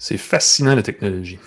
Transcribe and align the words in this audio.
C'est 0.00 0.16
fascinant 0.16 0.74
la 0.74 0.82
technologie. 0.82 1.38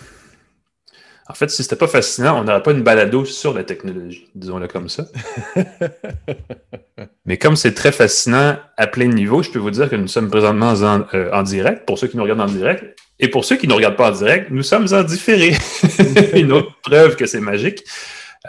En 1.28 1.34
fait, 1.34 1.50
si 1.50 1.64
c'était 1.64 1.76
pas 1.76 1.88
fascinant, 1.88 2.40
on 2.40 2.44
n'aurait 2.44 2.62
pas 2.62 2.72
une 2.72 2.84
balado 2.84 3.26
sur 3.26 3.52
la 3.52 3.64
technologie, 3.64 4.28
disons-le 4.36 4.68
comme 4.68 4.90
ça. 4.90 5.08
Mais 7.26 7.38
comme 7.38 7.56
c'est 7.56 7.74
très 7.74 7.92
fascinant 7.92 8.58
à 8.78 8.86
plein 8.86 9.08
niveau, 9.08 9.42
je 9.42 9.50
peux 9.50 9.58
vous 9.58 9.72
dire 9.72 9.90
que 9.90 9.96
nous 9.96 10.08
sommes 10.08 10.30
présentement 10.30 10.70
en, 10.70 11.04
euh, 11.16 11.32
en, 11.34 11.42
direct, 11.42 11.88
pour 11.88 11.98
ceux 11.98 12.08
qui 12.08 12.16
nous 12.16 12.22
regardent 12.22 12.42
en 12.42 12.46
direct, 12.46 12.96
et 13.20 13.28
pour 13.28 13.44
ceux 13.44 13.56
qui 13.56 13.66
ne 13.66 13.72
nous 13.72 13.78
regardent 13.78 13.96
pas 13.96 14.12
en 14.12 14.16
direct, 14.16 14.52
nous 14.52 14.62
sommes 14.62 14.88
en 14.94 15.02
différé. 15.02 15.56
une 16.36 16.52
autre 16.52 16.74
preuve 16.84 17.16
que 17.16 17.26
c'est 17.26 17.40
magique. 17.40 17.84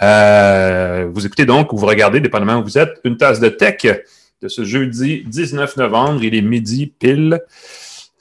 Euh, 0.02 1.08
vous 1.10 1.24
écoutez 1.24 1.46
donc 1.46 1.72
ou 1.72 1.78
vous 1.78 1.86
regardez, 1.86 2.20
dépendamment 2.20 2.58
où 2.58 2.64
vous 2.64 2.77
êtes, 2.77 3.00
une 3.05 3.16
tasse 3.16 3.41
de 3.41 3.48
tech 3.48 3.86
de 4.42 4.48
ce 4.48 4.64
jeudi 4.64 5.24
19 5.27 5.78
novembre. 5.78 6.22
Il 6.22 6.34
est 6.34 6.42
midi 6.42 6.88
pile. 6.88 7.41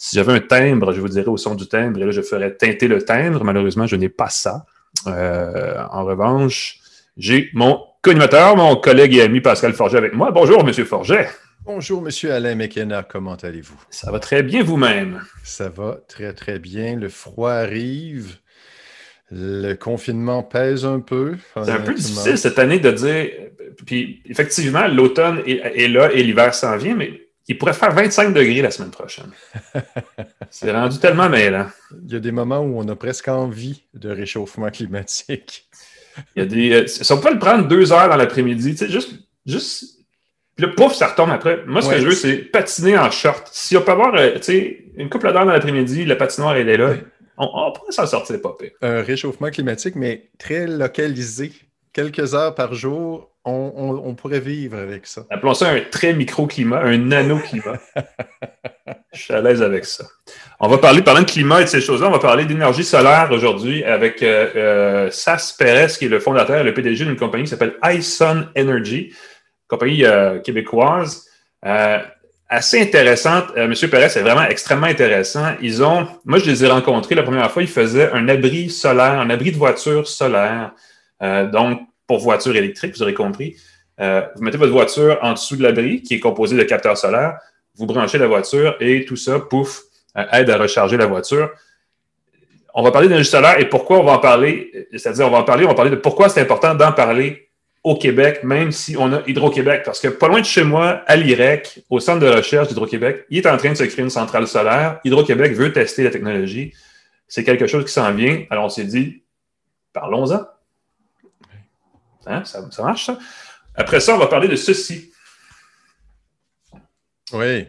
Si 0.04 0.18
j'avais 0.18 0.34
un 0.34 0.42
timbre, 0.42 0.92
je 0.92 1.00
vous 1.00 1.08
dirais 1.08 1.30
au 1.30 1.38
son 1.38 1.56
du 1.56 1.66
timbre, 1.66 2.02
et 2.02 2.04
là, 2.04 2.12
je 2.12 2.22
ferais 2.22 2.54
teinter 2.54 2.90
le 2.90 3.02
timbre. 3.04 3.46
Malheureusement, 3.46 3.88
je 3.88 3.96
n'ai 3.96 4.10
pas 4.10 4.28
ça. 4.28 4.66
Euh, 5.08 5.82
en 5.92 6.04
revanche, 6.04 6.80
j'ai 7.16 7.50
mon 7.54 7.82
co-animateur, 8.02 8.58
mon 8.58 8.76
collègue 8.76 9.16
et 9.16 9.22
ami 9.22 9.40
Pascal 9.40 9.72
Forget 9.72 10.00
avec 10.00 10.14
moi. 10.14 10.32
Bonjour, 10.32 10.62
Monsieur 10.66 10.84
Forget. 10.84 11.30
Bonjour, 11.64 12.02
Monsieur 12.02 12.34
Alain 12.34 12.54
McKenna. 12.56 13.04
Comment 13.04 13.36
allez-vous? 13.36 13.82
Ça 13.90 14.12
va 14.12 14.20
très 14.20 14.44
bien 14.44 14.62
vous-même. 14.62 15.22
Ça 15.42 15.70
va 15.70 16.00
très, 16.10 16.34
très 16.34 16.60
bien. 16.60 16.98
Le 16.98 17.08
froid 17.08 17.54
arrive. 17.54 18.36
Le 19.32 19.74
confinement 19.76 20.44
pèse 20.44 20.84
un 20.84 21.00
peu. 21.00 21.38
C'est 21.56 21.72
un 21.72 21.80
peu 21.80 21.94
difficile 21.94 22.38
cette 22.38 22.60
année 22.60 22.80
de 22.80 22.92
dire. 22.92 23.30
Puis, 23.86 24.22
effectivement, 24.26 24.86
l'automne 24.86 25.42
est, 25.48 25.88
là 25.88 26.12
et 26.12 26.24
l'hiver 26.24 26.54
s'en 26.54 26.76
vient, 26.76 26.94
mais 26.94 27.23
il 27.48 27.58
pourrait 27.58 27.74
faire 27.74 27.94
25 27.94 28.34
degrés 28.34 28.62
la 28.62 28.72
semaine 28.72 28.92
prochaine. 28.92 29.32
C'est 30.50 30.72
rendu 30.72 31.00
tellement 31.00 31.30
mêlant. 31.30 31.68
Il 32.06 32.14
y 32.14 32.16
a 32.16 32.20
des 32.20 32.32
moments 32.32 32.60
où 32.60 32.80
on 32.80 32.88
a 32.88 32.96
presque 32.96 33.28
envie 33.28 33.84
de 33.94 34.10
réchauffement 34.10 34.70
climatique. 34.70 35.68
Il 36.36 36.40
y 36.40 36.42
a 36.44 36.46
des. 36.46 36.72
Euh, 36.72 36.88
si 36.88 37.12
on 37.12 37.20
peut 37.20 37.34
le 37.34 37.40
prendre 37.40 37.68
deux 37.68 37.92
heures 37.92 38.08
dans 38.08 38.16
l'après-midi, 38.16 38.72
tu 38.72 38.78
sais, 38.78 38.90
juste, 38.90 39.14
juste. 39.46 40.00
Puis 40.56 40.68
là, 40.68 40.72
pouf, 40.76 40.94
ça 40.94 41.08
retombe 41.08 41.32
après. 41.32 41.64
Moi, 41.66 41.82
ce 41.82 41.90
que 41.90 42.00
je 42.00 42.06
veux, 42.06 42.14
c'est 42.14 42.38
patiner 42.38 42.98
en 42.98 43.10
short. 43.10 43.50
Si 43.52 43.76
on 43.76 43.82
peut 43.82 43.92
avoir, 43.92 44.14
euh, 44.16 44.36
tu 44.36 44.44
sais, 44.44 44.86
une 44.96 45.10
couple 45.10 45.34
d'heures 45.34 45.46
dans 45.46 45.52
l'après-midi, 45.52 46.06
le 46.06 46.16
patinoire, 46.16 46.56
elle 46.56 46.70
est 46.70 46.78
là, 46.78 46.94
on, 47.38 47.72
pourrait 47.72 47.92
s'en 47.92 48.06
sortir 48.06 48.40
pas 48.42 48.56
pire. 48.58 48.72
Un 48.82 49.02
réchauffement 49.02 49.50
climatique, 49.50 49.96
mais 49.96 50.30
très 50.38 50.68
localisé. 50.68 51.52
Quelques 51.92 52.36
heures 52.36 52.54
par 52.54 52.74
jour, 52.76 53.32
on, 53.46 54.16
pourrait 54.16 54.40
vivre 54.40 54.78
avec 54.78 55.06
ça. 55.06 55.26
Appelons 55.30 55.54
ça 55.54 55.70
un 55.70 55.82
très 55.82 56.14
microclimat, 56.14 56.80
un 56.80 56.98
nanoclimat. 56.98 57.80
Je 59.14 59.22
suis 59.22 59.34
à 59.34 59.42
l'aise 59.42 59.62
avec 59.62 59.86
ça. 59.86 60.06
On 60.60 60.68
va 60.68 60.78
parler, 60.78 61.02
parlant 61.02 61.22
de 61.22 61.30
climat 61.30 61.62
et 61.62 61.66
de 61.66 61.70
ces 61.70 61.82
choses-là, 61.82 62.08
on 62.08 62.12
va 62.12 62.20
parler 62.20 62.46
d'énergie 62.46 62.84
solaire 62.84 63.30
aujourd'hui 63.32 63.84
avec 63.84 64.24
euh, 64.24 64.50
euh, 64.56 65.12
Sas 65.12 65.54
Perez, 65.58 65.94
qui 65.98 66.06
est 66.06 66.10
le 66.10 66.20
fondateur 66.20 66.62
et 66.62 66.64
le 66.64 66.74
PDG 66.74 67.06
d'une 67.06 67.18
compagnie 67.18 67.44
qui 67.44 67.50
s'appelle 67.50 67.76
iSun 67.84 68.50
Energy, 68.58 69.14
compagnie 69.68 70.06
euh, 70.06 70.40
québécoise. 70.40 71.28
assez 72.50 72.82
intéressante. 72.82 73.56
Monsieur 73.56 73.90
Perez, 73.90 74.10
c'est 74.10 74.22
vraiment 74.22 74.44
extrêmement 74.44 74.88
intéressant. 74.88 75.54
Ils 75.62 75.84
ont, 75.84 76.08
moi, 76.26 76.40
je 76.40 76.46
les 76.50 76.64
ai 76.64 76.68
rencontrés 76.68 77.16
la 77.16 77.24
première 77.24 77.52
fois, 77.52 77.62
ils 77.62 77.70
faisaient 77.70 78.12
un 78.12 78.30
abri 78.30 78.70
solaire, 78.70 79.20
un 79.20 79.30
abri 79.30 79.52
de 79.52 79.58
voiture 79.58 80.08
solaire. 80.08 80.72
donc, 81.52 81.82
pour 82.14 82.24
voiture 82.24 82.56
électrique, 82.56 82.96
vous 82.96 83.02
aurez 83.02 83.16
compris. 83.16 83.56
Euh, 84.00 84.22
vous 84.36 84.44
mettez 84.44 84.58
votre 84.58 84.72
voiture 84.72 85.18
en 85.24 85.34
dessous 85.34 85.56
de 85.56 85.64
l'abri 85.64 86.04
qui 86.04 86.14
est 86.14 86.20
composé 86.20 86.56
de 86.56 86.62
capteurs 86.62 86.96
solaires, 86.96 87.40
vous 87.76 87.88
branchez 87.88 88.20
la 88.20 88.28
voiture 88.28 88.76
et 88.80 89.04
tout 89.06 89.16
ça, 89.16 89.40
pouf, 89.40 89.82
euh, 90.16 90.24
aide 90.32 90.52
à 90.52 90.58
recharger 90.58 90.96
la 90.96 91.08
voiture. 91.08 91.50
On 92.76 92.84
va 92.84 92.92
parler 92.92 93.08
d'énergie 93.08 93.30
solaire 93.30 93.60
et 93.60 93.68
pourquoi 93.68 93.98
on 93.98 94.04
va 94.04 94.12
en 94.12 94.20
parler, 94.20 94.88
c'est-à-dire 94.92 95.26
on 95.26 95.32
va 95.32 95.40
en 95.40 95.44
parler, 95.44 95.66
on 95.66 95.70
va 95.70 95.74
parler 95.74 95.90
de 95.90 95.96
pourquoi 95.96 96.30
c'est 96.30 96.42
important 96.42 96.76
d'en 96.76 96.92
parler 96.92 97.50
au 97.84 97.98
Québec, 97.98 98.44
même 98.44 98.72
si 98.72 98.96
on 98.96 99.12
a 99.12 99.24
Hydro-Québec. 99.26 99.82
Parce 99.84 100.00
que 100.00 100.10
pas 100.10 100.28
loin 100.28 100.40
de 100.40 100.46
chez 100.46 100.64
moi, 100.64 101.02
à 101.08 101.16
l'IREC, 101.16 101.80
au 101.90 102.00
centre 102.00 102.20
de 102.20 102.30
recherche 102.30 102.68
d'Hydro-Québec, 102.68 103.26
il 103.32 103.40
est 103.40 103.48
en 103.48 103.58
train 103.58 103.72
de 103.72 103.78
se 103.78 103.84
créer 103.86 104.04
une 104.04 104.12
centrale 104.12 104.48
solaire. 104.48 105.00
Hydro-Québec 105.04 105.54
veut 105.54 105.74
tester 105.74 106.04
la 106.04 106.12
technologie. 106.12 106.74
C'est 107.28 107.44
quelque 107.44 107.66
chose 107.66 107.86
qui 107.86 107.92
s'en 107.92 108.14
vient. 108.14 108.44
Alors 108.52 108.66
on 108.66 108.70
s'est 108.70 108.86
dit, 108.86 109.24
parlons-en. 109.94 110.46
Hein? 112.26 112.44
Ça, 112.46 112.62
marche, 112.84 113.06
ça? 113.06 113.18
Après 113.76 114.00
ça, 114.00 114.16
on 114.16 114.20
va 114.20 114.28
parler 114.28 114.48
de 114.48 114.56
ceci. 114.56 115.12
Oui. 117.34 117.66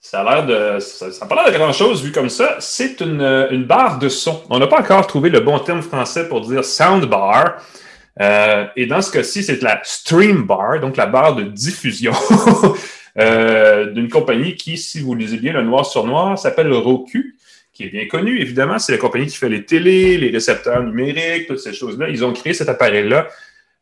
Ça 0.00 0.20
a 0.20 0.24
l'air 0.24 0.46
de. 0.46 0.78
Ça 0.78 1.08
n'a 1.08 1.26
pas 1.26 1.34
l'air 1.34 1.52
de 1.52 1.58
grand-chose 1.58 2.04
vu 2.04 2.12
comme 2.12 2.28
ça. 2.28 2.56
C'est 2.60 3.00
une, 3.00 3.64
barre 3.64 3.98
de 3.98 4.08
son. 4.08 4.42
On 4.50 4.58
n'a 4.58 4.66
pas 4.66 4.80
encore 4.80 5.06
trouvé 5.06 5.30
le 5.30 5.40
bon 5.40 5.58
terme 5.58 5.82
français 5.82 6.28
pour 6.28 6.42
dire 6.42 6.64
soundbar. 6.64 7.56
Euh, 8.20 8.66
et 8.76 8.86
dans 8.86 9.02
ce 9.02 9.10
cas-ci, 9.10 9.42
c'est 9.42 9.60
la 9.62 9.80
stream 9.82 10.44
bar, 10.44 10.80
donc 10.80 10.96
la 10.96 11.06
barre 11.06 11.34
de 11.34 11.42
diffusion 11.42 12.12
euh, 13.18 13.86
d'une 13.92 14.08
compagnie 14.08 14.54
qui, 14.54 14.78
si 14.78 15.00
vous 15.00 15.14
lisez 15.14 15.36
bien 15.36 15.52
le 15.52 15.62
noir 15.62 15.84
sur 15.84 16.06
noir, 16.06 16.38
s'appelle 16.38 16.72
Roku, 16.72 17.36
qui 17.74 17.84
est 17.84 17.90
bien 17.90 18.06
connue. 18.06 18.40
Évidemment, 18.40 18.78
c'est 18.78 18.92
la 18.92 18.98
compagnie 18.98 19.26
qui 19.26 19.36
fait 19.36 19.50
les 19.50 19.66
télés, 19.66 20.16
les 20.16 20.30
récepteurs 20.30 20.82
numériques, 20.82 21.46
toutes 21.46 21.58
ces 21.58 21.74
choses-là. 21.74 22.08
Ils 22.08 22.24
ont 22.24 22.32
créé 22.32 22.54
cet 22.54 22.68
appareil-là 22.68 23.28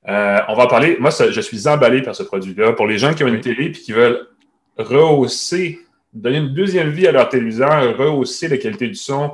euh, 0.09 0.39
on 0.49 0.55
va 0.55 0.65
en 0.65 0.67
parler. 0.67 0.97
Moi, 1.01 1.11
je 1.11 1.41
suis 1.41 1.69
emballé 1.69 2.03
par 2.03 2.15
ce 2.15 2.23
produit-là. 2.23 2.73
Pour 2.73 2.87
les 2.87 2.99
gens 2.99 3.15
qui 3.15 3.25
ont 3.25 3.29
une 3.29 3.41
télé 3.41 3.67
et 3.67 3.73
qui 3.73 3.93
veulent 3.93 4.29
rehausser, 4.77 5.81
donner 6.13 6.39
une 6.39 6.55
deuxième 6.55 6.91
vie 6.91 7.07
à 7.07 7.13
leur 7.13 7.29
téléviseur, 7.29 7.97
rehausser 7.97 8.49
la 8.49 8.59
qualité 8.59 8.87
du 8.89 8.95
son, 8.95 9.33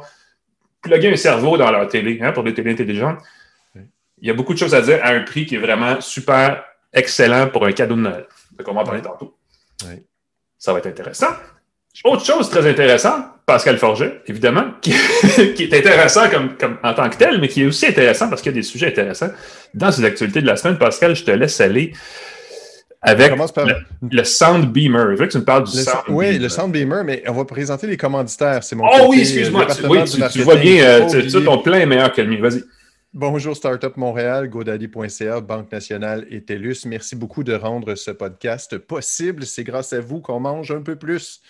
plugger 0.81 1.13
un 1.13 1.17
cerveau 1.17 1.57
dans 1.57 1.71
leur 1.71 1.89
télé 1.89 2.21
hein, 2.23 2.33
pour 2.33 2.45
des 2.45 2.55
télés 2.55 2.73
intelligentes. 2.73 3.19
Il 4.23 4.29
y 4.29 4.31
a 4.31 4.35
beaucoup 4.35 4.53
de 4.53 4.59
choses 4.59 4.75
à 4.75 4.83
dire 4.83 5.01
à 5.03 5.09
un 5.09 5.23
prix 5.23 5.47
qui 5.47 5.57
est 5.57 5.59
vraiment 5.59 6.01
super 6.01 6.65
excellent 6.93 7.49
pour 7.49 7.67
un 7.67 7.73
cadeau 7.73 7.97
de 7.97 8.03
Noël. 8.03 8.27
Donc, 8.57 8.69
on 8.69 8.75
va 8.75 8.83
en 8.83 8.85
parler 8.85 9.03
tantôt. 9.03 9.37
Ça 10.59 10.73
va 10.73 10.79
être 10.79 10.87
intéressant. 10.87 11.35
Autre 12.05 12.25
chose 12.25 12.49
très 12.49 12.69
intéressante, 12.69 13.25
Pascal 13.51 13.79
Forget, 13.79 14.23
évidemment, 14.29 14.67
qui, 14.81 14.93
est 14.93 15.75
intéressant 15.75 16.31
comme, 16.31 16.77
en 16.85 16.95
tant 16.95 17.11
que 17.11 17.17
tel, 17.17 17.41
mais 17.41 17.49
qui 17.49 17.63
est 17.63 17.67
aussi 17.67 17.85
intéressant 17.85 18.29
parce 18.29 18.43
qu'il 18.43 18.53
y 18.53 18.55
a 18.55 18.59
des 18.59 18.63
sujets 18.63 18.87
intéressants. 18.87 19.31
Dans 19.75 19.91
ces 19.91 20.05
actualités 20.05 20.41
de 20.41 20.47
la 20.47 20.55
semaine, 20.55 20.79
Pascal, 20.79 21.17
je 21.17 21.25
te 21.25 21.33
laisse 21.33 21.61
aller 21.61 21.93
avec 23.03 23.33
le, 24.09 24.23
Sound 24.23 24.67
Beamer. 24.67 25.17
Je 25.17 25.17
veux 25.17 25.27
que 25.27 25.33
tu 25.33 25.39
me 25.39 25.45
parles 25.45 25.65
du 25.65 25.73
Sound 25.73 26.05
Oui, 26.11 26.39
le 26.39 26.49
Sound 26.49 26.71
Beamer, 26.71 27.03
mais 27.03 27.25
on 27.27 27.33
va 27.33 27.45
présenter 27.45 27.89
les 27.89 27.97
commanditaires. 27.97 28.63
C'est 28.63 28.77
mon 28.77 28.85
Oh 28.87 29.07
oui, 29.09 29.23
excuse-moi. 29.23 29.67
Tu, 30.31 30.43
vois 30.43 30.55
bien, 30.55 30.85
euh, 30.85 31.45
ton 31.45 31.59
plein 31.59 31.81
est 31.81 31.87
meilleur 31.87 32.13
que 32.13 32.23
le 32.23 32.29
mien. 32.29 32.41
Vas-y. 32.41 32.63
Bonjour 33.13 33.57
Startup 33.57 33.97
Montréal, 33.97 34.49
godaddy.ca, 34.49 35.41
Banque 35.41 35.73
Nationale 35.73 36.25
et 36.31 36.45
TELUS. 36.45 36.87
Merci 36.87 37.17
beaucoup 37.17 37.43
de 37.43 37.55
rendre 37.55 37.97
ce 37.97 38.13
podcast 38.13 38.79
possible. 38.79 39.45
C'est 39.45 39.65
grâce 39.65 39.93
à 39.93 40.01
vous 40.01 40.21
qu'on 40.21 40.39
mange 40.39 40.71
un 40.71 40.83
peu 40.83 40.95
plus 40.95 41.41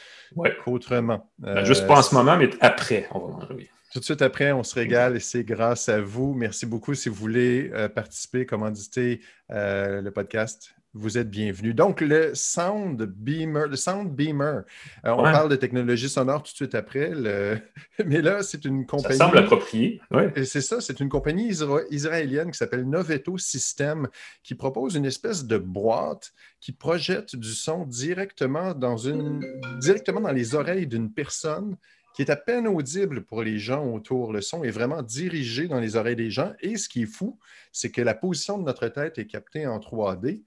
qu'autrement. 0.64 1.30
Ben, 1.38 1.64
juste 1.64 1.86
pas 1.86 1.98
en 1.98 2.02
ce 2.02 2.14
moment, 2.14 2.36
mais 2.36 2.50
après, 2.60 3.08
on 3.12 3.18
va 3.18 3.46
manger. 3.48 3.70
Tout 3.92 3.98
de 3.98 4.04
suite 4.04 4.22
après, 4.22 4.52
on 4.52 4.62
se 4.62 4.76
régale 4.76 5.16
et 5.16 5.20
c'est 5.20 5.42
grâce 5.42 5.88
à 5.88 6.00
vous. 6.00 6.32
Merci 6.32 6.64
beaucoup. 6.64 6.94
Si 6.94 7.08
vous 7.08 7.16
voulez 7.16 7.70
euh, 7.74 7.88
participer, 7.88 8.46
commanditer 8.46 9.20
euh, 9.50 10.00
le 10.00 10.10
podcast, 10.12 10.76
vous 10.92 11.18
êtes 11.18 11.30
bienvenus. 11.30 11.74
Donc, 11.74 12.00
le 12.00 12.34
Sound 12.34 13.00
Beamer, 13.02 13.68
le 13.68 13.76
Sound 13.76 14.10
Beamer, 14.12 14.64
euh, 15.04 15.10
on 15.12 15.22
parle 15.22 15.48
de 15.48 15.56
technologie 15.56 16.08
sonore 16.08 16.42
tout 16.42 16.50
de 16.50 16.56
suite 16.56 16.74
après, 16.74 17.10
mais 18.04 18.22
là, 18.22 18.42
c'est 18.42 18.64
une 18.64 18.86
compagnie. 18.86 19.16
Ça 19.16 19.26
semble 19.26 19.38
approprié. 19.38 20.00
C'est 20.44 20.60
ça, 20.60 20.80
c'est 20.80 20.98
une 21.00 21.08
compagnie 21.08 21.52
israélienne 21.90 22.50
qui 22.50 22.58
s'appelle 22.58 22.88
Noveto 22.88 23.38
System 23.38 24.08
qui 24.42 24.54
propose 24.54 24.96
une 24.96 25.06
espèce 25.06 25.44
de 25.44 25.58
boîte 25.58 26.32
qui 26.60 26.72
projette 26.72 27.36
du 27.36 27.52
son 27.52 27.84
directement 27.84 28.74
dans, 28.74 28.96
une, 28.96 29.44
directement 29.78 30.20
dans 30.20 30.32
les 30.32 30.54
oreilles 30.54 30.86
d'une 30.86 31.12
personne 31.12 31.76
qui 32.14 32.22
est 32.22 32.30
à 32.30 32.36
peine 32.36 32.66
audible 32.66 33.22
pour 33.22 33.42
les 33.42 33.58
gens 33.58 33.86
autour. 33.86 34.32
Le 34.32 34.40
son 34.40 34.64
est 34.64 34.70
vraiment 34.70 35.02
dirigé 35.02 35.68
dans 35.68 35.78
les 35.78 35.94
oreilles 35.94 36.16
des 36.16 36.30
gens. 36.30 36.52
Et 36.60 36.76
ce 36.76 36.88
qui 36.88 37.02
est 37.02 37.06
fou, 37.06 37.38
c'est 37.70 37.92
que 37.92 38.02
la 38.02 38.14
position 38.14 38.58
de 38.58 38.64
notre 38.64 38.88
tête 38.88 39.18
est 39.18 39.26
captée 39.26 39.66
en 39.66 39.78
3D 39.78 40.42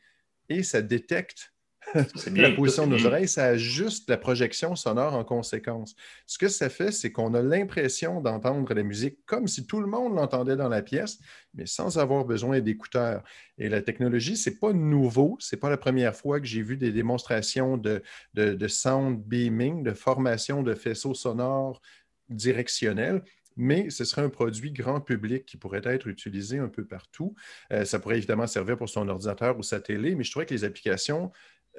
ça 0.62 0.82
détecte 0.82 1.54
la 2.36 2.52
position 2.52 2.88
de 2.88 2.96
nos 2.96 3.06
oreilles, 3.06 3.28
ça 3.28 3.46
ajuste 3.46 4.10
la 4.10 4.18
projection 4.18 4.76
sonore 4.76 5.14
en 5.14 5.24
conséquence. 5.24 5.96
Ce 6.26 6.38
que 6.38 6.48
ça 6.48 6.70
fait, 6.70 6.92
c'est 6.92 7.12
qu'on 7.12 7.34
a 7.34 7.42
l'impression 7.42 8.22
d'entendre 8.22 8.74
la 8.74 8.84
musique 8.84 9.20
comme 9.26 9.48
si 9.48 9.66
tout 9.66 9.80
le 9.80 9.88
monde 9.88 10.16
l'entendait 10.16 10.56
dans 10.56 10.70
la 10.70 10.82
pièce, 10.82 11.20
mais 11.54 11.66
sans 11.66 11.98
avoir 12.00 12.26
besoin 12.26 12.60
d'écouteurs. 12.62 13.24
Et 13.58 13.70
la 13.70 13.82
technologie, 13.82 14.38
ce 14.38 14.50
n'est 14.50 14.56
pas 14.56 14.74
nouveau. 14.74 15.36
Ce 15.40 15.56
n'est 15.56 15.60
pas 15.60 15.70
la 15.70 15.78
première 15.78 16.16
fois 16.16 16.40
que 16.40 16.46
j'ai 16.46 16.62
vu 16.62 16.78
des 16.78 16.92
démonstrations 16.92 17.78
de, 17.78 18.02
de, 18.34 18.68
sound 18.68 19.20
beaming, 19.20 19.84
de 19.84 19.94
formation 19.94 20.64
de 20.64 20.74
faisceaux 20.74 21.14
sonores 21.14 21.82
directionnels 22.30 23.24
mais 23.58 23.90
ce 23.90 24.06
serait 24.06 24.22
un 24.22 24.30
produit 24.30 24.72
grand 24.72 25.02
public 25.02 25.46
qui 25.46 25.58
pourrait 25.58 25.82
être 25.86 26.08
utilisé 26.08 26.58
un 26.60 26.70
peu 26.70 26.86
partout. 26.86 27.36
Euh, 27.72 27.86
ça 27.86 28.00
pourrait 28.00 28.18
évidemment 28.18 28.48
servir 28.48 28.78
pour 28.78 28.90
son 28.90 29.08
ordinateur 29.08 29.58
ou 29.58 29.64
sa 29.64 29.80
télé, 29.80 30.16
mais 30.16 30.24
je 30.24 30.32
trouvais 30.32 30.46
que 30.46 30.54
les 30.54 30.64
applications 30.64 31.32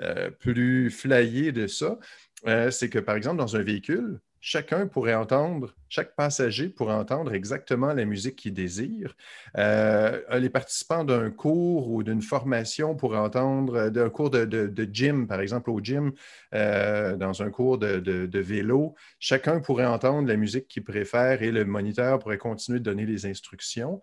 euh, 0.02 0.30
plus 0.30 0.90
flyé 0.90 1.52
de 1.52 1.66
ça, 1.66 1.98
euh, 2.46 2.70
c'est 2.70 2.88
que, 2.88 2.98
par 2.98 3.16
exemple, 3.16 3.36
dans 3.36 3.56
un 3.56 3.62
véhicule, 3.62 4.20
chacun 4.46 4.87
pourrait 4.87 5.14
entendre, 5.14 5.75
chaque 5.88 6.14
passager 6.14 6.69
pourrait 6.69 6.93
entendre 6.93 7.32
exactement 7.32 7.94
la 7.94 8.05
musique 8.05 8.37
qu'il 8.37 8.52
désire. 8.52 9.17
Euh, 9.56 10.20
les 10.38 10.50
participants 10.50 11.02
d'un 11.02 11.31
cours 11.31 11.91
ou 11.91 12.02
d'une 12.02 12.20
formation 12.20 12.94
pourraient 12.94 13.17
entendre, 13.17 13.88
d'un 13.88 14.11
cours 14.11 14.29
de, 14.29 14.88
gym, 14.93 15.26
par 15.26 15.41
exemple 15.41 15.70
au 15.70 15.81
gym, 15.81 16.12
dans 16.52 17.41
un 17.41 17.50
cours 17.50 17.79
de, 17.79 18.38
vélo, 18.38 18.94
chacun 19.19 19.61
pourrait 19.61 19.87
entendre 19.87 20.29
la 20.29 20.37
musique 20.37 20.69
qu'il 20.69 20.85
préfère 20.85 21.43
et 21.43 21.50
le 21.50 21.64
moniteur 21.64 22.19
pourrait 22.19 22.37
continuer 22.37 22.81
de 22.81 22.85
donner 22.85 23.06
les 23.06 23.25
instructions. 23.25 24.02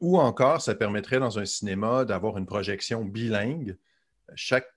ou 0.00 0.18
encore, 0.18 0.60
ça 0.60 0.74
permettrait 0.74 1.18
dans 1.18 1.38
un 1.38 1.46
cinéma 1.46 2.04
d'avoir 2.04 2.36
une 2.36 2.44
projection 2.44 3.06
bilingue 3.06 3.78
chaque 4.34 4.75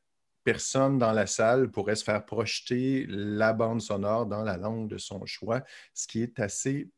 personne 0.51 0.98
dans 0.98 1.12
la 1.12 1.28
salle 1.28 1.69
pourrait 1.69 1.96
se 1.96 2.04
faire 2.04 2.25
projeter 2.25 3.06
la 3.07 3.54
bande 3.54 3.81
sonore 3.81 4.25
dans 4.25 4.44
la 4.44 4.57
langue 4.57 4.88
de 4.88 4.98
son 4.98 5.24
choix, 5.28 5.62
ce 5.94 6.07
qui 6.07 6.24
est 6.24 6.40
assez 6.40 6.90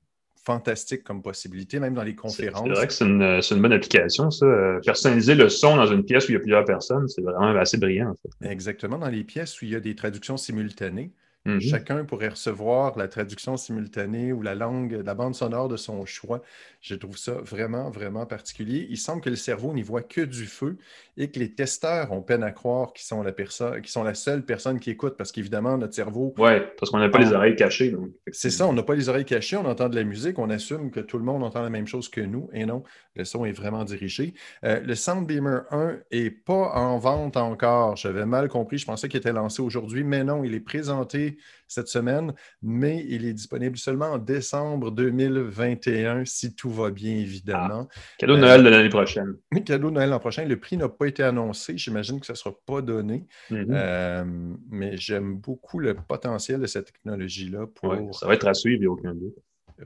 fantastique 0.43 1.03
comme 1.03 1.21
possibilité, 1.21 1.79
même 1.79 1.93
dans 1.93 2.03
les 2.03 2.15
conférences. 2.15 2.63
C'est 2.65 2.73
vrai 2.73 2.87
que 2.87 2.93
c'est 2.93 3.55
une, 3.55 3.61
bonne 3.61 3.73
application, 3.73 4.31
ça. 4.31 4.45
Personnaliser 4.85 5.35
le 5.35 5.49
son 5.49 5.75
dans 5.75 5.85
une 5.85 6.03
pièce 6.03 6.27
où 6.27 6.31
il 6.31 6.35
y 6.35 6.37
a 6.37 6.39
plusieurs 6.39 6.63
personnes, 6.63 7.07
c'est 7.09 7.21
vraiment 7.21 7.53
assez 7.59 7.77
brillant. 7.77 8.15
Exactement, 8.41 8.97
dans 8.97 9.09
les 9.09 9.25
pièces 9.25 9.61
où 9.61 9.65
il 9.65 9.71
y 9.71 9.75
a 9.75 9.81
des 9.81 9.95
traductions 9.95 10.37
simultanées. 10.37 11.11
Mhm. 11.45 11.59
Chacun 11.59 12.05
pourrait 12.05 12.29
recevoir 12.29 12.97
la 12.97 13.07
traduction 13.07 13.57
simultanée 13.57 14.31
ou 14.31 14.43
la 14.43 14.53
langue, 14.53 15.01
la 15.03 15.15
bande 15.15 15.33
sonore 15.33 15.69
de 15.69 15.77
son 15.77 16.05
choix. 16.05 16.41
Je 16.81 16.93
trouve 16.93 17.17
ça 17.17 17.33
vraiment, 17.41 17.89
vraiment 17.89 18.27
particulier. 18.27 18.85
Il 18.89 18.97
semble 18.97 19.21
que 19.21 19.29
le 19.29 19.35
cerveau 19.35 19.73
n'y 19.73 19.81
voit 19.81 20.03
que 20.03 20.21
du 20.21 20.45
feu 20.45 20.77
et 21.17 21.31
que 21.31 21.39
les 21.39 21.53
testeurs 21.53 22.11
ont 22.11 22.21
peine 22.21 22.43
à 22.43 22.51
croire 22.51 22.93
qu'ils 22.93 23.05
sont 23.05 23.23
la 23.23 23.31
personne, 23.31 23.83
sont 23.85 24.03
la 24.03 24.13
seule 24.13 24.45
personne 24.45 24.79
qui 24.79 24.91
écoute 24.91 25.15
parce 25.17 25.31
qu'évidemment, 25.31 25.77
notre 25.77 25.95
cerveau. 25.95 26.33
Oui, 26.37 26.51
parce 26.77 26.91
qu'on 26.91 26.99
n'a 26.99 27.09
pas 27.09 27.19
les 27.19 27.33
oreilles 27.33 27.55
cachées. 27.55 27.95
C'est 28.31 28.51
ça, 28.51 28.67
on 28.67 28.73
n'a 28.73 28.83
pas 28.83 28.95
les 28.95 29.09
oreilles 29.09 29.25
cachées, 29.25 29.57
on 29.57 29.65
entend 29.65 29.89
de 29.89 29.95
la 29.95 30.03
musique, 30.03 30.37
on 30.37 30.49
assume 30.49 30.91
que 30.91 30.99
tout 30.99 31.17
le 31.17 31.23
monde 31.23 31.43
entend 31.43 31.63
la 31.63 31.69
même 31.69 31.87
chose 31.87 32.07
que 32.07 32.21
nous 32.21 32.49
et 32.53 32.65
non, 32.65 32.83
le 33.15 33.25
son 33.25 33.45
est 33.45 33.51
vraiment 33.51 33.83
dirigé. 33.83 34.33
Euh, 34.63 34.79
le 34.79 34.95
Soundbeamer 34.95 35.61
1 35.71 35.99
n'est 36.11 36.31
pas 36.31 36.71
en 36.75 36.97
vente 36.97 37.37
encore. 37.37 37.95
J'avais 37.97 38.25
mal 38.25 38.47
compris, 38.47 38.77
je 38.77 38.85
pensais 38.85 39.09
qu'il 39.09 39.19
était 39.19 39.33
lancé 39.33 39.61
aujourd'hui, 39.61 40.03
mais 40.03 40.23
non, 40.23 40.43
il 40.43 40.53
est 40.53 40.61
présenté 40.61 41.37
cette 41.67 41.87
semaine, 41.87 42.33
mais 42.61 43.05
il 43.07 43.25
est 43.25 43.33
disponible 43.33 43.77
seulement 43.77 44.11
en 44.11 44.17
décembre 44.17 44.91
2021, 44.91 46.25
si 46.25 46.55
tout 46.55 46.69
va 46.69 46.89
bien, 46.91 47.15
évidemment. 47.15 47.87
Ah, 47.89 47.99
cadeau 48.17 48.35
de 48.35 48.41
Noël 48.41 48.63
de 48.63 48.69
l'année 48.69 48.89
prochaine. 48.89 49.35
Cadeau 49.65 49.89
de 49.89 49.95
Noël 49.95 50.09
l'an 50.09 50.19
prochain. 50.19 50.45
Le 50.45 50.59
prix 50.59 50.77
n'a 50.77 50.89
pas 50.89 51.07
été 51.07 51.23
annoncé. 51.23 51.77
J'imagine 51.77 52.19
que 52.19 52.25
ça 52.25 52.33
ne 52.33 52.37
sera 52.37 52.53
pas 52.65 52.81
donné. 52.81 53.25
Mm-hmm. 53.51 53.67
Euh, 53.71 54.23
mais 54.69 54.97
j'aime 54.97 55.37
beaucoup 55.37 55.79
le 55.79 55.93
potentiel 55.95 56.59
de 56.59 56.65
cette 56.65 56.87
technologie-là. 56.87 57.67
Pour... 57.67 58.15
ça 58.15 58.27
va 58.27 58.33
être 58.33 58.47
à 58.47 58.53
suivre, 58.53 58.77
il 58.77 58.81
n'y 58.81 58.87
a 58.87 58.91
aucun 58.91 59.13
doute 59.13 59.35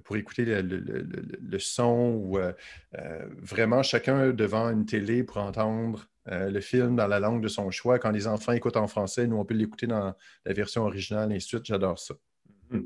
pour 0.03 0.17
écouter 0.17 0.45
le, 0.45 1.59
son 1.59 2.21
ou 2.21 2.37
euh, 2.37 2.53
euh, 2.97 3.25
vraiment 3.37 3.83
chacun 3.83 4.31
devant 4.31 4.69
une 4.69 4.85
télé 4.85 5.23
pour 5.23 5.37
entendre 5.37 6.07
euh, 6.27 6.49
le 6.49 6.61
film 6.61 6.95
dans 6.95 7.07
la 7.07 7.19
langue 7.19 7.41
de 7.41 7.47
son 7.47 7.69
choix. 7.71 7.99
Quand 7.99 8.11
les 8.11 8.27
enfants 8.27 8.51
écoutent 8.51 8.77
en 8.77 8.87
français, 8.87 9.27
nous, 9.27 9.37
on 9.37 9.45
peut 9.45 9.53
l'écouter 9.53 9.87
dans 9.87 10.15
la 10.45 10.53
version 10.53 10.83
originale, 10.83 11.31
et 11.31 11.35
ainsi 11.35 11.45
de 11.45 11.49
suite. 11.49 11.65
J'adore 11.65 11.99
ça. 11.99 12.15
Hmm. 12.69 12.81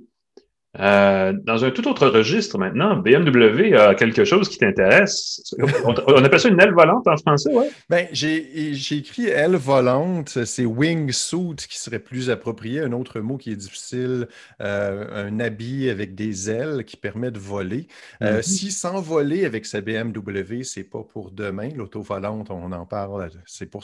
Euh, 0.78 1.34
dans 1.46 1.66
un 1.66 1.72
tout 1.72 1.88
autre 1.88 2.08
registre 2.08 2.60
maintenant, 2.60 2.96
BMW 2.96 3.76
a 3.76 3.96
quelque 3.96 4.24
chose 4.24 4.48
qui 4.50 4.60
t'intéresse. 4.60 5.42
On, 5.84 6.24
appelle 6.24 6.40
ça 6.40 6.48
une 6.48 6.62
aile 6.62 6.74
volante 6.74 7.08
en 7.08 7.18
français, 7.18 7.50
oui? 7.52 7.66
Ben, 7.90 8.08
j'ai 8.12 8.76
écrit 8.92 9.28
aile 9.28 9.56
volante, 9.56 10.30
c'est 10.46 10.66
wingsuit 10.66 11.56
qui 11.68 11.80
serait 11.80 12.00
plus 12.00 12.30
approprié, 12.30 12.82
un 12.82 12.92
autre 12.92 13.20
mot 13.20 13.38
qui 13.38 13.52
est 13.52 13.56
difficile, 13.56 14.28
euh, 14.62 15.28
un 15.28 15.40
habit 15.40 15.90
avec 15.90 16.14
des 16.14 16.52
ailes 16.52 16.84
qui 16.86 16.98
permet 16.98 17.32
de 17.32 17.40
voler. 17.40 17.88
Euh, 18.22 18.40
mm-hmm. 18.40 18.44
Si 18.44 18.72
s'envoler 18.72 19.46
avec 19.46 19.66
sa 19.66 19.82
BMW, 19.82 20.62
c'est 20.64 20.84
pas 20.84 21.04
pour 21.04 21.32
demain, 21.32 21.70
l'auto-volante, 21.76 22.52
on 22.52 22.72
en 22.72 22.86
parle, 22.86 23.30
c'est 23.48 23.66
pour, 23.66 23.84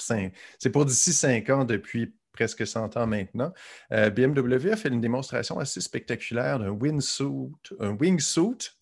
pour 0.71 0.85
d'ici 0.85 1.13
cinq 1.13 1.49
ans 1.49 1.65
depuis 1.65 2.13
presque 2.35 2.67
100 2.67 2.97
ans 2.97 3.07
maintenant, 3.07 3.53
euh, 3.93 4.09
BMW 4.09 4.71
a 4.71 4.75
fait 4.75 4.89
une 4.89 5.01
démonstration 5.01 5.57
assez 5.57 5.79
spectaculaire 5.79 6.59
d'un 6.59 6.69
wingsuit, 6.69 7.53
un 7.79 7.95
wingsuit, 7.95 8.75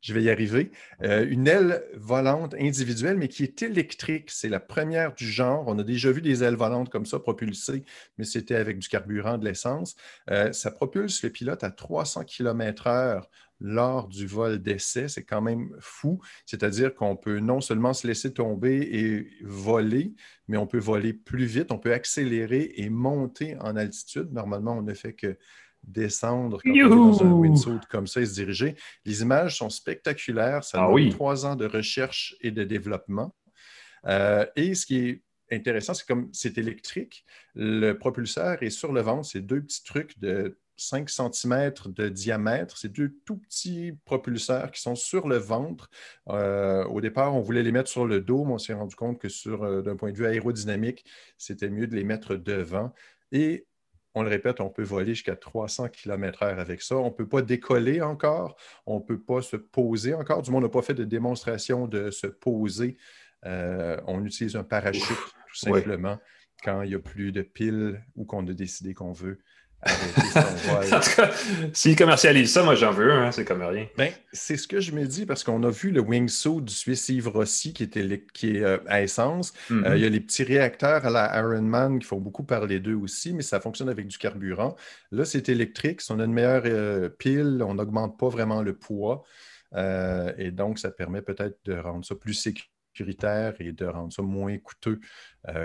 je 0.00 0.14
vais 0.14 0.22
y 0.22 0.30
arriver, 0.30 0.70
euh, 1.02 1.26
une 1.28 1.46
aile 1.46 1.82
volante 1.94 2.54
individuelle, 2.54 3.18
mais 3.18 3.28
qui 3.28 3.42
est 3.42 3.60
électrique. 3.62 4.30
C'est 4.30 4.48
la 4.48 4.60
première 4.60 5.12
du 5.12 5.26
genre. 5.26 5.64
On 5.66 5.78
a 5.78 5.82
déjà 5.82 6.10
vu 6.10 6.22
des 6.22 6.42
ailes 6.42 6.54
volantes 6.54 6.88
comme 6.88 7.04
ça 7.04 7.18
propulsées, 7.18 7.84
mais 8.16 8.24
c'était 8.24 8.54
avec 8.54 8.78
du 8.78 8.88
carburant, 8.88 9.36
de 9.36 9.44
l'essence. 9.44 9.96
Euh, 10.30 10.52
ça 10.52 10.70
propulse 10.70 11.22
le 11.22 11.30
pilote 11.30 11.64
à 11.64 11.70
300 11.70 12.24
km/h 12.24 13.24
lors 13.60 14.08
du 14.08 14.26
vol 14.26 14.58
d'essai. 14.58 15.08
C'est 15.08 15.24
quand 15.24 15.42
même 15.42 15.76
fou. 15.80 16.20
C'est-à-dire 16.46 16.94
qu'on 16.94 17.16
peut 17.16 17.38
non 17.38 17.60
seulement 17.60 17.92
se 17.92 18.06
laisser 18.06 18.32
tomber 18.32 18.78
et 18.80 19.28
voler, 19.42 20.14
mais 20.48 20.56
on 20.56 20.66
peut 20.66 20.78
voler 20.78 21.12
plus 21.12 21.44
vite, 21.44 21.70
on 21.72 21.78
peut 21.78 21.92
accélérer 21.92 22.72
et 22.76 22.90
monter 22.90 23.56
en 23.60 23.76
altitude. 23.76 24.32
Normalement, 24.32 24.78
on 24.78 24.82
ne 24.82 24.94
fait 24.94 25.12
que 25.12 25.36
descendre 25.82 26.60
quand 26.62 26.70
on 26.70 26.74
est 26.74 26.88
dans 26.88 27.22
un 27.22 27.32
windsuit 27.32 27.80
comme 27.88 28.06
ça 28.06 28.20
et 28.20 28.26
se 28.26 28.34
diriger. 28.34 28.76
Les 29.04 29.22
images 29.22 29.58
sont 29.58 29.70
spectaculaires. 29.70 30.64
Ça 30.64 30.82
ah, 30.82 30.90
oui. 30.90 31.10
trois 31.10 31.46
ans 31.46 31.56
de 31.56 31.66
recherche 31.66 32.36
et 32.40 32.50
de 32.50 32.64
développement. 32.64 33.34
Euh, 34.06 34.46
et 34.56 34.74
ce 34.74 34.86
qui 34.86 34.98
est 34.98 35.22
intéressant, 35.50 35.94
c'est 35.94 36.06
comme 36.06 36.28
c'est 36.32 36.58
électrique, 36.58 37.24
le 37.54 37.92
propulseur 37.94 38.62
est 38.62 38.70
sur 38.70 38.92
le 38.92 39.00
ventre, 39.00 39.26
c'est 39.26 39.40
deux 39.40 39.62
petits 39.62 39.84
trucs 39.84 40.18
de 40.20 40.58
5 40.80 41.10
cm 41.10 41.72
de 41.86 42.08
diamètre. 42.08 42.78
C'est 42.78 42.88
deux 42.88 43.14
tout 43.24 43.36
petits 43.36 43.92
propulseurs 44.04 44.70
qui 44.70 44.80
sont 44.80 44.94
sur 44.94 45.28
le 45.28 45.36
ventre. 45.36 45.90
Euh, 46.28 46.84
au 46.86 47.00
départ, 47.00 47.34
on 47.34 47.40
voulait 47.40 47.62
les 47.62 47.72
mettre 47.72 47.90
sur 47.90 48.06
le 48.06 48.20
dos, 48.20 48.44
mais 48.44 48.54
on 48.54 48.58
s'est 48.58 48.72
rendu 48.72 48.96
compte 48.96 49.18
que 49.18 49.28
sur, 49.28 49.62
euh, 49.62 49.82
d'un 49.82 49.96
point 49.96 50.10
de 50.10 50.16
vue 50.16 50.26
aérodynamique, 50.26 51.04
c'était 51.36 51.68
mieux 51.68 51.86
de 51.86 51.94
les 51.94 52.04
mettre 52.04 52.34
devant. 52.34 52.92
Et 53.30 53.66
on 54.14 54.22
le 54.22 54.28
répète, 54.28 54.60
on 54.60 54.70
peut 54.70 54.82
voler 54.82 55.14
jusqu'à 55.14 55.36
300 55.36 55.88
km/h 55.88 56.58
avec 56.58 56.82
ça. 56.82 56.96
On 56.96 57.06
ne 57.06 57.10
peut 57.10 57.28
pas 57.28 57.42
décoller 57.42 58.00
encore. 58.00 58.56
On 58.86 58.96
ne 58.96 59.04
peut 59.04 59.20
pas 59.20 59.42
se 59.42 59.56
poser 59.56 60.14
encore. 60.14 60.42
Du 60.42 60.50
moins, 60.50 60.60
on 60.60 60.64
n'a 60.64 60.68
pas 60.68 60.82
fait 60.82 60.94
de 60.94 61.04
démonstration 61.04 61.86
de 61.86 62.10
se 62.10 62.26
poser. 62.26 62.96
Euh, 63.46 64.00
on 64.06 64.24
utilise 64.24 64.56
un 64.56 64.64
parachute, 64.64 65.06
tout 65.06 65.56
simplement, 65.56 66.18
quand 66.64 66.82
il 66.82 66.88
n'y 66.88 66.94
a 66.94 66.98
plus 66.98 67.32
de 67.32 67.42
piles 67.42 68.02
ou 68.16 68.24
qu'on 68.24 68.46
a 68.46 68.52
décidé 68.52 68.94
qu'on 68.94 69.12
veut 69.12 69.38
en 70.36 71.00
tout 71.00 71.16
cas, 71.16 71.30
s'ils 71.72 71.96
commercialisent 71.96 72.52
ça, 72.52 72.62
moi 72.62 72.74
j'en 72.74 72.90
veux 72.90 73.10
un, 73.10 73.26
hein, 73.26 73.32
c'est 73.32 73.46
comme 73.46 73.62
rien. 73.62 73.86
Ben, 73.96 74.12
c'est 74.30 74.58
ce 74.58 74.68
que 74.68 74.78
je 74.78 74.92
me 74.92 75.06
dis 75.06 75.24
parce 75.24 75.42
qu'on 75.42 75.62
a 75.62 75.70
vu 75.70 75.90
le 75.90 76.02
wingsuit 76.02 76.60
du 76.60 76.74
Suisse 76.74 77.08
Yves 77.08 77.28
Rossi 77.28 77.72
qui, 77.72 77.84
était, 77.84 78.24
qui 78.34 78.56
est 78.56 78.62
euh, 78.62 78.78
à 78.86 79.02
essence. 79.02 79.54
Euh, 79.70 79.74
mm-hmm. 79.74 79.96
il 79.96 80.02
y 80.02 80.06
a 80.06 80.08
les 80.10 80.20
petits 80.20 80.44
réacteurs 80.44 81.06
à 81.06 81.10
la 81.10 81.38
Ironman 81.38 81.98
qui 81.98 82.06
font 82.06 82.20
beaucoup 82.20 82.42
parler 82.42 82.78
d'eux 82.78 82.94
aussi, 82.94 83.32
mais 83.32 83.42
ça 83.42 83.58
fonctionne 83.58 83.88
avec 83.88 84.06
du 84.06 84.18
carburant. 84.18 84.76
Là, 85.12 85.24
c'est 85.24 85.48
électrique. 85.48 86.02
Si 86.02 86.12
on 86.12 86.20
a 86.20 86.24
une 86.24 86.34
meilleure 86.34 86.64
euh, 86.66 87.08
pile, 87.08 87.62
on 87.66 87.74
n'augmente 87.74 88.18
pas 88.18 88.28
vraiment 88.28 88.62
le 88.62 88.76
poids. 88.76 89.24
et 89.74 90.50
donc, 90.50 90.78
ça 90.78 90.90
permet 90.90 91.22
peut-être 91.22 91.58
de 91.64 91.74
rendre 91.78 92.04
ça 92.04 92.14
plus 92.14 92.34
sécuritaire 92.34 93.54
et 93.60 93.72
de 93.72 93.86
rendre 93.86 94.12
ça 94.12 94.20
moins 94.20 94.58
coûteux 94.58 95.00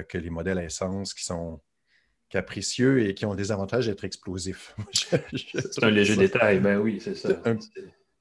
que 0.07 0.17
les 0.17 0.29
modèles 0.29 0.59
à 0.59 0.63
essence 0.63 1.13
qui 1.13 1.25
sont 1.25 1.59
capricieux 2.29 3.05
et 3.05 3.13
qui 3.13 3.25
ont 3.25 3.35
des 3.35 3.51
avantages 3.51 3.87
d'être 3.87 4.03
explosifs. 4.03 4.75
c'est 4.93 5.83
un 5.83 5.89
léger 5.89 6.15
détail, 6.15 6.59
ben 6.59 6.79
oui, 6.79 6.99
c'est 7.01 7.15
ça. 7.15 7.29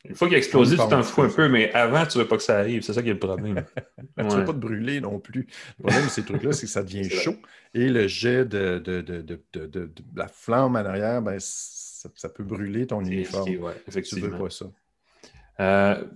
Une 0.06 0.14
fois 0.14 0.28
qu'il 0.28 0.34
est 0.34 0.38
explosif, 0.38 0.78
tu 0.78 0.88
t'en 0.88 1.02
fous 1.02 1.22
un 1.22 1.30
peu, 1.30 1.48
mais 1.48 1.72
avant, 1.72 2.04
tu 2.04 2.18
ne 2.18 2.22
veux 2.22 2.28
pas 2.28 2.36
que 2.36 2.42
ça 2.42 2.58
arrive. 2.58 2.82
C'est 2.82 2.92
ça 2.92 3.02
qui 3.02 3.08
est 3.08 3.14
le 3.14 3.18
problème. 3.18 3.64
tu 4.18 4.24
ne 4.24 4.30
veux 4.30 4.44
pas 4.44 4.52
te 4.52 4.58
brûler 4.58 5.00
non 5.00 5.18
plus. 5.18 5.46
Le 5.78 5.84
problème 5.84 6.04
de 6.04 6.10
ces 6.10 6.22
trucs-là, 6.22 6.52
c'est 6.52 6.66
que 6.66 6.72
ça 6.72 6.82
devient 6.82 7.08
chaud 7.10 7.36
et 7.72 7.88
le 7.88 8.06
jet 8.06 8.44
de, 8.44 8.78
de, 8.78 9.90
la 10.14 10.28
flamme 10.28 10.76
en 10.76 10.80
arrière, 10.80 11.22
ben, 11.22 11.38
ça, 11.40 12.28
peut 12.28 12.44
brûler 12.44 12.86
ton 12.86 13.00
uniforme. 13.00 13.48
effectivement. 13.88 14.26
Tu 14.26 14.30
ne 14.30 14.36
veux 14.36 14.44
pas 14.44 14.50
ça. 14.50 14.66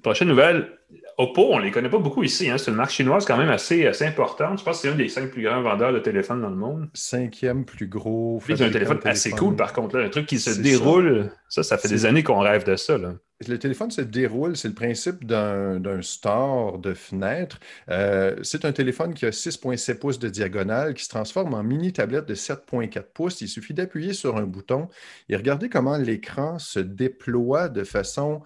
Prochaine 0.02 0.28
nouvelle, 0.28 0.78
Oppo, 1.18 1.48
on 1.50 1.58
ne 1.58 1.64
les 1.64 1.72
connaît 1.72 1.90
pas 1.90 1.98
beaucoup 1.98 2.22
ici. 2.22 2.48
Hein. 2.48 2.58
C'est 2.58 2.70
une 2.70 2.76
marque 2.76 2.92
chinoise 2.92 3.26
quand 3.26 3.36
même 3.36 3.50
assez, 3.50 3.86
assez 3.86 4.06
importante. 4.06 4.60
Je 4.60 4.64
pense 4.64 4.76
que 4.76 4.82
c'est 4.82 4.94
un 4.94 4.96
des 4.96 5.08
cinq 5.08 5.32
plus 5.32 5.42
grands 5.42 5.60
vendeurs 5.60 5.92
de 5.92 5.98
téléphones 5.98 6.40
dans 6.40 6.48
le 6.48 6.56
monde. 6.56 6.88
Cinquième 6.94 7.64
plus 7.64 7.88
gros. 7.88 8.40
C'est 8.46 8.62
un 8.62 8.70
téléphone 8.70 9.00
assez 9.04 9.32
cool, 9.32 9.56
par 9.56 9.72
contre. 9.72 9.98
Un 9.98 10.08
truc 10.10 10.26
qui 10.26 10.38
se 10.38 10.60
déroule. 10.60 11.32
Ça, 11.48 11.64
ça, 11.64 11.76
fait 11.76 11.88
des 11.88 12.06
années 12.06 12.22
qu'on 12.22 12.38
rêve 12.38 12.64
de 12.64 12.76
ça. 12.76 12.96
Le 12.96 13.58
téléphone 13.58 13.90
se 13.90 14.00
déroule. 14.00 14.56
C'est 14.56 14.68
le 14.68 14.74
principe 14.74 15.24
d'un 15.24 16.02
store 16.02 16.78
de 16.78 16.94
fenêtre. 16.94 17.58
Euh, 17.90 18.36
c'est 18.42 18.64
un 18.64 18.72
téléphone 18.72 19.12
qui 19.12 19.26
a 19.26 19.30
6,7 19.30 19.98
pouces 19.98 20.20
de 20.20 20.28
diagonale, 20.28 20.94
qui 20.94 21.02
se 21.02 21.08
transforme 21.08 21.52
en 21.54 21.64
mini 21.64 21.92
tablette 21.92 22.26
de 22.26 22.36
7,4 22.36 23.02
pouces. 23.12 23.40
Il 23.40 23.48
suffit 23.48 23.74
d'appuyer 23.74 24.12
sur 24.12 24.36
un 24.36 24.44
bouton 24.44 24.88
et 25.28 25.34
regardez 25.34 25.68
comment 25.68 25.96
l'écran 25.96 26.60
se 26.60 26.78
déploie 26.78 27.68
de 27.68 27.82
façon 27.82 28.42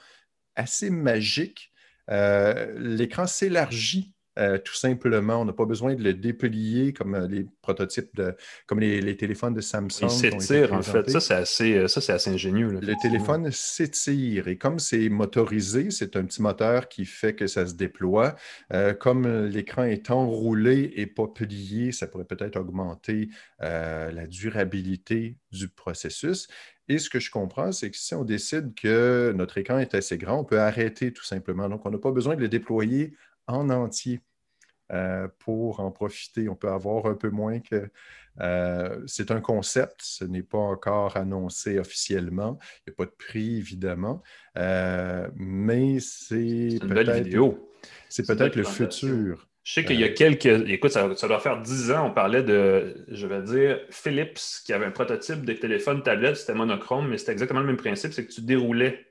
assez 0.57 0.91
magique 0.91 1.73
euh, 2.11 2.73
l'écran 2.79 3.27
s'élargit 3.27 4.13
euh, 4.39 4.57
tout 4.57 4.75
simplement. 4.75 5.43
On 5.43 5.45
n'a 5.45 5.53
pas 5.53 5.67
besoin 5.67 5.95
de 5.95 6.03
le 6.03 6.15
déplier 6.15 6.95
comme 6.95 7.15
euh, 7.15 7.29
les 7.29 7.47
prototypes 7.61 8.17
de, 8.17 8.35
comme 8.67 8.81
les, 8.81 9.15
téléphones 9.15 9.53
de 9.53 9.61
Samsung. 9.61 10.05
Il 10.05 10.11
s'étire, 10.11 10.73
en 10.73 10.81
fait. 10.81 11.11
Ça, 11.11 11.21
c'est 11.21 11.35
assez, 11.35 11.77
assez, 11.77 12.31
ingénieux. 12.31 12.81
le 12.81 12.95
téléphone 13.03 13.51
s'étire 13.53 14.49
et 14.49 14.57
comme 14.57 14.79
c'est 14.79 15.11
motorisé, 15.11 15.91
c'est 15.91 16.17
un 16.17 16.25
petit 16.25 16.41
moteur 16.41 16.89
qui 16.89 17.05
fait 17.05 17.35
que 17.35 17.47
ça 17.47 17.67
se 17.67 17.75
déploie. 17.75 18.35
comme 19.01 19.47
l'écran 19.49 19.85
est 19.85 20.11
enroulé 20.11 20.95
et 20.97 21.07
pas 21.07 21.29
plié, 21.29 21.93
ça 21.93 22.07
pourrait 22.07 22.25
peut-être 22.25 22.57
augmenter 22.57 23.29
la 23.61 24.27
durabilité 24.27 25.37
du 25.51 25.69
processus. 25.69 26.49
Et 26.93 26.99
ce 26.99 27.09
que 27.09 27.21
je 27.21 27.31
comprends, 27.31 27.73
c'est 27.73 27.91
que 27.91 27.97
si 27.97 28.15
on 28.15 28.23
décide 28.23 28.75
que 28.75 29.33
notre 29.35 29.57
écran 29.57 29.79
est 29.79 29.95
assez 29.95 30.19
grand, 30.19 30.41
on 30.41 30.45
peut 30.45 30.61
arrêter 30.61 31.11
tout 31.11 31.25
simplement. 31.25 31.67
Donc, 31.71 31.87
on 31.87 31.91
n'a 31.91 31.97
pas 31.97 32.11
besoin 32.11 32.37
de 32.37 32.43
le 32.43 32.49
déployer 32.49 33.15
en 33.47 33.71
entier 33.71 34.21
euh, 34.93 35.27
pour 35.39 35.81
en 35.81 35.91
profiter. 35.91 36.51
On 36.51 36.55
peut 36.55 36.69
avoir 36.69 37.07
un 37.07 37.15
peu 37.15 37.31
moins 37.31 37.61
que... 37.61 37.89
Euh, 38.41 39.03
c'est 39.07 39.31
un 39.31 39.41
concept, 39.41 40.01
ce 40.03 40.27
n'est 40.27 40.43
pas 40.43 40.59
encore 40.59 41.17
annoncé 41.17 41.79
officiellement. 41.79 42.59
Il 42.81 42.91
n'y 42.91 42.93
a 42.93 42.97
pas 42.97 43.07
de 43.07 43.17
prix, 43.17 43.57
évidemment. 43.57 44.23
Euh, 44.59 45.31
mais 45.35 45.99
c'est... 45.99 46.79
C'est 48.11 48.27
peut-être 48.27 48.57
le 48.57 48.65
futur. 48.65 49.49
Je 49.65 49.75
sais 49.75 49.85
qu'il 49.85 50.01
y 50.01 50.05
a 50.05 50.09
quelques. 50.09 50.47
Écoute, 50.69 50.91
ça, 50.91 51.07
doit 51.09 51.41
faire 51.41 51.61
dix 51.61 51.93
ans, 51.93 52.09
on 52.09 52.11
parlait 52.13 52.43
de, 52.43 53.05
je 53.09 53.27
vais 53.27 53.43
dire, 53.43 53.81
Philips, 53.91 54.41
qui 54.65 54.73
avait 54.73 54.87
un 54.87 54.91
prototype 54.91 55.45
de 55.45 55.53
téléphone 55.53 56.03
tablette, 56.03 56.37
c'était 56.37 56.55
monochrome, 56.55 57.09
mais 57.09 57.19
c'était 57.19 57.33
exactement 57.33 57.61
le 57.61 57.67
même 57.67 57.77
principe, 57.77 58.13
c'est 58.13 58.27
que 58.27 58.33
tu 58.33 58.41
déroulais, 58.41 59.07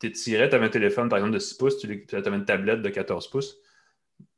tu 0.00 0.10
tirais, 0.12 0.48
tu 0.48 0.54
avais 0.54 0.66
un 0.66 0.70
téléphone, 0.70 1.10
par 1.10 1.18
exemple, 1.18 1.34
de 1.34 1.38
6 1.38 1.54
pouces, 1.54 1.78
tu 1.78 2.06
avais 2.12 2.36
une 2.36 2.46
tablette 2.46 2.80
de 2.80 2.88
14 2.88 3.28
pouces. 3.28 3.58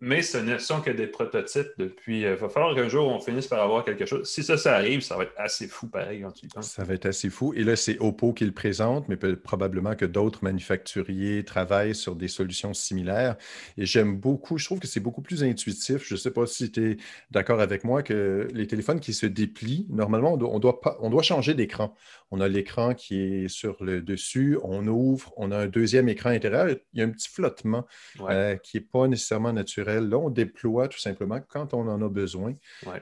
Mais 0.01 0.23
ce 0.23 0.37
ne 0.37 0.59
sont 0.59 0.81
que 0.81 0.91
des 0.91 1.07
prototypes 1.07 1.71
depuis. 1.79 2.23
Il 2.23 2.27
euh, 2.27 2.35
va 2.35 2.49
falloir 2.49 2.75
qu'un 2.75 2.89
jour 2.89 3.07
on 3.07 3.21
finisse 3.21 3.47
par 3.47 3.63
avoir 3.63 3.85
quelque 3.85 4.05
chose. 4.05 4.29
Si 4.29 4.43
ça, 4.43 4.57
ça 4.57 4.75
arrive, 4.75 5.01
ça 5.01 5.17
va 5.17 5.23
être 5.23 5.35
assez 5.37 5.69
fou 5.69 5.87
pareil 5.87 6.23
quand 6.23 6.33
tu 6.33 6.47
y 6.47 6.49
penses. 6.49 6.71
Ça 6.71 6.83
va 6.83 6.95
être 6.95 7.07
assez 7.07 7.31
fou. 7.31 7.55
Et 7.55 7.63
là, 7.63 7.77
c'est 7.77 7.99
Oppo 8.01 8.33
qui 8.33 8.45
le 8.45 8.53
présente, 8.53 9.09
mais 9.09 9.17
probablement 9.17 9.95
que 9.95 10.05
d'autres 10.05 10.43
manufacturiers 10.43 11.45
travaillent 11.45 11.95
sur 11.95 12.17
des 12.17 12.27
solutions 12.27 12.75
similaires. 12.75 13.37
Et 13.79 13.87
j'aime 13.87 14.17
beaucoup, 14.17 14.59
je 14.59 14.65
trouve 14.65 14.81
que 14.81 14.89
c'est 14.89 15.01
beaucoup 15.01 15.23
plus 15.23 15.45
intuitif. 15.45 16.05
Je 16.05 16.15
ne 16.15 16.19
sais 16.19 16.33
pas 16.33 16.47
si 16.47 16.73
tu 16.73 16.93
es 16.93 16.97
d'accord 17.31 17.61
avec 17.61 17.85
moi 17.85 18.03
que 18.03 18.49
les 18.53 18.67
téléphones 18.67 18.99
qui 18.99 19.15
se 19.15 19.27
déplient, 19.27 19.87
normalement, 19.89 20.33
on 20.33 20.59
doit, 20.59 20.81
pas, 20.81 20.97
on 21.01 21.11
doit 21.11 21.23
changer 21.23 21.55
d'écran. 21.55 21.95
On 22.33 22.41
a 22.41 22.49
l'écran 22.49 22.95
qui 22.95 23.21
est 23.21 23.49
sur 23.49 23.85
le 23.85 24.03
dessus, 24.03 24.59
on 24.65 24.87
ouvre, 24.87 25.33
on 25.37 25.53
a 25.53 25.59
un 25.59 25.67
deuxième 25.67 26.09
écran 26.09 26.31
intérieur. 26.31 26.69
Il 26.93 26.99
y 26.99 27.03
a 27.03 27.07
un 27.07 27.11
petit 27.11 27.29
flottement 27.29 27.87
euh, 28.29 28.57
qui 28.57 28.79
n'est 28.79 28.85
pas 28.85 29.07
nécessairement 29.07 29.53
naturel 29.53 29.72
Là, 29.79 30.19
on 30.19 30.31
déploie 30.31 30.89
tout 30.89 30.99
simplement 30.99 31.41
quand 31.49 31.75
on 31.75 31.89
en 31.89 32.03
a 32.03 32.09
besoin. 32.09 32.55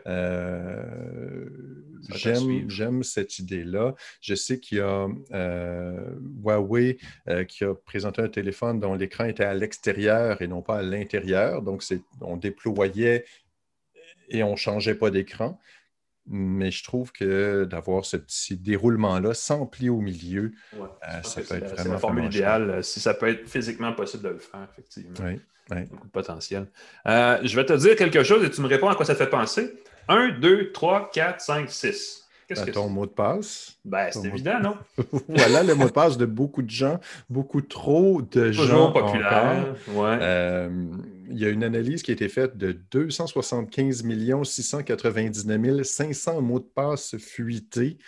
Euh, 0.07 1.49
j'aime 2.69 3.03
cette 3.03 3.39
idée-là. 3.39 3.95
Je 4.21 4.35
sais 4.35 4.59
qu'il 4.59 4.79
y 4.79 4.81
a 4.81 5.09
euh, 5.33 6.15
Huawei 6.43 6.99
euh, 7.29 7.45
qui 7.45 7.65
a 7.65 7.75
présenté 7.75 8.23
un 8.23 8.29
téléphone 8.29 8.81
dont 8.81 8.95
l'écran 8.95 9.25
était 9.25 9.45
à 9.45 9.55
l'extérieur 9.55 10.43
et 10.43 10.47
non 10.47 10.63
pas 10.63 10.79
à 10.79 10.83
l'intérieur. 10.83 11.63
Donc, 11.63 11.85
on 12.21 12.37
déployait 12.37 13.25
et 14.29 14.43
on 14.43 14.53
ne 14.53 14.57
changeait 14.57 14.95
pas 14.95 15.11
d'écran. 15.11 15.59
Mais 16.33 16.71
je 16.71 16.85
trouve 16.85 17.11
que 17.13 17.65
d'avoir 17.65 18.05
ce 18.05 18.17
petit 18.17 18.57
déroulement-là 18.57 19.35
sans 19.35 19.67
pli 19.67 19.89
au 19.89 20.01
milieu, 20.01 20.53
ça 21.25 21.41
peut 21.41 21.57
être 21.57 21.65
vraiment. 21.65 21.77
C'est 21.77 21.89
la 21.89 21.99
formule 21.99 22.25
idéale, 22.27 22.85
si 22.85 23.01
ça 23.01 23.15
peut 23.15 23.29
être 23.29 23.49
physiquement 23.49 23.93
possible 23.95 24.23
de 24.25 24.29
le 24.29 24.39
faire, 24.39 24.69
effectivement. 24.71 25.17
Oui. 25.25 25.41
Beaucoup 25.91 26.07
de 26.07 26.13
potentiel. 26.13 26.67
Euh, 27.07 27.39
je 27.43 27.57
vais 27.57 27.65
te 27.65 27.73
dire 27.75 27.97
quelque 27.97 28.23
chose 28.23 28.45
et 28.45 28.51
tu 28.51 28.61
me 28.61 28.67
réponds 28.69 28.89
à 28.89 28.95
quoi 28.95 29.05
ça 29.05 29.15
fait 29.15 29.29
penser. 29.29 29.73
1, 30.09 30.39
2, 30.41 30.73
3, 30.73 31.11
4, 31.13 31.41
5, 31.41 31.71
6. 31.71 32.29
Qu'est-ce 32.49 32.65
que 32.65 32.71
ton 32.73 32.89
mot 32.89 33.07
de 33.07 33.13
passe. 33.13 33.77
Ben, 33.85 34.09
c'est 34.11 34.27
évident, 34.27 34.59
non? 34.61 34.77
voilà 35.29 35.63
le 35.63 35.75
mot 35.77 35.87
de 35.87 35.93
passe 35.93 36.17
de 36.17 36.27
beaucoup 36.27 36.63
de 36.63 36.71
gens, 36.71 36.99
beaucoup 37.29 37.61
trop 37.61 38.23
de 38.23 38.49
Toujours 38.49 38.67
gens. 38.67 38.93
populaire. 38.93 39.67
Ouais. 39.93 40.19
Euh, 40.21 40.69
il 41.31 41.39
y 41.39 41.45
a 41.45 41.49
une 41.49 41.65
analyse 41.65 42.03
qui 42.03 42.11
a 42.11 42.15
été 42.15 42.29
faite 42.29 42.57
de 42.57 42.73
275 42.91 44.05
699 44.45 45.83
500 45.83 46.43
mots 46.43 46.61
de 46.61 46.65
passe 46.65 47.17
fuités 47.19 47.99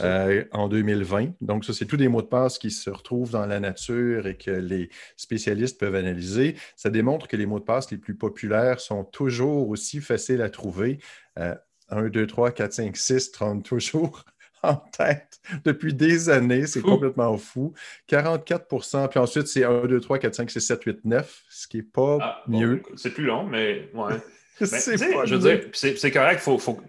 euh, 0.00 0.44
en 0.52 0.68
2020. 0.68 1.34
Donc, 1.40 1.64
ça, 1.64 1.72
c'est 1.72 1.86
tous 1.86 1.96
des 1.96 2.08
mots 2.08 2.22
de 2.22 2.26
passe 2.26 2.58
qui 2.58 2.70
se 2.70 2.90
retrouvent 2.90 3.30
dans 3.30 3.46
la 3.46 3.60
nature 3.60 4.26
et 4.26 4.36
que 4.36 4.50
les 4.50 4.90
spécialistes 5.16 5.78
peuvent 5.78 5.94
analyser. 5.94 6.56
Ça 6.76 6.90
démontre 6.90 7.28
que 7.28 7.36
les 7.36 7.46
mots 7.46 7.60
de 7.60 7.64
passe 7.64 7.90
les 7.90 7.98
plus 7.98 8.14
populaires 8.14 8.80
sont 8.80 9.04
toujours 9.04 9.68
aussi 9.68 10.00
faciles 10.00 10.42
à 10.42 10.50
trouver. 10.50 10.98
Euh, 11.38 11.54
1, 11.90 12.08
2, 12.08 12.26
3, 12.26 12.50
4, 12.52 12.72
5, 12.72 12.96
6 12.96 13.32
30 13.32 13.64
toujours 13.64 14.24
en 14.68 14.76
tête 14.76 15.40
depuis 15.64 15.94
des 15.94 16.28
années. 16.28 16.66
C'est 16.66 16.82
complètement 16.82 17.36
fou. 17.36 17.72
44% 18.08 19.08
puis 19.08 19.18
ensuite, 19.18 19.46
c'est 19.46 19.64
1, 19.64 19.86
2, 19.86 20.00
3, 20.00 20.18
4, 20.18 20.34
5, 20.34 20.50
6, 20.50 20.60
7, 20.60 20.84
8, 20.84 21.04
9, 21.04 21.44
ce 21.48 21.68
qui 21.68 21.78
n'est 21.78 21.82
pas 21.82 22.18
ah, 22.20 22.42
mieux. 22.46 22.82
c'est 22.96 23.12
plus 23.12 23.24
long, 23.24 23.44
mais 23.44 23.90
ouais. 23.94 24.14
je 24.60 25.34
veux 25.34 25.38
dire, 25.38 25.70
c'est 25.72 26.10
correct, 26.10 26.40
il 26.40 26.42
faut, 26.42 26.58
faut, 26.58 26.80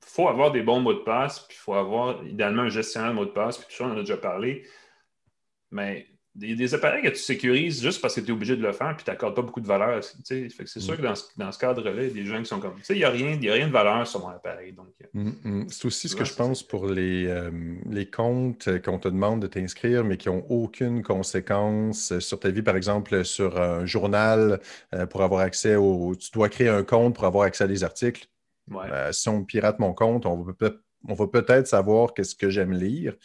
faut, 0.00 0.28
avoir 0.28 0.52
des 0.52 0.62
bons 0.62 0.80
mots 0.80 0.94
de 0.94 1.00
passe, 1.00 1.40
puis 1.40 1.56
il 1.58 1.60
faut 1.60 1.74
avoir 1.74 2.24
idéalement 2.24 2.62
un 2.62 2.68
gestionnaire 2.68 3.10
de 3.10 3.16
mots 3.16 3.24
de 3.24 3.30
passe, 3.30 3.58
puis 3.58 3.66
tout 3.68 3.76
ça, 3.76 3.84
on 3.84 3.92
en 3.92 3.96
a 3.96 4.00
déjà 4.00 4.16
parlé. 4.16 4.64
Mais 5.72 6.06
des, 6.36 6.74
appareils 6.74 7.02
que 7.02 7.08
tu 7.08 7.16
sécurises 7.16 7.82
juste 7.82 8.00
parce 8.00 8.14
que 8.14 8.20
tu 8.20 8.28
es 8.28 8.32
obligé 8.32 8.56
de 8.56 8.62
le 8.62 8.72
faire 8.72 8.94
puis 8.96 9.04
tu 9.04 9.10
n'accordes 9.10 9.34
pas 9.34 9.42
beaucoup 9.42 9.60
de 9.60 9.66
valeur. 9.66 10.02
c'est 10.24 10.48
sûr 10.48 10.96
que 10.96 11.02
dans 11.02 11.52
ce, 11.52 11.58
cadre-là, 11.58 12.04
il 12.04 12.08
y 12.08 12.10
a 12.10 12.14
des 12.14 12.24
gens 12.24 12.38
qui 12.38 12.46
sont 12.46 12.60
comme 12.60 12.74
il 12.88 12.96
n'y 12.96 13.04
a, 13.04 13.10
rien, 13.10 13.32
a 13.34 13.52
rien 13.52 13.66
de 13.66 13.72
valeur 13.72 14.06
sur 14.06 14.20
mon 14.20 14.28
appareil. 14.28 14.72
Donc, 14.72 14.86
euh, 15.02 15.06
mm, 15.12 15.32
mm. 15.44 15.66
C'est 15.68 15.86
aussi 15.86 16.08
ce 16.08 16.14
que 16.14 16.24
je 16.24 16.34
pense 16.34 16.62
pour 16.62 16.86
les, 16.86 17.26
euh, 17.26 17.50
les 17.90 18.08
comptes 18.08 18.68
qu'on 18.82 18.98
te 18.98 19.08
demande 19.08 19.42
de 19.42 19.48
t'inscrire, 19.48 20.04
mais 20.04 20.16
qui 20.16 20.28
n'ont 20.28 20.44
aucune 20.48 21.02
conséquence 21.02 22.18
sur 22.20 22.38
ta 22.38 22.50
vie. 22.50 22.62
Par 22.62 22.76
exemple, 22.76 23.24
sur 23.24 23.60
un 23.60 23.84
journal, 23.84 24.60
euh, 24.94 25.06
pour 25.06 25.22
avoir 25.22 25.40
accès 25.40 25.74
au. 25.74 26.14
Tu 26.14 26.30
dois 26.30 26.48
créer 26.48 26.68
un 26.68 26.84
compte 26.84 27.14
pour 27.16 27.24
avoir 27.24 27.44
accès 27.44 27.64
à 27.64 27.68
des 27.68 27.82
articles. 27.82 28.26
si 29.10 29.28
on 29.28 29.44
pirate 29.44 29.80
mon 29.80 29.92
compte, 29.92 30.26
on 30.26 30.42
va, 30.42 30.52
on 31.08 31.14
va 31.14 31.26
peut-être 31.26 31.66
savoir 31.66 32.14
qu'est-ce 32.14 32.36
que 32.36 32.50
j'aime 32.50 32.72
lire 32.72 33.16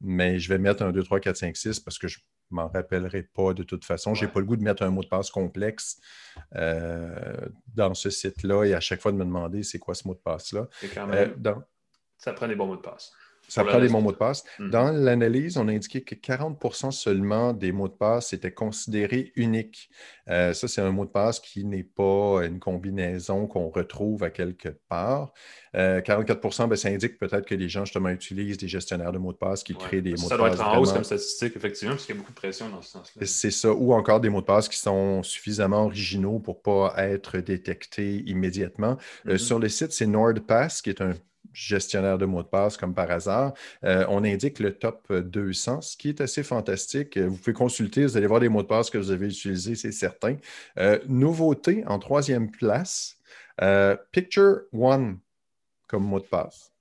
mais 0.00 0.38
je 0.38 0.48
vais 0.48 0.58
mettre 0.58 0.82
un 0.82 0.92
2, 0.92 1.02
3, 1.02 1.20
4, 1.20 1.36
5, 1.36 1.56
6 1.56 1.80
parce 1.80 1.98
que 1.98 2.08
je 2.08 2.18
ne 2.50 2.56
m'en 2.56 2.68
rappellerai 2.68 3.22
pas 3.22 3.54
de 3.54 3.62
toute 3.62 3.84
façon. 3.84 4.14
Je 4.14 4.24
n'ai 4.24 4.30
pas 4.30 4.40
le 4.40 4.46
goût 4.46 4.56
de 4.56 4.62
mettre 4.62 4.82
un 4.82 4.90
mot 4.90 5.02
de 5.02 5.08
passe 5.08 5.30
complexe 5.30 6.00
euh, 6.54 7.36
dans 7.74 7.94
ce 7.94 8.10
site-là 8.10 8.64
et 8.64 8.74
à 8.74 8.80
chaque 8.80 9.00
fois 9.00 9.12
de 9.12 9.16
me 9.16 9.24
demander 9.24 9.62
c'est 9.62 9.78
quoi 9.78 9.94
ce 9.94 10.06
mot 10.06 10.14
de 10.14 10.20
passe-là. 10.20 10.68
Euh, 10.84 11.54
ça 12.18 12.32
prend 12.32 12.48
des 12.48 12.54
bons 12.54 12.66
mots 12.66 12.76
de 12.76 12.82
passe. 12.82 13.12
Ça 13.48 13.64
prend 13.64 13.80
des 13.80 13.88
bons 13.88 14.00
mots 14.00 14.12
de 14.12 14.16
passe. 14.16 14.44
Mhm. 14.58 14.70
Dans 14.70 14.90
l'analyse, 14.90 15.56
on 15.56 15.68
a 15.68 15.72
indiqué 15.72 16.02
que 16.02 16.14
40% 16.14 16.90
seulement 16.90 17.52
des 17.52 17.72
mots 17.72 17.88
de 17.88 17.94
passe 17.94 18.32
étaient 18.32 18.52
considérés 18.52 19.32
uniques. 19.36 19.90
Euh, 20.28 20.52
ça, 20.52 20.68
c'est 20.68 20.80
un 20.80 20.90
mot 20.90 21.04
de 21.04 21.10
passe 21.10 21.38
qui 21.40 21.64
n'est 21.64 21.84
pas 21.84 22.44
une 22.44 22.58
combinaison 22.58 23.46
qu'on 23.46 23.68
retrouve 23.68 24.24
à 24.24 24.30
quelque 24.30 24.68
part. 24.88 25.32
44% 25.74 26.62
euh, 26.62 26.66
ben, 26.66 26.76
ça 26.76 26.88
indique 26.88 27.18
peut-être 27.18 27.44
que 27.44 27.54
les 27.54 27.68
gens, 27.68 27.84
justement, 27.84 28.08
utilisent 28.08 28.56
des 28.56 28.68
gestionnaires 28.68 29.12
de 29.12 29.18
mots 29.18 29.32
de 29.32 29.38
passe 29.38 29.62
qui 29.62 29.74
créent 29.74 30.00
des 30.00 30.12
mots 30.12 30.16
de 30.16 30.22
passe. 30.22 30.28
Ça 30.30 30.36
doit 30.36 30.50
être 30.50 30.66
en 30.66 30.78
hausse 30.78 30.92
comme 30.92 31.04
statistique, 31.04 31.54
effectivement, 31.54 31.94
parce 31.94 32.06
qu'il 32.06 32.14
y 32.14 32.18
a 32.18 32.20
beaucoup 32.20 32.32
de 32.32 32.36
pression 32.36 32.68
dans 32.68 32.82
ce 32.82 32.90
sens-là. 32.90 33.26
C'est 33.26 33.50
ça. 33.50 33.72
Ou 33.72 33.92
encore 33.92 34.20
des 34.20 34.30
mots 34.30 34.40
de 34.40 34.46
passe 34.46 34.68
qui 34.68 34.78
sont 34.78 35.22
suffisamment 35.22 35.84
originaux 35.84 36.38
pour 36.38 36.56
ne 36.56 36.60
pas 36.60 36.94
être 36.96 37.38
détectés 37.38 38.22
immédiatement. 38.26 38.96
Euh, 39.26 39.32
mhm. 39.32 39.38
sur 39.38 39.58
le 39.58 39.68
site, 39.68 39.92
c'est 39.92 40.06
NordPass, 40.06 40.82
qui 40.82 40.90
est 40.90 41.00
un 41.00 41.12
gestionnaire 41.56 42.18
de 42.18 42.26
mots 42.26 42.42
de 42.42 42.48
passe 42.48 42.76
comme 42.76 42.94
par 42.94 43.10
hasard. 43.10 43.54
Euh, 43.82 44.04
on 44.10 44.22
indique 44.24 44.58
le 44.58 44.74
top 44.74 45.10
200, 45.10 45.80
ce 45.80 45.96
qui 45.96 46.10
est 46.10 46.20
assez 46.20 46.42
fantastique. 46.42 47.16
Vous 47.16 47.36
pouvez 47.36 47.54
consulter, 47.54 48.04
vous 48.04 48.16
allez 48.16 48.26
voir 48.26 48.40
les 48.40 48.50
mots 48.50 48.62
de 48.62 48.68
passe 48.68 48.90
que 48.90 48.98
vous 48.98 49.10
avez 49.10 49.28
utilisés, 49.28 49.74
c'est 49.74 49.92
certain. 49.92 50.36
Euh, 50.78 50.98
nouveauté 51.08 51.82
en 51.86 51.98
troisième 51.98 52.50
place, 52.50 53.16
euh, 53.62 53.96
Picture 54.12 54.60
One 54.72 55.18
comme 55.88 56.04
mot 56.04 56.20
de 56.20 56.26
passe. 56.26 56.72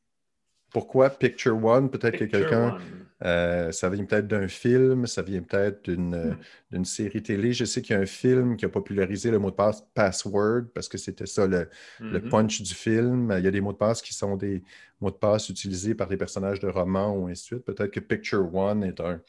Pourquoi 0.72 1.10
Picture 1.10 1.64
One? 1.64 1.90
Peut-être 1.90 2.18
que 2.18 2.26
quelqu'un 2.26 2.78
Euh, 3.24 3.72
ça 3.72 3.90
vient 3.90 4.04
peut-être 4.04 4.28
d'un 4.28 4.48
film, 4.50 5.08
ça 5.08 5.22
vient 5.22 5.42
peut-être 5.42 5.90
Hmm. 5.90 6.36
d'une 6.72 6.84
série 6.86 7.24
télé. 7.24 7.54
Je 7.54 7.64
sais 7.64 7.82
qu'il 7.82 7.96
y 7.96 7.98
a 7.98 8.02
un 8.02 8.06
film 8.06 8.58
qui 8.58 8.66
a 8.66 8.70
popularisé 8.70 9.32
le 9.32 9.40
mot 9.40 9.52
de 9.52 9.56
passe 9.56 9.84
password 9.94 10.64
parce 10.74 10.90
que 10.90 10.98
c'était 10.98 11.26
ça 11.26 11.48
le, 11.48 11.70
le 12.02 12.20
Mhm. 12.20 12.30
punch 12.30 12.62
du 12.62 12.74
film. 12.74 13.34
Il 13.38 13.44
y 13.44 13.48
a 13.48 13.52
des 13.52 13.62
mots 13.62 13.72
de 13.72 13.78
passe 13.78 14.02
qui 14.02 14.14
sont 14.14 14.36
des 14.36 14.64
mots 15.00 15.12
de 15.12 15.16
passe 15.16 15.48
utilisés 15.48 15.96
par 15.96 16.08
des 16.08 16.18
personnages 16.18 16.60
de 16.60 16.68
romans 16.68 17.16
ou 17.16 17.28
ainsi 17.28 17.44
de 17.44 17.46
suite. 17.58 17.66
Peut-être 17.66 17.92
que 17.92 18.02
Picture 18.02 18.54
One 18.54 18.84
est 18.84 19.00
un. 19.00 19.22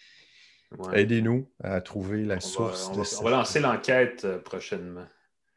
Ouais. 0.78 1.02
Aidez-nous 1.02 1.49
à 1.62 1.81
trouver 1.81 2.25
la 2.25 2.35
On 2.35 2.38
va, 2.38 2.40
source 2.40 2.88
on 2.88 2.93
de 2.95 2.99
va- 2.99 3.05
cette- 3.05 3.21
on 3.21 3.25
va 3.25 3.31
lancer 3.31 3.61
l'enquête 3.61 4.25
euh, 4.25 4.38
prochainement. 4.40 5.07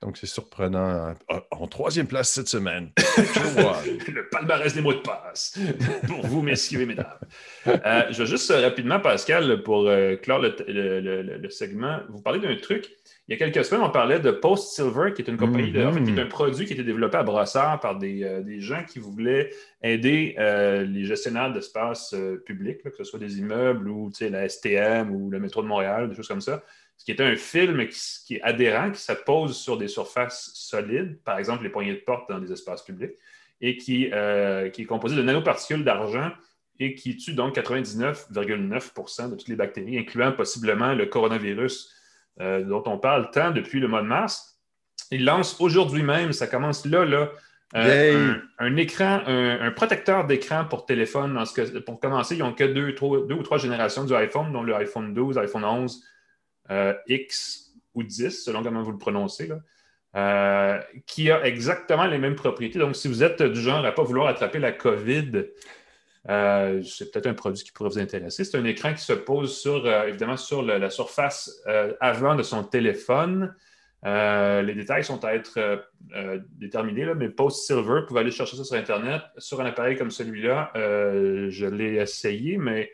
Donc, 0.01 0.15
c'est 0.17 0.27
surprenant. 0.27 1.13
En, 1.51 1.67
troisième 1.67 2.07
place 2.07 2.29
cette 2.31 2.47
semaine, 2.47 2.91
le 2.97 4.29
palmarès 4.29 4.73
des 4.73 4.81
mots 4.81 4.93
de 4.93 4.99
passe 4.99 5.59
pour 6.07 6.25
vous, 6.25 6.41
messieurs 6.41 6.81
et 6.81 6.85
mesdames. 6.85 7.19
Euh, 7.67 8.03
je 8.09 8.23
vais 8.23 8.25
juste 8.29 8.49
euh, 8.49 8.61
rapidement, 8.61 9.01
Pascal, 9.01 9.61
pour 9.61 9.87
euh, 9.89 10.15
clore 10.15 10.39
le, 10.39 10.55
le- 10.67 11.21
le- 11.37 11.49
segment, 11.49 11.99
vous 12.09 12.21
parler 12.21 12.39
d'un 12.39 12.55
truc. 12.55 12.89
Il 13.27 13.33
y 13.33 13.35
a 13.35 13.37
quelques 13.37 13.65
semaines, 13.65 13.83
on 13.83 13.89
parlait 13.91 14.19
de 14.21 14.31
Post 14.31 14.73
Silver, 14.73 15.11
qui 15.13 15.21
est 15.21 15.27
une 15.27 15.35
compagnie, 15.37 15.71
de- 15.73 15.83
en 15.83 15.91
fait, 15.91 16.03
qui 16.03 16.11
est 16.11 16.21
un 16.21 16.27
produit 16.27 16.65
qui 16.65 16.71
a 16.71 16.75
été 16.75 16.83
développé 16.85 17.17
à 17.17 17.23
Brossard 17.23 17.81
par 17.81 17.97
des, 17.97 18.41
des 18.45 18.61
gens 18.61 18.83
qui 18.87 18.99
voulaient 18.99 19.49
aider 19.83 20.35
les 20.87 21.03
gestionnaires 21.05 21.51
d'espaces 21.51 22.15
publics, 22.45 22.81
que 22.83 22.89
ce 22.97 23.03
soit 23.03 23.19
des 23.19 23.37
immeubles 23.37 23.89
ou 23.89 24.09
la 24.21 24.47
STM 24.47 25.11
ou 25.11 25.29
le 25.29 25.39
métro 25.39 25.61
de 25.61 25.67
Montréal, 25.67 26.09
des 26.09 26.15
choses 26.15 26.27
comme 26.29 26.41
ça. 26.41 26.63
Ce 26.99 27.05
qui 27.05 27.11
est 27.11 27.21
un 27.21 27.35
film 27.37 27.87
qui, 27.87 28.35
est 28.35 28.41
adhérent, 28.41 28.91
qui 28.91 29.01
se 29.01 29.13
pose 29.13 29.57
sur 29.57 29.77
des 29.77 29.87
surfaces 29.87 30.51
solides, 30.53 31.17
par 31.23 31.39
exemple 31.39 31.63
les 31.63 31.69
poignées 31.69 31.93
de 31.93 32.01
porte 32.05 32.29
dans 32.29 32.39
des 32.39 32.51
espaces 32.51 32.83
publics, 32.83 33.13
et 33.61 33.77
qui, 33.77 34.09
euh, 34.13 34.69
qui 34.69 34.81
est 34.83 34.85
composé 34.85 35.15
de 35.15 35.21
nanoparticules 35.23 35.83
d'argent 35.83 36.29
et 36.79 36.93
qui 36.95 37.17
tue 37.17 37.33
donc 37.33 37.55
99,9% 37.57 39.29
de 39.31 39.35
toutes 39.35 39.47
les 39.47 39.55
bactéries, 39.55 39.97
incluant 39.97 40.31
possiblement 40.31 40.93
le 40.93 41.05
coronavirus 41.05 41.93
euh, 42.41 42.63
dont 42.63 42.83
on 42.85 42.97
parle 42.97 43.31
tant 43.31 43.51
depuis 43.51 43.79
le 43.79 43.87
mois 43.87 44.01
de 44.01 44.07
mars. 44.07 44.59
Il 45.11 45.25
lance 45.25 45.59
aujourd'hui 45.59 46.03
même, 46.03 46.31
ça 46.33 46.47
commence 46.47 46.85
là, 46.85 47.03
là, 47.05 47.31
euh, 47.75 48.33
un, 48.59 48.65
un 48.65 48.75
écran, 48.77 49.21
un, 49.27 49.61
un 49.61 49.71
protecteur 49.71 50.25
d'écran 50.25 50.65
pour 50.65 50.85
téléphone. 50.85 51.33
Dans 51.35 51.45
ce 51.45 51.53
que- 51.53 51.79
pour 51.79 51.99
commencer, 51.99 52.35
ils 52.35 52.39
n'ont 52.39 52.53
que 52.53 52.63
deux, 52.63 52.95
trois- 52.95 53.25
deux 53.27 53.35
ou 53.35 53.43
trois 53.43 53.57
générations 53.57 54.05
du 54.05 54.13
iPhone, 54.15 54.51
dont 54.51 54.63
le 54.63 54.73
iPhone 54.75 55.13
12, 55.13 55.37
iPhone 55.37 55.63
11, 55.65 56.03
euh, 56.71 56.93
X 57.07 57.73
ou 57.95 58.03
10, 58.03 58.43
selon 58.43 58.63
comment 58.63 58.83
vous 58.83 58.91
le 58.91 58.97
prononcez, 58.97 59.49
euh, 60.15 60.79
qui 61.07 61.31
a 61.31 61.45
exactement 61.45 62.05
les 62.05 62.19
mêmes 62.19 62.35
propriétés. 62.35 62.79
Donc, 62.79 62.95
si 62.95 63.07
vous 63.07 63.23
êtes 63.23 63.41
du 63.41 63.59
genre 63.59 63.79
à 63.79 63.89
ne 63.89 63.91
pas 63.91 64.03
vouloir 64.03 64.27
attraper 64.27 64.59
la 64.59 64.71
COVID, 64.71 65.45
euh, 66.29 66.81
c'est 66.83 67.11
peut-être 67.11 67.27
un 67.27 67.33
produit 67.33 67.63
qui 67.63 67.71
pourrait 67.71 67.89
vous 67.89 67.99
intéresser. 67.99 68.43
C'est 68.43 68.57
un 68.57 68.65
écran 68.65 68.93
qui 68.93 69.03
se 69.03 69.13
pose 69.13 69.57
sur, 69.57 69.87
évidemment, 70.05 70.37
sur 70.37 70.61
la 70.61 70.89
surface 70.89 71.63
avant 71.99 72.35
de 72.35 72.43
son 72.43 72.63
téléphone. 72.63 73.55
Les 74.03 74.73
détails 74.75 75.03
sont 75.03 75.25
à 75.25 75.33
être 75.33 75.83
déterminés, 76.57 77.13
mais 77.15 77.29
Post 77.29 77.65
Silver, 77.65 78.01
vous 78.01 78.05
pouvez 78.07 78.19
aller 78.19 78.31
chercher 78.31 78.57
ça 78.57 78.63
sur 78.63 78.75
Internet. 78.75 79.23
Sur 79.37 79.59
un 79.61 79.65
appareil 79.65 79.97
comme 79.97 80.11
celui-là, 80.11 80.71
je 80.75 81.65
l'ai 81.65 81.95
essayé, 81.95 82.57
mais 82.57 82.91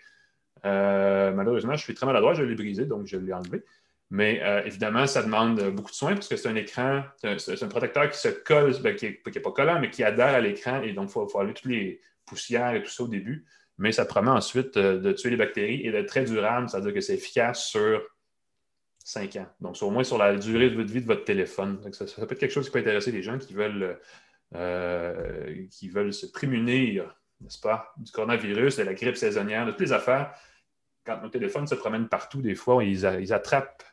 euh, 0.66 1.32
malheureusement, 1.32 1.76
je 1.76 1.84
suis 1.84 1.94
très 1.94 2.06
maladroit, 2.06 2.34
je 2.34 2.44
l'ai 2.44 2.56
brisé, 2.56 2.86
donc 2.86 3.06
je 3.06 3.18
l'ai 3.18 3.34
enlevé. 3.34 3.64
Mais 4.12 4.42
euh, 4.44 4.64
évidemment, 4.64 5.08
ça 5.08 5.24
demande 5.24 5.62
beaucoup 5.72 5.92
de 5.92 5.96
soins 5.96 6.14
parce 6.14 6.28
que 6.28 6.38
c'est 6.38 6.48
un 6.48 6.56
écran, 6.56 7.04
c'est 7.38 7.64
un, 7.64 7.68
protecteur 7.68 8.10
qui 8.10 8.20
se 8.20 8.30
colle, 8.30 8.74
ben, 8.82 8.96
qui 8.96 9.06
n'est 9.08 9.42
pas 9.42 9.52
collant, 9.52 9.80
mais 9.80 9.90
qui 9.90 10.04
adhère 10.04 10.36
à 10.36 10.42
l'écran 10.42 10.82
et 10.82 10.94
donc 10.94 11.10
il 11.10 11.12
faut, 11.12 11.28
faut 11.28 11.40
enlever 11.40 11.54
toutes 11.54 11.72
les 11.72 12.02
poussières 12.26 12.76
et 12.76 12.84
tout 12.84 12.92
ça 12.92 13.04
au 13.04 13.08
début. 13.08 13.46
Mais 13.78 13.92
ça 13.92 14.06
promet 14.06 14.30
ensuite 14.30 14.78
euh, 14.78 15.00
de 15.00 15.12
tuer 15.12 15.32
les 15.32 15.38
bactéries 15.38 15.82
et 15.86 15.92
d'être 15.92 16.08
très 16.08 16.24
durable, 16.24 16.70
c'est-à-dire 16.70 16.94
que 16.94 17.02
c'est 17.02 17.16
efficace 17.16 17.66
sur 17.66 18.02
5 19.04 19.36
ans. 19.38 19.48
Donc, 19.60 19.76
au 19.82 19.90
moins 19.90 20.04
sur 20.04 20.18
la 20.18 20.36
durée 20.36 20.70
de 20.70 20.82
vie 20.82 21.02
de 21.02 21.08
votre 21.08 21.26
téléphone. 21.26 21.82
Ça, 21.92 22.06
peut 22.06 22.34
être 22.34 22.40
quelque 22.40 22.52
chose 22.52 22.66
qui 22.66 22.72
peut 22.72 22.80
intéresser 22.80 23.12
les 23.12 23.22
gens 23.22 23.38
qui 23.38 23.54
veulent, 23.54 24.00
qui 25.70 25.90
veulent 25.90 26.14
se 26.14 26.26
prémunir, 26.28 27.14
n'est-ce 27.42 27.60
pas, 27.60 27.94
du 27.98 28.12
coronavirus, 28.12 28.78
de 28.78 28.84
la 28.84 28.94
grippe 28.94 29.18
saisonnière, 29.18 29.66
de 29.66 29.72
toutes 29.72 29.82
les 29.82 29.94
affaires. 29.94 30.34
Quand 31.06 31.22
nos 31.22 31.30
téléphones 31.30 31.68
se 31.68 31.76
promènent 31.76 32.08
partout, 32.10 32.42
des 32.42 32.56
fois, 32.56 32.84
ils, 32.84 33.06
a- 33.06 33.20
ils 33.20 33.32
attrapent 33.34 33.84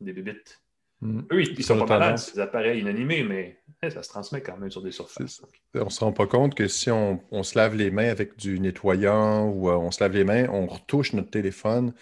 des 0.00 0.12
bébites. 0.12 0.60
Mm. 1.00 1.20
Eux, 1.32 1.42
ils 1.42 1.56
ne 1.56 1.62
sont 1.62 1.78
pas 1.86 1.98
malades, 1.98 2.20
des 2.34 2.40
appareils 2.40 2.80
inanimés, 2.80 3.22
mais 3.22 3.60
eh, 3.82 3.90
ça 3.90 4.02
se 4.02 4.08
transmet 4.08 4.40
quand 4.42 4.56
même 4.56 4.70
sur 4.70 4.82
des 4.82 4.90
surfaces. 4.90 5.40
On 5.74 5.84
ne 5.84 5.90
se 5.90 6.00
rend 6.00 6.12
pas 6.12 6.26
compte 6.26 6.54
que 6.54 6.66
si 6.66 6.90
on, 6.90 7.22
on 7.30 7.42
se 7.44 7.56
lave 7.56 7.76
les 7.76 7.90
mains 7.90 8.08
avec 8.10 8.36
du 8.36 8.58
nettoyant 8.58 9.46
ou 9.48 9.70
euh, 9.70 9.76
on 9.76 9.90
se 9.92 10.02
lave 10.02 10.12
les 10.12 10.24
mains, 10.24 10.48
on 10.50 10.66
retouche 10.66 11.12
notre 11.12 11.30
téléphone. 11.30 11.94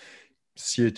Si, 0.55 0.91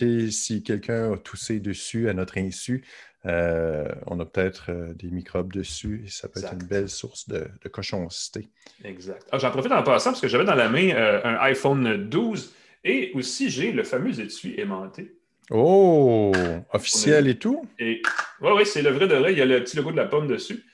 quelqu'un 0.65 1.13
a 1.13 1.17
toussé 1.17 1.59
dessus 1.59 2.09
à 2.09 2.15
notre 2.15 2.39
insu, 2.39 2.85
euh, 3.27 3.89
on 4.07 4.21
a 4.21 4.25
peut-être 4.25 4.67
euh, 4.71 4.95
des 4.95 5.11
microbes 5.11 5.53
dessus 5.53 6.05
et 6.07 6.09
ça 6.09 6.29
peut 6.29 6.39
être 6.39 6.53
une 6.53 6.63
belle 6.69 6.89
source 6.89 7.29
de, 7.29 7.49
de 7.61 7.69
cochoncité. 7.69 8.49
Exact. 8.85 9.27
Ah, 9.33 9.39
J'en 9.39 9.51
profite 9.51 9.73
en 9.73 9.83
passant 9.83 10.11
parce 10.11 10.21
que 10.21 10.29
j'avais 10.29 10.45
dans 10.45 10.55
la 10.55 10.69
main 10.69 10.91
un 11.25 11.35
iPhone 11.41 12.09
12 12.09 12.55
et 12.85 13.13
aussi 13.15 13.51
j'ai 13.51 13.73
le 13.73 13.83
fameux 13.83 14.21
étui 14.21 14.55
aimanté. 14.59 15.15
Oh! 15.51 16.33
Officiel 16.73 17.29
et 17.29 17.39
tout? 17.39 17.67
Et 17.79 18.03
oui, 18.41 18.51
oui, 18.57 18.67
c'est 18.67 18.83
le 18.83 18.91
vrai 18.91 19.09
de 19.09 19.15
vrai. 19.15 19.33
Il 19.33 19.39
y 19.39 19.43
a 19.43 19.47
le 19.47 19.63
petit 19.65 19.77
logo 19.77 19.91
de 19.93 19.97
la 19.97 20.05
pomme 20.05 20.27
dessus. 20.27 20.65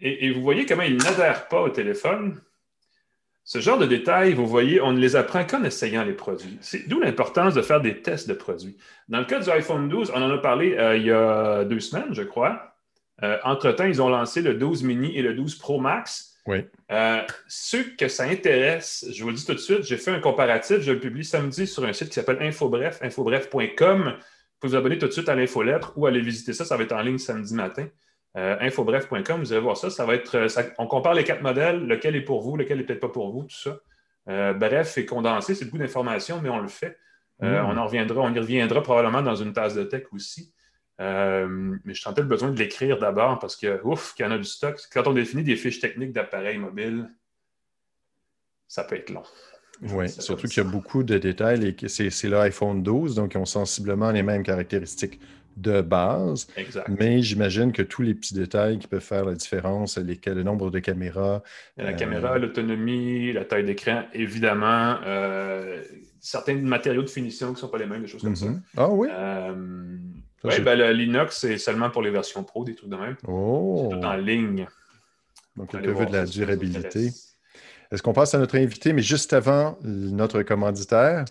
Et, 0.00 0.26
et 0.26 0.30
vous 0.32 0.42
voyez 0.42 0.64
comment 0.64 0.82
il 0.82 0.96
n'adhère 0.96 1.48
pas 1.48 1.60
au 1.60 1.68
téléphone. 1.68 2.40
Ce 3.44 3.58
genre 3.58 3.78
de 3.78 3.86
détails, 3.86 4.34
vous 4.34 4.46
voyez, 4.46 4.80
on 4.80 4.92
ne 4.92 5.00
les 5.00 5.16
apprend 5.16 5.44
qu'en 5.44 5.64
essayant 5.64 6.04
les 6.04 6.12
produits. 6.12 6.58
C'est 6.60 6.88
d'où 6.88 7.00
l'importance 7.00 7.54
de 7.54 7.62
faire 7.62 7.80
des 7.80 8.00
tests 8.00 8.28
de 8.28 8.34
produits. 8.34 8.76
Dans 9.08 9.18
le 9.18 9.24
cas 9.24 9.40
du 9.40 9.50
iPhone 9.50 9.88
12, 9.88 10.12
on 10.14 10.22
en 10.22 10.30
a 10.30 10.38
parlé 10.38 10.76
euh, 10.78 10.96
il 10.96 11.06
y 11.06 11.10
a 11.10 11.64
deux 11.64 11.80
semaines, 11.80 12.14
je 12.14 12.22
crois. 12.22 12.76
Euh, 13.22 13.38
entre-temps, 13.44 13.84
ils 13.84 14.00
ont 14.00 14.08
lancé 14.08 14.42
le 14.42 14.54
12 14.54 14.84
mini 14.84 15.16
et 15.16 15.22
le 15.22 15.34
12 15.34 15.56
Pro 15.56 15.80
Max. 15.80 16.31
Oui. 16.46 16.64
Euh, 16.90 17.20
ceux 17.46 17.84
que 17.96 18.08
ça 18.08 18.24
intéresse, 18.24 19.06
je 19.12 19.22
vous 19.22 19.30
le 19.30 19.36
dis 19.36 19.46
tout 19.46 19.54
de 19.54 19.58
suite, 19.58 19.84
j'ai 19.84 19.96
fait 19.96 20.10
un 20.10 20.20
comparatif, 20.20 20.80
je 20.80 20.92
le 20.92 20.98
publie 20.98 21.24
samedi 21.24 21.66
sur 21.66 21.84
un 21.84 21.92
site 21.92 22.08
qui 22.08 22.14
s'appelle 22.14 22.38
Infobref, 22.40 23.00
infobref.com. 23.02 24.02
Vous 24.04 24.12
pouvez 24.58 24.70
vous 24.70 24.76
abonner 24.76 24.98
tout 24.98 25.06
de 25.06 25.12
suite 25.12 25.28
à 25.28 25.34
l'infolettre 25.34 25.92
ou 25.96 26.06
aller 26.06 26.20
visiter 26.20 26.52
ça, 26.52 26.64
ça 26.64 26.76
va 26.76 26.82
être 26.84 26.92
en 26.92 27.00
ligne 27.02 27.18
samedi 27.18 27.54
matin. 27.54 27.86
Euh, 28.36 28.56
infobref.com, 28.60 29.40
vous 29.40 29.52
allez 29.52 29.60
voir 29.62 29.76
ça. 29.76 29.90
Ça 29.90 30.04
va 30.06 30.14
être, 30.14 30.36
euh, 30.36 30.48
ça- 30.48 30.64
on 30.78 30.86
compare 30.86 31.14
les 31.14 31.24
quatre 31.24 31.42
modèles, 31.42 31.86
lequel 31.86 32.16
est 32.16 32.22
pour 32.22 32.40
vous, 32.42 32.56
lequel 32.56 32.78
n'est 32.78 32.84
peut-être 32.84 33.00
pas 33.00 33.08
pour 33.08 33.30
vous, 33.30 33.42
tout 33.44 33.56
ça. 33.56 33.78
Euh, 34.28 34.52
bref, 34.54 34.96
et 34.98 35.04
condensé, 35.06 35.54
c'est 35.54 35.64
beaucoup 35.66 35.78
d'informations, 35.78 36.40
mais 36.40 36.48
on 36.48 36.58
le 36.60 36.68
fait. 36.68 36.96
Euh, 37.42 37.60
Mm. 37.62 37.66
On 37.70 37.76
en 37.76 37.84
reviendra, 37.86 38.20
on 38.22 38.32
y 38.32 38.38
reviendra 38.38 38.82
probablement 38.82 39.20
dans 39.22 39.34
une 39.34 39.52
tasse 39.52 39.74
de 39.74 39.82
tech 39.82 40.04
aussi. 40.12 40.51
Euh, 41.02 41.76
mais 41.84 41.94
je 41.94 42.00
sentais 42.00 42.20
le 42.20 42.28
besoin 42.28 42.50
de 42.50 42.58
l'écrire 42.58 42.98
d'abord 42.98 43.38
parce 43.40 43.56
que, 43.56 43.80
ouf, 43.82 44.14
qu'il 44.14 44.24
y 44.24 44.28
en 44.28 44.32
a 44.32 44.38
du 44.38 44.44
stock. 44.44 44.78
Quand 44.92 45.06
on 45.06 45.12
définit 45.12 45.42
des 45.42 45.56
fiches 45.56 45.80
techniques 45.80 46.12
d'appareils 46.12 46.58
mobiles, 46.58 47.08
ça 48.68 48.84
peut 48.84 48.96
être 48.96 49.10
long. 49.10 49.22
Oui, 49.82 50.08
Ça 50.08 50.20
surtout 50.20 50.46
qu'il 50.46 50.58
y 50.58 50.60
a 50.60 50.64
ça. 50.64 50.70
beaucoup 50.70 51.02
de 51.02 51.18
détails 51.18 51.66
et 51.66 51.74
que 51.74 51.88
c'est 51.88 52.10
l'iPhone 52.28 52.82
12, 52.82 53.16
donc 53.16 53.34
ils 53.34 53.38
ont 53.38 53.44
sensiblement 53.46 54.10
les 54.12 54.22
mêmes 54.22 54.44
caractéristiques 54.44 55.18
de 55.56 55.82
base. 55.82 56.46
Exact. 56.56 56.88
Mais 56.88 57.20
j'imagine 57.20 57.72
que 57.72 57.82
tous 57.82 58.00
les 58.02 58.14
petits 58.14 58.32
détails 58.34 58.78
qui 58.78 58.86
peuvent 58.86 59.00
faire 59.02 59.24
la 59.26 59.34
différence, 59.34 59.98
lesquels- 59.98 60.36
le 60.36 60.42
nombre 60.44 60.70
de 60.70 60.78
caméras, 60.78 61.42
La 61.76 61.88
Euh, 61.88 61.92
caméra, 61.94 62.38
l'autonomie, 62.38 63.32
la 63.32 63.44
taille 63.44 63.64
d'écran, 63.64 64.04
évidemment. 64.14 64.98
euh, 65.04 65.82
certains 66.20 66.54
matériaux 66.54 67.02
de 67.02 67.10
finition 67.10 67.48
qui 67.48 67.54
ne 67.54 67.58
sont 67.58 67.68
pas 67.68 67.78
les 67.78 67.86
mêmes, 67.86 68.02
des 68.02 68.06
choses 68.08 68.22
comme 68.22 68.32
Mhm. 68.32 68.62
Ah 68.76 68.88
oui? 68.88 69.08
ça. 69.08 69.14
Euh, 69.48 69.96
Ça, 70.11 70.11
ouais, 70.44 70.60
ben, 70.60 70.78
le 70.78 70.92
Linux, 70.92 71.38
c'est 71.38 71.58
seulement 71.58 71.90
pour 71.90 72.02
les 72.02 72.10
versions 72.10 72.42
pro, 72.44 72.64
des 72.64 72.74
trucs 72.74 72.90
de 72.90 72.96
même. 72.96 73.16
Oh! 73.26 73.88
C'est 73.90 73.96
tout 73.96 74.04
en 74.04 74.14
ligne. 74.14 74.66
Donc, 75.56 75.70
quelqu'un 75.70 75.92
veut 75.92 76.06
de 76.06 76.12
la 76.12 76.24
durabilité. 76.24 77.10
Est-ce 77.90 78.02
qu'on 78.02 78.14
passe 78.14 78.34
à 78.34 78.38
notre 78.38 78.56
invité, 78.56 78.92
mais 78.92 79.02
juste 79.02 79.32
avant 79.32 79.78
notre 79.82 80.42
commanditaire? 80.42 81.24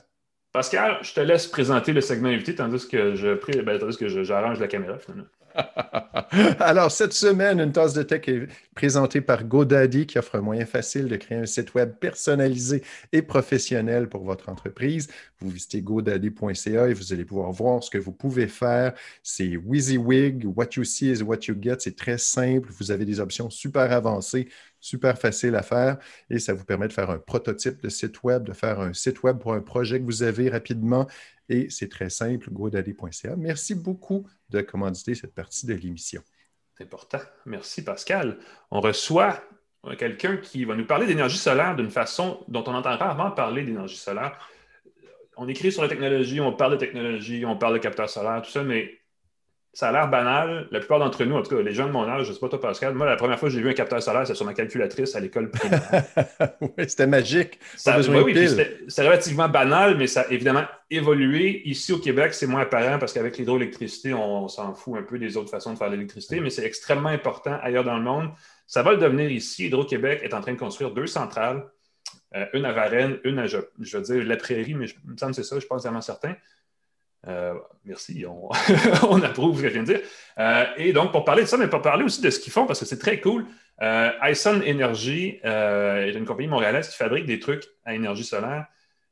Pascal, 0.54 0.97
je 1.02 1.13
te 1.13 1.21
laisse 1.21 1.47
présenter 1.47 1.93
le 1.93 2.02
segment 2.02 2.30
invité 2.30 2.56
tandis 2.56 2.88
que 2.88 3.15
je 3.15 3.62
ben, 3.62 3.80
tandis 3.80 3.97
que 3.97 4.08
j'arrange 4.24 4.60
la 4.60 4.67
caméra 4.67 5.00
finalement. 5.00 5.26
Alors, 6.60 6.92
cette 6.92 7.14
semaine, 7.14 7.60
une 7.60 7.72
tasse 7.72 7.94
de 7.94 8.04
tech 8.04 8.22
est 8.28 8.48
présentée 8.76 9.22
par 9.22 9.44
GoDaddy 9.44 10.06
qui 10.06 10.18
offre 10.18 10.36
un 10.36 10.42
moyen 10.42 10.66
facile 10.66 11.08
de 11.08 11.16
créer 11.16 11.38
un 11.38 11.46
site 11.46 11.74
web 11.74 11.94
personnalisé 12.00 12.84
et 13.12 13.22
professionnel 13.22 14.08
pour 14.08 14.24
votre 14.24 14.50
entreprise. 14.50 15.08
Vous 15.40 15.50
visitez 15.50 15.82
godaddy.ca 15.82 16.88
et 16.90 16.94
vous 16.94 17.14
allez 17.14 17.26
pouvoir 17.26 17.52
voir 17.52 17.84
ce 17.84 17.90
que 17.90 17.98
vous 17.98 18.12
pouvez 18.12 18.48
faire. 18.48 18.94
C'est 19.24 19.58
WYSIWYG, 19.58 20.46
what 20.46 20.70
you 20.78 20.84
see 20.84 21.12
is 21.12 21.22
what 21.22 21.40
you 21.48 21.56
get. 21.60 21.78
C'est 21.80 21.96
très 21.96 22.18
simple. 22.18 22.70
Vous 22.80 22.92
avez 22.92 23.06
des 23.06 23.20
options 23.20 23.50
super 23.50 23.92
avancées, 23.92 24.48
super 24.82 25.17
faciles 25.17 25.56
à 25.56 25.62
faire 25.62 25.98
et 26.30 26.39
ça 26.39 26.54
vous 26.54 26.65
permet 26.65 26.88
de 26.88 26.94
faire 26.94 27.10
un 27.10 27.20
prototype 27.20 27.82
de 27.82 27.88
site 27.88 28.24
web, 28.24 28.44
de 28.44 28.54
faire 28.54 28.82
un 28.82 28.94
site 28.94 29.24
web 29.24 29.38
pour 29.38 29.54
un 29.54 29.62
projet 29.62 30.00
que 30.00 30.06
vous 30.06 30.24
avez 30.24 30.50
rapidement. 30.50 31.08
Et 31.48 31.70
c'est 31.70 31.89
très 31.89 32.10
simple, 32.10 32.50
godaddy.ca. 32.50 33.36
Merci 33.38 33.76
beaucoup 33.76 34.28
de 34.50 34.62
commanditer 34.62 35.15
cette 35.15 35.34
partie 35.34 35.67
de 35.67 35.74
l'émission. 35.76 36.22
C'est 36.78 36.84
important. 36.84 37.20
Merci 37.46 37.84
Pascal. 37.84 38.39
On 38.72 38.82
reçoit 38.82 39.41
quelqu'un 39.98 40.38
qui 40.38 40.65
va 40.65 40.76
nous 40.76 40.86
parler 40.86 41.06
d'énergie 41.06 41.38
solaire 41.38 41.76
d'une 41.76 41.91
façon 41.91 42.44
dont 42.48 42.63
on 42.67 42.74
entend 42.74 42.98
rarement 42.98 43.32
parler 43.32 43.63
d'énergie 43.63 43.98
solaire. 43.98 44.38
on 45.38 45.48
écrit 45.48 45.72
sur 45.72 45.82
la 45.82 45.89
technologie, 45.89 46.39
on 46.39 46.54
parle 46.54 46.74
de 46.74 46.78
technologie, 46.78 47.46
on 47.46 47.58
parle 47.58 47.74
de 47.74 47.80
capteurs 47.80 48.10
solaires, 48.10 48.41
tout 48.44 48.52
ça, 48.52 48.63
mais 48.63 49.01
ça 49.73 49.88
a 49.88 49.91
l'air 49.91 50.10
banal. 50.10 50.67
La 50.71 50.79
plupart 50.79 50.99
d'entre 50.99 51.23
nous, 51.23 51.36
en 51.36 51.41
tout 51.41 51.55
cas, 51.55 51.62
les 51.62 51.73
gens 51.73 51.88
de 51.88 51.91
mon 51.91 52.07
âge, 52.07 52.25
je 52.25 52.29
ne 52.29 52.34
sais 52.34 52.39
pas 52.39 52.49
toi, 52.49 52.60
Pascal, 52.60 52.93
moi, 52.93 53.05
la 53.05 53.15
première 53.15 53.39
fois 53.39 53.47
que 53.47 53.55
j'ai 53.55 53.62
vu 53.62 53.69
un 53.69 53.73
capteur 53.73 54.03
solaire, 54.03 54.27
c'est 54.27 54.36
sur 54.36 54.45
ma 54.45 54.53
calculatrice 54.53 55.15
à 55.15 55.21
l'école 55.21 55.49
primaire. 55.49 55.81
oui, 56.62 56.69
c'était 56.88 57.07
magique. 57.07 57.57
Ça, 57.77 57.97
oui, 57.99 58.36
c'était 58.38 59.07
relativement 59.07 59.47
banal, 59.47 59.97
mais 59.97 60.07
ça 60.07 60.21
a 60.21 60.31
évidemment 60.31 60.65
évolué. 60.89 61.62
Ici, 61.65 61.93
au 61.93 61.99
Québec, 61.99 62.34
c'est 62.34 62.47
moins 62.47 62.62
apparent 62.62 62.99
parce 62.99 63.13
qu'avec 63.13 63.38
l'hydroélectricité, 63.38 64.13
on, 64.13 64.49
s'en 64.49 64.73
fout 64.73 64.97
un 64.97 65.03
peu 65.03 65.17
des 65.17 65.38
autres 65.38 65.49
façons 65.49 65.73
de 65.73 65.77
faire 65.77 65.89
l'électricité, 65.89 66.41
mais 66.41 66.49
c'est 66.49 66.65
extrêmement 66.65 67.10
important 67.10 67.57
ailleurs 67.62 67.86
dans 67.86 67.97
le 67.97 68.03
monde. 68.03 68.29
Ça 68.67 68.84
va 68.84 68.91
le 68.91 68.97
devenir 68.97 69.31
ici. 69.31 69.67
Hydro-Québec 69.67 70.19
est 70.23 70.34
en 70.34 70.41
train 70.41 70.53
de 70.53 70.60
construire 70.60 70.91
deux 70.91 71.07
centrales. 71.07 71.65
Euh, 72.36 72.45
une 72.53 72.65
à 72.65 72.71
Varennes, 72.73 73.19
une 73.23 73.39
à, 73.39 73.47
je, 73.47 73.57
veux 73.57 74.01
dire, 74.01 74.23
la 74.25 74.38
Prairie, 74.38 74.73
mais 74.73 74.88
je, 74.88 74.95
il 75.03 75.12
me 75.12 75.17
semble 75.17 75.31
que 75.31 75.38
c'est 75.38 75.43
ça, 75.43 75.51
je 75.51 75.55
ne 75.55 75.60
suis 75.62 75.69
pas 75.69 75.77
vraiment 75.77 76.01
certain. 76.01 76.34
Euh, 77.27 77.53
merci, 77.86 78.25
on, 79.10 79.21
approuve 79.21 79.57
ce 79.57 79.62
que 79.63 79.67
je 79.69 79.73
viens 79.73 79.84
de 79.84 79.93
dire. 79.93 80.01
Euh, 80.39 80.65
et 80.77 80.93
donc, 80.93 81.12
pour 81.12 81.23
parler 81.23 81.43
de 81.43 81.47
ça, 81.47 81.57
mais 81.57 81.67
pour 81.67 81.81
parler 81.81 82.03
aussi 82.03 82.21
de 82.21 82.29
ce 82.29 82.39
qu'ils 82.39 82.53
font, 82.53 82.65
parce 82.65 82.79
que 82.79 82.86
c'est 82.86 82.97
très 82.97 83.19
cool, 83.19 83.45
euh, 83.81 84.10
Ison 84.23 84.62
Energy 84.67 85.39
est 85.43 86.13
une 86.13 86.25
compagnie 86.25 86.49
montréalaise 86.49 86.89
qui 86.89 86.97
fabrique 86.97 87.25
des 87.25 87.39
trucs 87.39 87.63
à 87.86 87.93
énergie 87.93 88.23
solaire. 88.23 88.65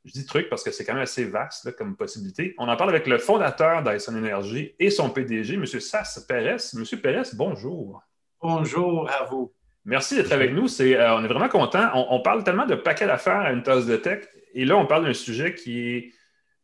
Je 0.04 0.12
dis 0.12 0.24
trucs 0.24 0.48
parce 0.48 0.62
que 0.62 0.70
c'est 0.70 0.84
quand 0.84 0.94
même 0.94 1.02
assez 1.02 1.24
vaste 1.24 1.76
comme 1.76 1.94
possibilité. 1.94 2.54
On 2.58 2.68
en 2.68 2.76
parle 2.76 2.88
avec 2.88 3.06
le 3.06 3.18
fondateur 3.18 3.82
d'Ison 3.82 4.16
Energy 4.16 4.74
et 4.78 4.88
son 4.88 5.10
PDG, 5.10 5.54
M. 5.54 5.66
Sass 5.66 6.24
Pérez. 6.26 6.56
M. 6.74 6.84
Pérez, 7.02 7.28
bonjour. 7.34 8.02
Bonjour 8.40 9.10
à 9.10 9.24
vous. 9.24 9.52
Merci 9.84 10.16
d'être 10.16 10.32
avec 10.32 10.52
nous. 10.52 10.68
on 10.68 11.24
est 11.24 11.28
vraiment 11.28 11.50
content. 11.50 11.90
On, 11.94 12.06
on, 12.16 12.20
parle 12.22 12.44
tellement 12.44 12.64
de 12.64 12.76
paquets 12.76 13.06
d'affaires 13.06 13.40
à 13.40 13.52
une 13.52 13.62
tasse 13.62 13.84
de 13.84 13.96
tech. 13.96 14.24
Et 14.54 14.64
là, 14.64 14.76
on 14.76 14.86
parle 14.86 15.04
d'un 15.04 15.12
sujet 15.12 15.54
qui 15.54 15.80
est 15.80 16.12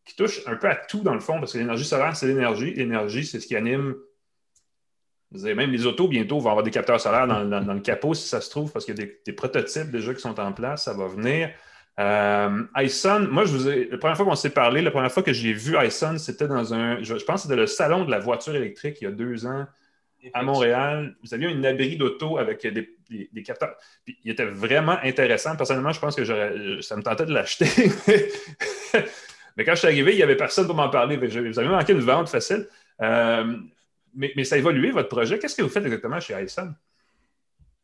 qui 0.07 0.15
touche 0.15 0.41
un 0.47 0.55
peu 0.55 0.69
à 0.69 0.77
tout 0.77 1.01
dans 1.01 1.15
le 1.15 1.21
fond, 1.21 1.39
parce 1.41 1.53
que 1.53 1.59
l'énergie 1.59 1.85
solaire, 1.85 2.17
c'est 2.17 2.29
l'énergie. 2.29 2.73
L'énergie, 2.73 3.27
c'est 3.27 3.41
ce 3.41 3.47
qui 3.47 3.57
anime. 3.57 3.97
même 5.33 5.73
les 5.73 5.85
autos, 5.85 6.07
bientôt, 6.09 6.39
vont 6.39 6.51
avoir 6.51 6.63
des 6.63 6.71
capteurs 6.71 7.01
solaires 7.01 7.27
dans, 7.27 7.75
le 7.75 7.81
capot, 7.81 8.15
si 8.15 8.29
ça 8.29 8.41
se 8.41 8.49
trouve, 8.49 8.73
parce 8.73 8.85
qu'il 8.85 8.99
y 8.99 9.03
a 9.03 9.07
des, 9.27 9.33
prototypes 9.33 9.91
déjà 9.91 10.15
qui 10.15 10.21
sont 10.21 10.39
en 10.39 10.53
place, 10.53 10.85
ça 10.85 10.95
va 10.95 11.09
venir. 11.09 11.51
Euh, 11.99 12.63
Ison, 12.77 13.27
moi, 13.31 13.45
je 13.47 13.53
vous 13.53 13.69
ai, 13.69 13.89
la 13.91 13.99
première 13.99 14.17
fois 14.17 14.27
qu'on 14.27 14.37
s'est 14.37 14.51
parlé, 14.51 14.81
la 14.81 14.91
première 14.91 15.11
fois 15.11 15.23
que 15.23 15.33
j'ai 15.33 15.53
vu 15.53 15.77
Ison, 15.85 16.19
c'était 16.19 16.47
dans 16.47 16.73
un, 16.73 17.03
je, 17.03 17.15
pense 17.25 17.43
que 17.43 17.49
c'était 17.49 17.57
le 17.57 17.67
salon 17.67 18.05
de 18.05 18.11
la 18.11 18.21
voiture 18.21 18.55
électrique 18.55 18.99
il 19.01 19.05
y 19.05 19.07
a 19.09 19.11
deux 19.11 19.45
ans 19.45 19.67
à 20.35 20.43
Montréal. 20.43 21.17
Vous 21.25 21.35
aviez 21.35 21.49
un 21.49 21.65
abri 21.65 21.97
d'auto 21.97 22.39
avec 22.39 22.65
des, 22.67 23.43
capteurs. 23.43 23.77
Puis, 24.05 24.19
il 24.25 24.31
était 24.31 24.45
vraiment 24.45 24.99
intéressant. 25.03 25.57
Personnellement, 25.57 25.93
je 25.93 26.01
pense 26.01 26.15
que 26.15 26.81
ça 26.81 26.97
me 26.97 27.03
tentait 27.03 27.27
de 27.27 27.33
l'acheter. 27.33 27.67
Mais 29.57 29.65
quand 29.65 29.73
je 29.73 29.79
suis 29.79 29.89
arrivé, 29.89 30.13
il 30.13 30.17
n'y 30.17 30.23
avait 30.23 30.37
personne 30.37 30.67
pour 30.67 30.75
m'en 30.75 30.91
parler. 30.91 31.17
Vous 31.17 31.59
avez 31.59 31.69
manqué 31.69 31.93
une 31.93 32.01
vente 32.01 32.29
facile. 32.29 32.69
Euh, 33.01 33.57
mais, 34.15 34.45
ça 34.45 34.55
a 34.55 34.59
évolué, 34.59 34.91
votre 34.91 35.09
projet. 35.09 35.39
Qu'est-ce 35.39 35.57
que 35.57 35.63
vous 35.63 35.69
faites 35.69 35.85
exactement 35.85 36.21
chez 36.21 36.35
Ison? 36.43 36.75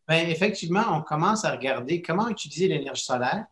Bien, 0.08 0.28
effectivement, 0.28 0.84
on 0.90 1.02
commence 1.02 1.44
à 1.44 1.52
regarder 1.52 2.02
comment 2.02 2.28
utiliser 2.28 2.68
l'énergie 2.68 3.04
solaire 3.04 3.46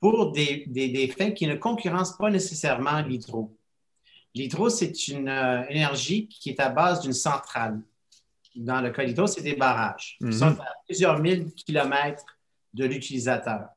pour 0.00 0.32
des, 0.32 0.64
des, 0.66 1.08
fins 1.08 1.30
qui 1.30 1.46
ne 1.46 1.54
concurrencent 1.54 2.16
pas 2.16 2.30
nécessairement 2.30 3.00
l'hydro. 3.00 3.56
L'hydro, 4.34 4.68
c'est 4.68 5.08
une 5.08 5.28
euh, 5.28 5.64
énergie 5.68 6.28
qui 6.28 6.50
est 6.50 6.60
à 6.60 6.68
base 6.68 7.00
d'une 7.00 7.14
centrale. 7.14 7.80
Dans 8.54 8.80
le 8.80 8.90
cas 8.90 9.02
de 9.02 9.08
l'hydro, 9.08 9.26
c'est 9.26 9.42
des 9.42 9.56
barrages 9.56 10.16
qui 10.18 10.26
mhm. 10.26 10.32
sont 10.32 10.60
à 10.60 10.74
plusieurs 10.84 11.18
mille 11.18 11.52
kilomètres 11.54 12.24
de 12.74 12.84
l'utilisateur. 12.84 13.68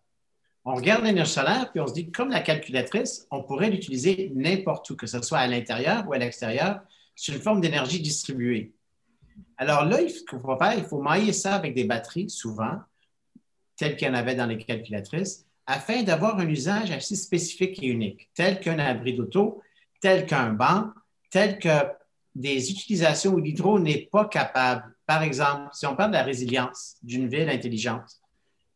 On 0.71 0.75
regarde 0.75 1.03
l'énergie 1.03 1.31
solaire, 1.31 1.71
puis 1.71 1.79
on 1.79 1.87
se 1.87 1.93
dit, 1.93 2.11
comme 2.11 2.29
la 2.29 2.41
calculatrice, 2.41 3.25
on 3.31 3.41
pourrait 3.41 3.71
l'utiliser 3.71 4.31
n'importe 4.35 4.87
où, 4.91 4.95
que 4.95 5.07
ce 5.07 5.19
soit 5.19 5.39
à 5.39 5.47
l'intérieur 5.47 6.07
ou 6.07 6.13
à 6.13 6.19
l'extérieur. 6.19 6.81
C'est 7.15 7.31
une 7.31 7.41
forme 7.41 7.59
d'énergie 7.59 7.99
distribuée. 7.99 8.71
Alors 9.57 9.83
là, 9.83 9.99
il 9.99 10.11
faut 10.11 10.57
faire, 10.59 10.77
il 10.77 10.83
faut 10.83 11.01
mailler 11.01 11.33
ça 11.33 11.55
avec 11.55 11.73
des 11.73 11.85
batteries, 11.85 12.29
souvent, 12.29 12.81
telles 13.77 13.95
qu'il 13.95 14.09
y 14.09 14.11
en 14.11 14.13
avait 14.13 14.35
dans 14.35 14.45
les 14.45 14.59
calculatrices, 14.59 15.43
afin 15.65 16.03
d'avoir 16.03 16.37
un 16.37 16.47
usage 16.47 16.91
assez 16.91 17.15
spécifique 17.15 17.81
et 17.81 17.87
unique, 17.87 18.29
tel 18.35 18.59
qu'un 18.59 18.77
abri 18.77 19.15
d'auto, 19.15 19.63
tel 20.01 20.27
qu'un 20.27 20.51
banc, 20.53 20.91
tel 21.31 21.57
que 21.57 21.87
des 22.35 22.69
utilisations 22.69 23.33
où 23.33 23.39
l'hydro 23.39 23.79
n'est 23.79 24.07
pas 24.11 24.25
capable. 24.25 24.95
Par 25.07 25.23
exemple, 25.23 25.69
si 25.73 25.87
on 25.87 25.95
parle 25.95 26.11
de 26.11 26.17
la 26.17 26.23
résilience 26.23 26.97
d'une 27.01 27.27
ville 27.27 27.49
intelligente, 27.49 28.21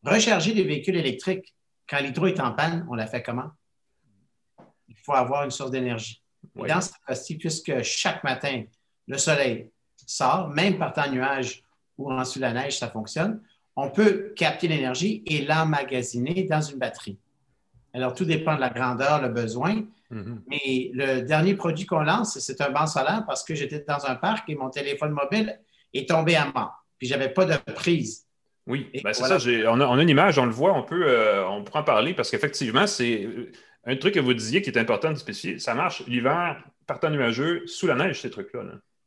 recharger 0.03 0.56
des 0.56 0.63
véhicules 0.63 0.95
électriques, 0.95 1.53
quand 1.93 2.01
l'hydro 2.01 2.25
est 2.25 2.39
en 2.39 2.51
panne, 2.51 2.88
on 2.89 2.95
la 2.95 3.06
fait 3.06 3.21
comment? 3.21 3.51
Il 4.88 4.95
faut 4.97 5.13
avoir 5.13 5.43
une 5.43 5.51
source 5.51 5.69
d'énergie. 5.69 6.23
Dans 6.56 6.82
ce 6.82 6.91
cas-ci, 7.08 7.38
puisque 7.38 7.84
chaque 7.84 8.23
matin, 8.23 8.63
le 9.08 9.17
soleil 9.19 9.69
sort, 10.08 10.49
même 10.49 10.79
par 10.79 10.93
temps 10.93 11.10
nuage 11.10 11.63
ou 11.97 12.12
en 12.12 12.25
sous 12.25 12.39
la 12.39 12.51
neige, 12.51 12.79
ça 12.79 12.89
fonctionne, 12.89 13.41
on 13.75 13.91
peut 13.91 14.34
capter 14.36 14.67
l'énergie 14.67 15.21
et 15.27 15.45
l'emmagasiner 15.45 16.43
dans 16.45 16.62
une 16.62 16.79
batterie. 16.79 17.19
Alors, 17.93 18.15
tout 18.15 18.25
dépend 18.25 18.56
de 18.56 18.62
la 18.62 18.69
grandeur, 18.69 19.21
le 19.21 19.29
besoin. 19.29 19.84
Mm-hmm. 20.12 20.41
Mais 20.47 20.91
le 20.93 21.21
dernier 21.21 21.53
produit 21.53 21.86
qu'on 21.86 21.99
lance, 21.99 22.39
c'est 22.39 22.60
un 22.62 22.71
banc 22.71 22.88
solaire 22.88 23.23
parce 23.27 23.43
que 23.43 23.53
j'étais 23.53 23.86
dans 23.88 24.03
un 24.06 24.15
parc 24.15 24.49
et 24.49 24.56
mon 24.56 24.71
téléphone 24.71 25.12
mobile 25.12 25.60
est 25.93 26.10
tombé 26.10 26.36
à 26.36 26.51
mort. 26.51 26.73
Puis, 26.97 27.08
je 27.08 27.13
n'avais 27.13 27.29
pas 27.29 27.45
de 27.45 27.56
prise. 27.71 28.22
Oui, 28.65 28.89
ben, 29.04 29.13
c'est 29.13 29.23
ça. 29.23 29.38
On 29.69 29.82
a, 29.82 30.02
une 30.02 30.10
image, 30.10 30.38
on 30.38 30.45
le 30.45 30.52
voit, 30.52 30.73
on 30.73 30.84
peut, 30.84 31.06
euh, 31.06 31.45
on 31.47 31.63
pourra 31.63 31.82
en 31.82 31.84
parler 31.84 32.13
parce 32.13 32.32
qu'effectivement, 32.32 32.88
c'est 32.88 33.26
euh, 33.26 33.52
un 33.86 33.95
truc 33.97 34.13
que 34.13 34.19
vous 34.19 34.34
disiez 34.34 34.62
qui 34.62 34.69
est 34.69 34.78
important 34.78 35.12
de 35.12 35.17
spécifier. 35.17 35.60
Ça 35.60 35.73
marche 35.73 36.04
l'hiver, 36.08 36.63
par 36.88 36.99
temps 36.99 37.10
nuageux, 37.10 37.63
sous 37.65 37.88
la 37.88 37.95
neige, 37.95 38.21
ces 38.21 38.30
trucs-là. 38.30 38.62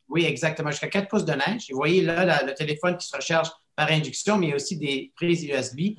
Oui, 0.09 0.25
exactement. 0.25 0.71
Jusqu'à 0.71 0.88
4 0.88 1.09
pouces 1.09 1.25
de 1.25 1.33
neige. 1.33 1.66
vous 1.71 1.77
voyez 1.77 2.03
là 2.03 2.45
le 2.45 2.55
téléphone 2.55 2.97
qui 2.97 3.07
se 3.07 3.16
recharge 3.16 3.49
par 3.75 3.90
induction, 3.90 4.38
mais 4.38 4.47
il 4.47 4.51
y 4.51 4.53
a 4.53 4.57
aussi 4.57 4.77
des 4.77 5.12
prises 5.16 5.45
USB 5.45 5.77
qui 5.77 5.97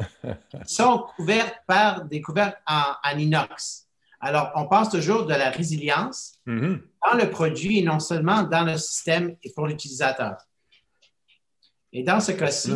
sont 0.65 1.05
couvertes 1.15 1.57
par 1.67 2.05
des 2.05 2.21
couvertes 2.21 2.57
en, 2.67 3.17
inox. 3.17 3.87
Alors, 4.19 4.51
on 4.55 4.65
pense 4.67 4.89
toujours 4.89 5.25
de 5.25 5.33
la 5.33 5.51
résilience 5.51 6.39
mm-hmm. 6.47 6.81
dans 7.11 7.17
le 7.17 7.29
produit 7.29 7.79
et 7.79 7.83
non 7.83 7.99
seulement 7.99 8.43
dans 8.43 8.63
le 8.63 8.77
système 8.77 9.35
et 9.43 9.51
pour 9.53 9.67
l'utilisateur. 9.67 10.37
Et 11.93 12.03
dans 12.03 12.19
ce 12.19 12.31
cas-ci, 12.31 12.73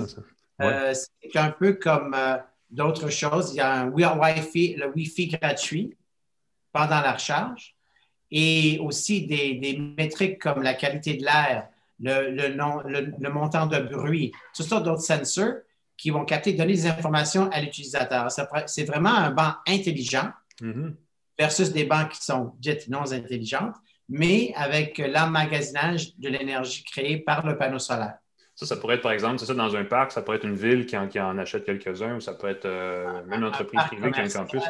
euh, 0.61 0.93
c'est 0.93 1.37
un 1.37 1.51
peu 1.51 1.73
comme 1.73 2.13
euh, 2.15 2.37
d'autres 2.69 3.09
choses. 3.09 3.53
Il 3.53 3.57
y 3.57 3.61
a 3.61 3.81
un 3.81 3.89
Wi-Fi, 3.89 4.75
le 4.75 4.91
Wi-Fi 4.93 5.27
gratuit 5.27 5.95
pendant 6.71 7.01
la 7.01 7.13
recharge 7.13 7.75
et 8.31 8.79
aussi 8.79 9.27
des, 9.27 9.77
métriques 9.97 10.41
comme 10.41 10.61
la 10.61 10.73
qualité 10.73 11.15
de 11.15 11.25
l'air, 11.25 11.67
le, 11.99 13.29
montant 13.29 13.67
de 13.67 13.79
bruit, 13.79 14.31
toutes 14.55 14.67
sortes 14.67 14.85
d'autres 14.85 15.01
sensors 15.01 15.55
qui 15.97 16.09
vont 16.09 16.25
capter, 16.25 16.53
donner 16.53 16.73
des 16.73 16.87
informations 16.87 17.49
à 17.51 17.61
l'utilisateur. 17.61 18.29
C'est 18.67 18.85
vraiment 18.85 19.13
un 19.13 19.31
banc 19.31 19.53
intelligent 19.67 20.31
mm-hmm. 20.61 20.95
versus 21.37 21.71
des 21.71 21.83
bancs 21.83 22.09
qui 22.09 22.23
sont 22.23 22.53
dites 22.57 22.87
non 22.87 23.11
intelligentes, 23.11 23.75
mais 24.07 24.53
avec 24.55 24.97
l'emmagasinage 24.97 26.17
de 26.17 26.29
l'énergie 26.29 26.83
créée 26.83 27.17
par 27.17 27.45
le 27.45 27.57
panneau 27.57 27.79
solaire. 27.79 28.20
Ça, 28.61 28.67
ça 28.67 28.75
pourrait 28.75 28.97
être, 28.97 29.01
par 29.01 29.11
exemple, 29.11 29.39
c'est 29.39 29.47
ça, 29.47 29.55
dans 29.55 29.75
un 29.75 29.83
parc, 29.83 30.11
ça 30.11 30.21
pourrait 30.21 30.37
être 30.37 30.45
une 30.45 30.55
ville 30.55 30.85
qui 30.85 30.95
en, 30.95 31.37
achète 31.39 31.65
quelques-uns, 31.65 32.17
ou 32.17 32.21
ça 32.21 32.35
peut 32.35 32.47
être 32.47 32.65
euh, 32.65 33.23
même 33.25 33.39
une 33.39 33.47
entreprise 33.47 33.81
privée 33.85 34.11
qui 34.11 34.19
a 34.19 34.23
un 34.23 34.27
campus. 34.27 34.61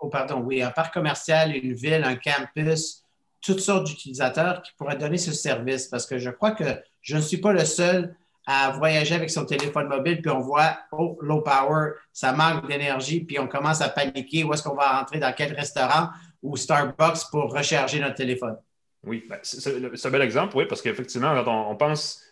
Oh, 0.00 0.08
pardon, 0.08 0.40
oui, 0.40 0.62
un 0.62 0.70
parc 0.70 0.94
commercial, 0.94 1.54
une 1.54 1.74
ville, 1.74 2.02
un 2.02 2.16
campus, 2.16 3.04
toutes 3.42 3.60
sortes 3.60 3.84
d'utilisateurs 3.84 4.62
qui 4.62 4.72
pourraient 4.78 4.96
donner 4.96 5.18
ce 5.18 5.32
service. 5.32 5.88
Parce 5.88 6.06
que 6.06 6.16
je 6.16 6.30
crois 6.30 6.52
que 6.52 6.64
je 7.02 7.16
ne 7.16 7.20
suis 7.20 7.36
pas 7.36 7.52
le 7.52 7.66
seul 7.66 8.16
à 8.46 8.70
voyager 8.70 9.14
avec 9.14 9.28
son 9.28 9.44
téléphone 9.44 9.88
mobile, 9.88 10.22
puis 10.22 10.30
on 10.30 10.40
voit, 10.40 10.78
oh, 10.92 11.18
low 11.20 11.42
power, 11.42 11.90
ça 12.14 12.32
manque 12.32 12.66
d'énergie, 12.66 13.20
puis 13.20 13.38
on 13.38 13.48
commence 13.48 13.82
à 13.82 13.90
paniquer, 13.90 14.44
où 14.44 14.54
est-ce 14.54 14.62
qu'on 14.62 14.76
va 14.76 14.98
rentrer, 14.98 15.18
dans 15.18 15.34
quel 15.34 15.52
restaurant 15.52 16.08
ou 16.42 16.56
Starbucks 16.56 17.30
pour 17.30 17.52
recharger 17.52 18.00
notre 18.00 18.14
téléphone. 18.14 18.56
Oui, 19.04 19.24
ben, 19.28 19.38
c'est 19.42 20.06
un 20.06 20.10
bel 20.10 20.22
exemple, 20.22 20.56
oui, 20.56 20.64
parce 20.66 20.80
qu'effectivement, 20.80 21.34
quand 21.44 21.70
on 21.70 21.76
pense 21.76 22.22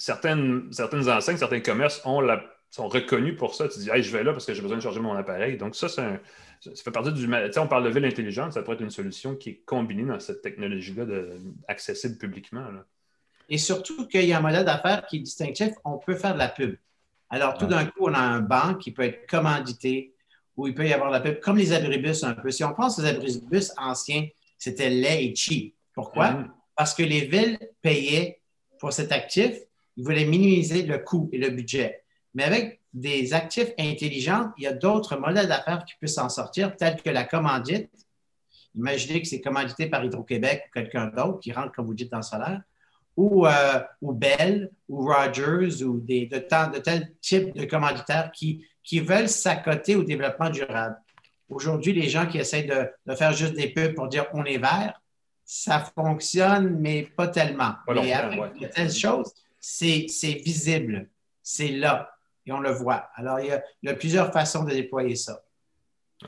certaines, 0.00 0.72
certaines 0.72 1.08
enseignes, 1.08 1.36
certains 1.36 1.60
commerces 1.60 2.00
ont 2.04 2.20
la, 2.20 2.42
sont 2.70 2.88
reconnus 2.88 3.36
pour 3.36 3.54
ça. 3.54 3.68
Tu 3.68 3.80
dis, 3.80 3.88
je 4.02 4.10
vais 4.10 4.24
là 4.24 4.32
parce 4.32 4.46
que 4.46 4.54
j'ai 4.54 4.62
besoin 4.62 4.78
de 4.78 4.82
charger 4.82 5.00
mon 5.00 5.14
appareil. 5.14 5.56
Donc, 5.56 5.76
ça, 5.76 5.88
ça 5.88 6.18
fait 6.60 6.90
partie 6.90 7.12
du. 7.12 7.26
Tu 7.26 7.52
sais, 7.52 7.58
on 7.58 7.68
parle 7.68 7.84
de 7.84 7.90
ville 7.90 8.04
intelligente, 8.04 8.54
ça 8.54 8.62
pourrait 8.62 8.76
être 8.76 8.82
une 8.82 8.90
solution 8.90 9.36
qui 9.36 9.50
est 9.50 9.62
combinée 9.64 10.04
dans 10.04 10.18
cette 10.18 10.40
technologie-là, 10.40 11.04
accessible 11.68 12.16
publiquement. 12.16 12.64
Et 13.48 13.58
surtout 13.58 14.06
qu'il 14.06 14.24
y 14.24 14.32
a 14.32 14.38
un 14.38 14.42
modèle 14.42 14.64
d'affaires 14.64 15.04
qui 15.06 15.16
est 15.16 15.20
distinctif, 15.20 15.72
on 15.84 15.98
peut 15.98 16.14
faire 16.14 16.34
de 16.34 16.38
la 16.38 16.48
pub. 16.48 16.76
Alors, 17.28 17.58
tout 17.58 17.66
d'un 17.66 17.84
coup, 17.84 18.06
on 18.06 18.14
a 18.14 18.20
un 18.20 18.40
banc 18.40 18.74
qui 18.74 18.92
peut 18.92 19.02
être 19.02 19.28
commandité, 19.28 20.14
où 20.56 20.66
il 20.66 20.74
peut 20.74 20.86
y 20.86 20.92
avoir 20.92 21.10
de 21.10 21.16
la 21.16 21.20
pub, 21.20 21.40
comme 21.40 21.58
les 21.58 21.72
abribus 21.72 22.24
un 22.24 22.34
peu. 22.34 22.50
Si 22.50 22.64
on 22.64 22.72
pense 22.72 22.98
aux 22.98 23.04
abribus 23.04 23.72
anciens, 23.76 24.26
c'était 24.58 24.90
laid 24.90 25.24
et 25.24 25.34
cheap. 25.34 25.74
Pourquoi? 25.92 26.30
Mm-hmm. 26.30 26.50
Parce 26.76 26.94
que 26.94 27.02
les 27.02 27.26
villes 27.26 27.58
payaient 27.82 28.40
pour 28.78 28.92
cet 28.92 29.12
actif 29.12 29.52
ils 30.00 30.04
voulaient 30.04 30.24
minimiser 30.24 30.82
le 30.82 30.98
coût 30.98 31.28
et 31.32 31.38
le 31.38 31.50
budget. 31.50 32.02
Mais 32.34 32.44
avec 32.44 32.80
des 32.94 33.34
actifs 33.34 33.70
intelligents, 33.78 34.50
il 34.56 34.64
y 34.64 34.66
a 34.66 34.72
d'autres 34.72 35.16
modèles 35.16 35.46
d'affaires 35.46 35.84
qui 35.84 35.94
peuvent 36.00 36.08
s'en 36.08 36.30
sortir, 36.30 36.74
tels 36.76 37.00
que 37.02 37.10
la 37.10 37.24
commandite, 37.24 37.90
Imaginez 38.76 39.20
que 39.20 39.28
c'est 39.28 39.40
commandité 39.40 39.86
par 39.86 40.04
Hydro-Québec 40.04 40.64
ou 40.68 40.72
quelqu'un 40.72 41.06
d'autre 41.06 41.40
qui 41.40 41.52
rentre, 41.52 41.72
comme 41.72 41.86
vous 41.86 41.94
dites, 41.94 42.10
dans 42.10 42.18
le 42.18 42.22
solaire, 42.22 42.62
ou, 43.16 43.46
euh, 43.46 43.80
ou 44.00 44.12
Bell, 44.12 44.70
ou 44.88 45.06
Rogers, 45.06 45.82
ou 45.82 45.98
des, 45.98 46.26
de, 46.26 46.36
de 46.38 46.78
tels 46.78 47.12
types 47.20 47.54
de 47.54 47.64
commanditaires 47.64 48.30
qui, 48.32 48.64
qui 48.84 49.00
veulent 49.00 49.28
s'accoter 49.28 49.96
au 49.96 50.04
développement 50.04 50.50
durable. 50.50 50.96
Aujourd'hui, 51.48 51.92
les 51.92 52.08
gens 52.08 52.26
qui 52.26 52.38
essayent 52.38 52.66
de, 52.66 52.88
de, 53.06 53.14
faire 53.16 53.32
juste 53.32 53.54
des 53.54 53.68
pubs 53.68 53.94
pour 53.94 54.06
dire 54.06 54.26
on 54.32 54.44
est 54.44 54.58
vert, 54.58 55.00
ça 55.44 55.80
fonctionne, 55.80 56.78
mais 56.78 57.02
pas 57.16 57.26
tellement. 57.26 57.74
mais 57.88 58.12
avec 58.12 58.60
de 58.60 58.66
telles 58.68 58.92
choses, 58.92 59.34
c'est 59.60 60.06
visible, 60.44 61.10
c'est 61.42 61.68
là, 61.68 62.10
et 62.46 62.52
on 62.52 62.60
le 62.60 62.70
voit. 62.70 63.10
Alors, 63.14 63.40
il 63.40 63.46
y 63.46 63.52
a, 63.52 63.62
il 63.82 63.88
y 63.88 63.92
a 63.92 63.94
plusieurs 63.94 64.32
façons 64.32 64.64
de 64.64 64.70
déployer 64.70 65.16
ça. 65.16 65.44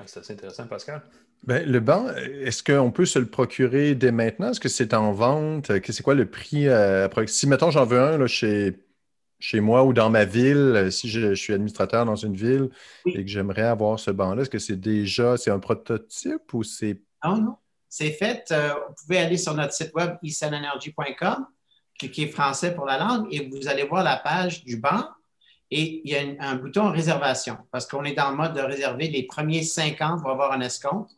c'est 0.06 0.20
assez 0.20 0.32
intéressant, 0.34 0.66
Pascal. 0.66 1.02
Ben, 1.44 1.68
le 1.68 1.80
banc, 1.80 2.08
est-ce 2.14 2.62
qu'on 2.62 2.92
peut 2.92 3.04
se 3.04 3.18
le 3.18 3.26
procurer 3.26 3.96
dès 3.96 4.12
maintenant? 4.12 4.50
Est-ce 4.50 4.60
que 4.60 4.68
c'est 4.68 4.94
en 4.94 5.12
vente? 5.12 5.72
C'est 5.84 6.02
quoi 6.02 6.14
le 6.14 6.30
prix? 6.30 6.68
Euh, 6.68 7.08
si, 7.26 7.48
mettons, 7.48 7.70
j'en 7.72 7.84
veux 7.84 8.00
un 8.00 8.16
là, 8.16 8.28
chez, 8.28 8.78
chez 9.40 9.58
moi 9.58 9.82
ou 9.82 9.92
dans 9.92 10.08
ma 10.08 10.24
ville, 10.24 10.56
euh, 10.56 10.90
si 10.90 11.08
je, 11.08 11.34
suis 11.34 11.52
administrateur 11.52 12.04
dans 12.04 12.14
une 12.14 12.36
ville 12.36 12.70
et 13.06 13.24
que 13.24 13.30
j'aimerais 13.30 13.62
avoir 13.62 13.98
ce 13.98 14.12
banc-là, 14.12 14.42
est-ce 14.42 14.50
que 14.50 14.60
c'est 14.60 14.78
déjà, 14.78 15.36
c'est 15.36 15.50
un 15.50 15.58
prototype 15.58 16.54
ou 16.54 16.62
c'est... 16.62 17.00
Non, 17.24 17.38
non. 17.38 17.56
C'est 17.88 18.12
fait. 18.12 18.44
Euh, 18.52 18.72
vous 18.88 18.94
pouvez 19.02 19.18
aller 19.18 19.36
sur 19.36 19.54
notre 19.54 19.72
site 19.72 19.92
web 19.94 20.16
isanenergy.com, 20.22 21.46
cliquez 22.02 22.26
français 22.26 22.74
pour 22.74 22.84
la 22.84 22.98
langue 22.98 23.28
et 23.30 23.48
vous 23.48 23.68
allez 23.68 23.84
voir 23.84 24.02
la 24.02 24.16
page 24.16 24.64
du 24.64 24.76
banc 24.76 25.04
et 25.70 26.02
il 26.04 26.10
y 26.10 26.16
a 26.16 26.22
un 26.40 26.56
bouton 26.56 26.90
réservation 26.90 27.56
parce 27.70 27.86
qu'on 27.86 28.04
est 28.04 28.14
dans 28.14 28.30
le 28.30 28.36
mode 28.36 28.54
de 28.54 28.60
réserver 28.60 29.08
les 29.08 29.22
premiers 29.22 29.62
50 29.62 30.20
pour 30.20 30.30
avoir 30.30 30.52
un 30.52 30.60
escompte. 30.60 31.12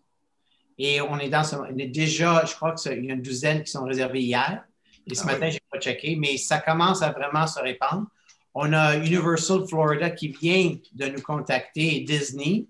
Et 0.77 1.01
on 1.01 1.19
est 1.19 1.29
dans 1.29 1.43
ce, 1.43 1.57
on 1.57 1.79
est 1.79 1.87
déjà, 1.87 2.45
je 2.45 2.55
crois 2.55 2.73
qu'il 2.75 3.05
y 3.05 3.11
a 3.11 3.15
une 3.15 3.23
douzaine 3.23 3.63
qui 3.63 3.71
sont 3.71 3.85
réservées 3.85 4.21
hier. 4.21 4.65
Et 5.07 5.15
ce 5.15 5.23
ah 5.23 5.33
matin, 5.33 5.49
je 5.49 5.55
n'ai 5.55 5.63
pas 5.71 5.81
checké, 5.81 6.17
mais 6.17 6.37
ça 6.37 6.59
commence 6.59 7.03
à 7.03 7.11
vraiment 7.11 7.47
se 7.47 7.61
répandre. 7.61 8.07
On 8.55 8.73
a 8.73 8.97
Universal 8.97 9.67
Florida 9.69 10.11
qui 10.11 10.29
vient 10.29 10.77
de 10.93 11.07
nous 11.07 11.23
contacter 11.23 11.97
et 11.97 12.01
Disney 12.01 12.67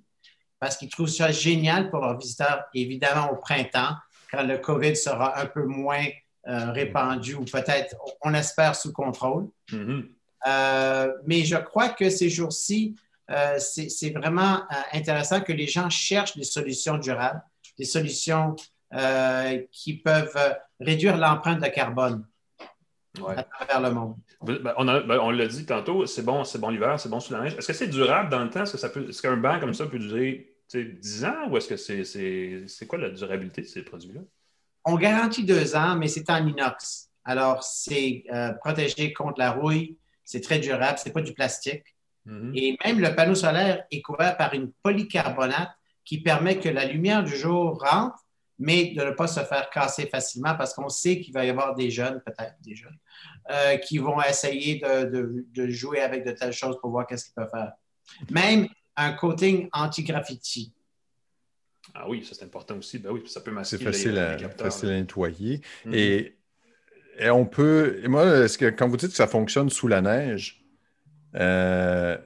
parce 0.60 0.76
qu'ils 0.76 0.88
trouvent 0.88 1.08
ça 1.08 1.32
génial 1.32 1.90
pour 1.90 2.00
leurs 2.00 2.16
visiteurs, 2.16 2.64
évidemment 2.74 3.30
au 3.30 3.36
printemps, 3.36 3.94
quand 4.30 4.42
le 4.42 4.58
COVID 4.58 4.96
sera 4.96 5.38
un 5.38 5.46
peu 5.46 5.64
moins 5.64 6.06
euh, 6.46 6.72
répandu 6.72 7.34
ou 7.34 7.44
peut-être, 7.44 7.96
on 8.22 8.34
espère, 8.34 8.76
sous 8.76 8.92
contrôle. 8.92 9.48
Mm-hmm. 9.70 10.04
Euh, 10.46 11.12
mais 11.26 11.44
je 11.44 11.56
crois 11.56 11.88
que 11.88 12.10
ces 12.10 12.28
jours-ci, 12.28 12.96
euh, 13.30 13.58
c'est 13.58 14.10
vraiment 14.10 14.62
intéressant 14.92 15.40
que 15.40 15.52
les 15.52 15.66
gens 15.66 15.88
cherchent 15.88 16.36
des 16.36 16.44
solutions 16.44 16.98
durables 16.98 17.42
des 17.78 17.84
solutions 17.84 18.54
qui 19.72 19.94
peuvent 19.94 20.56
réduire 20.78 21.16
l'empreinte 21.16 21.60
de 21.60 21.66
carbone 21.66 22.24
à 23.26 23.42
travers 23.42 23.80
le 23.80 23.90
monde. 23.90 24.16
Ben, 24.42 24.58
ben, 24.62 24.74
on, 24.76 25.30
l'a 25.30 25.46
dit 25.46 25.66
tantôt, 25.66 26.06
c'est 26.06 26.22
bon, 26.22 26.44
c'est 26.44 26.60
bon 26.60 26.68
l'hiver, 26.68 27.00
c'est 27.00 27.08
bon 27.08 27.18
sous 27.18 27.32
la 27.32 27.40
neige. 27.40 27.54
Est-ce 27.56 27.66
que 27.66 27.72
c'est 27.72 27.88
durable 27.88 28.28
dans 28.30 28.44
le 28.44 28.50
temps? 28.50 28.62
Est-ce 28.62 29.22
qu'un 29.22 29.36
banc 29.36 29.58
comme 29.58 29.74
ça 29.74 29.86
peut 29.86 29.98
durer 29.98 30.54
10 30.72 31.24
ans 31.24 31.48
ou 31.48 31.56
est-ce 31.56 31.68
que 31.68 31.76
c'est, 31.76 32.04
c'est, 32.66 32.86
quoi 32.86 32.98
la 32.98 33.10
durabilité 33.10 33.62
de 33.62 33.66
ces 33.66 33.82
produits-là? 33.82 34.20
On 34.84 34.96
garantit 34.96 35.44
deux 35.44 35.76
ans, 35.76 35.96
mais 35.96 36.08
c'est 36.08 36.28
en 36.30 36.46
inox. 36.46 37.10
Alors, 37.24 37.62
c'est 37.62 38.24
euh, 38.32 38.52
protégé 38.52 39.12
contre 39.12 39.38
la 39.38 39.52
rouille, 39.52 39.96
c'est 40.24 40.42
très 40.42 40.58
durable, 40.58 40.98
c'est 40.98 41.12
pas 41.12 41.22
du 41.22 41.32
plastique. 41.32 41.84
Mm-hmm. 42.26 42.52
Et 42.54 42.78
même 42.84 43.00
le 43.00 43.14
panneau 43.14 43.34
solaire 43.34 43.84
est 43.90 44.02
couvert 44.02 44.36
par 44.36 44.54
une 44.54 44.72
polycarbonate 44.82 45.70
qui 46.04 46.20
permet 46.20 46.58
que 46.58 46.68
la 46.68 46.84
lumière 46.84 47.24
du 47.24 47.34
jour 47.34 47.80
rentre, 47.80 48.24
mais 48.58 48.92
de 48.96 49.04
ne 49.04 49.10
pas 49.10 49.26
se 49.26 49.40
faire 49.40 49.68
casser 49.70 50.06
facilement 50.06 50.54
parce 50.54 50.74
qu'on 50.74 50.88
sait 50.88 51.20
qu'il 51.20 51.34
va 51.34 51.44
y 51.44 51.50
avoir 51.50 51.74
des 51.74 51.90
jeunes, 51.90 52.22
peut-être 52.24 52.54
des 52.60 52.74
jeunes, 52.74 52.96
euh, 53.50 53.76
qui 53.78 53.98
vont 53.98 54.22
essayer 54.22 54.80
de, 54.80 55.68
jouer 55.68 56.00
avec 56.00 56.24
de 56.24 56.32
telles 56.32 56.52
choses 56.52 56.78
pour 56.80 56.90
voir 56.90 57.06
qu'est-ce 57.06 57.26
qu'ils 57.26 57.34
peuvent 57.34 57.50
faire. 57.50 57.72
Même 58.30 58.68
un 58.96 59.12
coating 59.12 59.68
anti-graffiti. 59.72 60.72
Ah 61.92 62.08
oui, 62.08 62.24
ça 62.24 62.34
c'est 62.34 62.44
important 62.44 62.78
aussi. 62.78 62.98
Ben 62.98 63.10
oui, 63.10 63.22
ça 63.26 63.40
peut 63.40 63.50
masquer 63.50 63.76
C'est 63.76 63.84
facile, 63.84 64.18
à, 64.18 64.38
facile 64.38 64.88
à 64.90 64.92
nettoyer. 64.92 65.60
Mhm. 65.84 65.94
et, 65.94 66.36
on 67.30 67.46
peut. 67.46 68.00
Et 68.02 68.08
moi, 68.08 68.44
est-ce 68.44 68.58
que 68.58 68.66
quand 68.66 68.88
vous 68.88 68.96
dites 68.96 69.10
que 69.10 69.16
ça 69.16 69.26
fonctionne 69.28 69.70
sous 69.70 69.86
la 69.86 70.00
neige, 70.00 70.64
euh, 71.36 72.16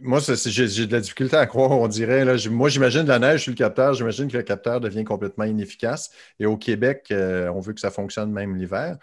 moi, 0.00 0.20
j'ai 0.20 0.86
de 0.86 0.92
la 0.92 1.00
difficulté 1.00 1.36
à 1.36 1.46
croire, 1.46 1.70
on 1.70 1.88
dirait. 1.88 2.24
Là, 2.24 2.36
moi, 2.50 2.68
j'imagine 2.68 3.02
de 3.02 3.08
la 3.08 3.18
neige 3.18 3.42
sur 3.42 3.50
le 3.50 3.56
capteur, 3.56 3.94
j'imagine 3.94 4.28
que 4.28 4.36
le 4.36 4.42
capteur 4.42 4.80
devient 4.80 5.04
complètement 5.04 5.44
inefficace. 5.44 6.10
Et 6.38 6.46
au 6.46 6.56
Québec, 6.56 7.08
euh, 7.10 7.48
on 7.48 7.60
veut 7.60 7.72
que 7.72 7.80
ça 7.80 7.90
fonctionne 7.90 8.32
même 8.32 8.56
l'hiver. 8.56 8.96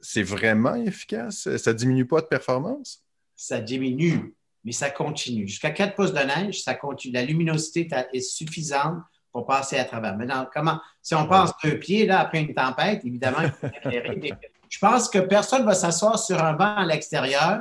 C'est 0.00 0.22
vraiment 0.22 0.74
efficace? 0.74 1.48
Ça 1.56 1.72
ne 1.72 1.78
diminue 1.78 2.06
pas 2.06 2.20
de 2.20 2.26
performance? 2.26 3.04
Ça 3.36 3.60
diminue, 3.60 4.34
mais 4.68 4.72
ça 4.72 4.90
continue. 4.90 5.48
Jusqu'à 5.48 5.70
4 5.70 5.94
pouces 5.94 6.12
de 6.12 6.20
neige, 6.20 6.62
ça 6.62 6.74
continue. 6.74 7.14
La 7.14 7.22
luminosité 7.22 7.88
est 8.12 8.20
suffisante 8.20 8.98
pour 9.32 9.46
passer 9.46 9.78
à 9.78 9.84
travers. 9.86 10.14
Maintenant, 10.14 10.46
comment, 10.52 10.78
si 11.00 11.14
on 11.14 11.26
passe 11.26 11.52
deux 11.64 11.78
pieds 11.78 12.04
là, 12.04 12.20
après 12.20 12.42
une 12.42 12.52
tempête, 12.52 13.02
évidemment, 13.02 13.38
il 13.40 13.50
faut 13.50 13.66
je 14.68 14.78
pense 14.78 15.08
que 15.08 15.20
personne 15.20 15.62
ne 15.62 15.64
va 15.66 15.72
s'asseoir 15.72 16.18
sur 16.18 16.44
un 16.44 16.52
banc 16.52 16.76
à 16.76 16.84
l'extérieur 16.84 17.60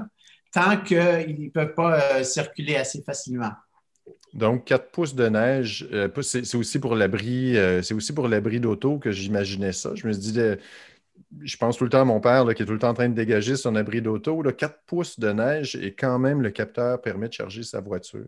tant 0.52 0.76
qu'ils 0.82 1.46
ne 1.46 1.50
peuvent 1.50 1.74
pas 1.76 1.98
euh, 1.98 2.24
circuler 2.24 2.76
assez 2.76 3.02
facilement. 3.04 3.54
Donc, 4.34 4.66
4 4.66 4.92
pouces 4.92 5.16
de 5.16 5.30
neige, 5.30 5.88
euh, 5.94 6.10
c'est 6.22 6.56
aussi 6.56 6.78
pour 6.78 6.94
l'abri, 6.94 7.56
euh, 7.56 7.82
c'est 7.84 7.94
aussi 7.94 8.12
pour 8.12 8.28
l'abri 8.28 8.60
d'auto 8.60 8.98
que 8.98 9.12
j'imaginais 9.12 9.72
ça. 9.72 9.92
Je 9.96 10.06
me 10.06 10.12
suis 10.12 10.34
dit, 10.34 10.42
je 11.42 11.58
pense 11.58 11.78
tout 11.78 11.84
le 11.84 11.90
temps 11.90 12.02
à 12.02 12.06
mon 12.06 12.20
père 12.20 12.46
qui 12.56 12.64
est 12.64 12.66
tout 12.66 12.74
le 12.74 12.80
temps 12.80 12.90
en 12.90 12.94
train 12.94 13.10
de 13.10 13.14
dégager 13.14 13.56
son 13.56 13.76
abri 13.76 14.02
d'auto. 14.02 14.42
4 14.42 14.80
pouces 14.86 15.20
de 15.20 15.32
neige 15.32 15.76
et 15.76 15.94
quand 15.94 16.20
même 16.20 16.42
le 16.42 16.52
capteur 16.52 17.02
permet 17.02 17.28
de 17.28 17.34
charger 17.34 17.64
sa 17.64 17.82
voiture. 17.82 18.28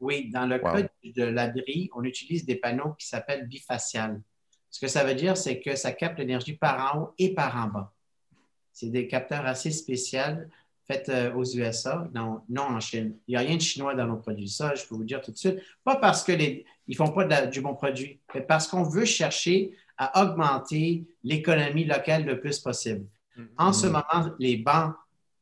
Oui, 0.00 0.30
dans 0.30 0.46
le 0.46 0.58
cas 0.58 0.82
de 1.04 1.22
l'abri, 1.22 1.88
on 1.94 2.02
utilise 2.02 2.44
des 2.44 2.56
panneaux 2.56 2.94
qui 2.98 3.06
s'appellent 3.06 3.46
bifaciales. 3.46 4.20
Ce 4.68 4.80
que 4.80 4.88
ça 4.88 5.04
veut 5.04 5.14
dire, 5.14 5.36
c'est 5.36 5.60
que 5.60 5.76
ça 5.76 5.92
capte 5.92 6.18
l'énergie 6.18 6.54
par 6.54 6.94
en 6.94 7.00
haut 7.00 7.14
et 7.18 7.34
par 7.34 7.56
en 7.56 7.68
bas. 7.68 7.92
C'est 8.72 8.90
des 8.90 9.06
capteurs 9.06 9.46
assez 9.46 9.70
spéciaux 9.70 10.40
faites 10.86 11.08
euh, 11.08 11.32
aux 11.34 11.44
USA, 11.44 12.08
non, 12.14 12.40
non 12.48 12.62
en 12.62 12.80
Chine. 12.80 13.16
Il 13.28 13.32
n'y 13.32 13.36
a 13.36 13.40
rien 13.40 13.56
de 13.56 13.62
chinois 13.62 13.94
dans 13.94 14.06
nos 14.06 14.16
produits. 14.16 14.48
Ça, 14.48 14.74
je 14.74 14.84
peux 14.84 14.94
vous 14.94 15.04
dire 15.04 15.20
tout 15.20 15.30
de 15.30 15.36
suite. 15.36 15.58
Pas 15.84 15.96
parce 15.96 16.24
qu'ils 16.24 16.64
ne 16.88 16.94
font 16.94 17.12
pas 17.12 17.46
du 17.46 17.60
bon 17.60 17.74
produit, 17.74 18.20
mais 18.34 18.40
parce 18.40 18.66
qu'on 18.66 18.82
veut 18.82 19.04
chercher 19.04 19.72
à 19.98 20.22
augmenter 20.22 21.04
l'économie 21.22 21.84
locale 21.84 22.24
le 22.24 22.40
plus 22.40 22.58
possible. 22.58 23.06
En 23.56 23.72
ce 23.72 23.86
mm-hmm. 23.86 23.90
moment, 23.90 24.34
les 24.38 24.56
bancs, 24.56 24.94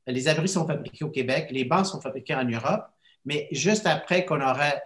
les 0.07 0.29
abris 0.29 0.49
sont 0.49 0.67
fabriqués 0.67 1.05
au 1.05 1.11
Québec, 1.11 1.49
les 1.51 1.65
bancs 1.65 1.87
sont 1.87 2.01
fabriqués 2.01 2.35
en 2.35 2.45
Europe, 2.45 2.87
mais 3.25 3.49
juste 3.53 3.87
après 3.87 4.25
qu'on 4.25 4.41
aurait 4.41 4.83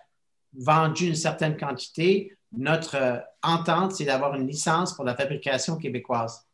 vendu 0.56 1.08
une 1.08 1.14
certaine 1.14 1.56
quantité, 1.56 2.36
notre 2.52 2.96
euh, 2.96 3.18
entente, 3.42 3.92
c'est 3.92 4.04
d'avoir 4.04 4.34
une 4.34 4.46
licence 4.46 4.94
pour 4.94 5.04
la 5.04 5.14
fabrication 5.16 5.76
québécoise 5.76 6.46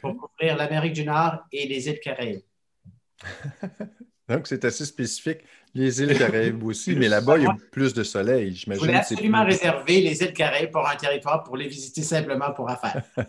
pour 0.00 0.16
couvrir 0.16 0.56
l'Amérique 0.56 0.94
du 0.94 1.04
Nord 1.04 1.38
et 1.52 1.66
les 1.66 1.88
îles 1.88 2.00
Caraïbes. 2.00 2.42
Donc, 4.28 4.48
c'est 4.48 4.64
assez 4.64 4.84
spécifique. 4.84 5.38
Les 5.74 6.02
îles 6.02 6.18
Caraïbes 6.18 6.64
aussi, 6.64 6.96
mais 6.96 7.08
là-bas, 7.08 7.36
il 7.38 7.44
y 7.44 7.46
a 7.46 7.56
plus 7.70 7.94
de 7.94 8.02
soleil, 8.02 8.54
j'imagine. 8.54 8.80
Vous 8.80 8.86
voulez 8.86 8.98
absolument 8.98 9.44
réserver 9.44 10.00
les 10.00 10.22
îles 10.22 10.32
Caraïbes 10.32 10.70
pour 10.70 10.88
un 10.88 10.96
territoire 10.96 11.44
pour 11.44 11.56
les 11.56 11.68
visiter 11.68 12.02
simplement 12.02 12.50
pour 12.52 12.68
affaires. 12.70 13.02
ben, 13.16 13.26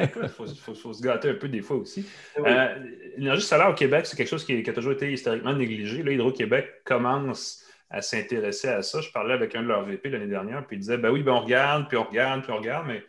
écoute, 0.00 0.24
il 0.24 0.74
faut, 0.74 0.92
se 0.92 1.02
gâter 1.02 1.30
un 1.30 1.34
peu 1.34 1.48
des 1.48 1.62
fois 1.62 1.76
aussi. 1.76 2.04
Euh, 2.38 2.74
l'énergie 3.16 3.42
solaire 3.42 3.70
au 3.70 3.74
Québec, 3.74 4.06
c'est 4.06 4.16
quelque 4.16 4.28
chose 4.28 4.44
qui, 4.44 4.68
a 4.68 4.72
toujours 4.72 4.92
été 4.92 5.10
historiquement 5.10 5.54
négligé. 5.54 6.02
Là, 6.02 6.12
Hydro-Québec 6.12 6.82
commence 6.84 7.64
à 7.88 8.02
s'intéresser 8.02 8.68
à 8.68 8.82
ça. 8.82 9.00
Je 9.00 9.10
parlais 9.10 9.34
avec 9.34 9.54
un 9.54 9.62
de 9.62 9.68
leurs 9.68 9.84
VP 9.84 10.10
l'année 10.10 10.26
dernière, 10.26 10.66
puis 10.66 10.76
il 10.76 10.80
disait 10.80 10.98
ben 10.98 11.10
oui, 11.10 11.22
ben 11.22 11.32
on 11.32 11.40
regarde, 11.40 11.88
puis 11.88 11.96
on 11.96 12.04
regarde, 12.04 12.42
puis 12.42 12.52
on 12.52 12.58
regarde, 12.58 12.86
mais 12.86 13.04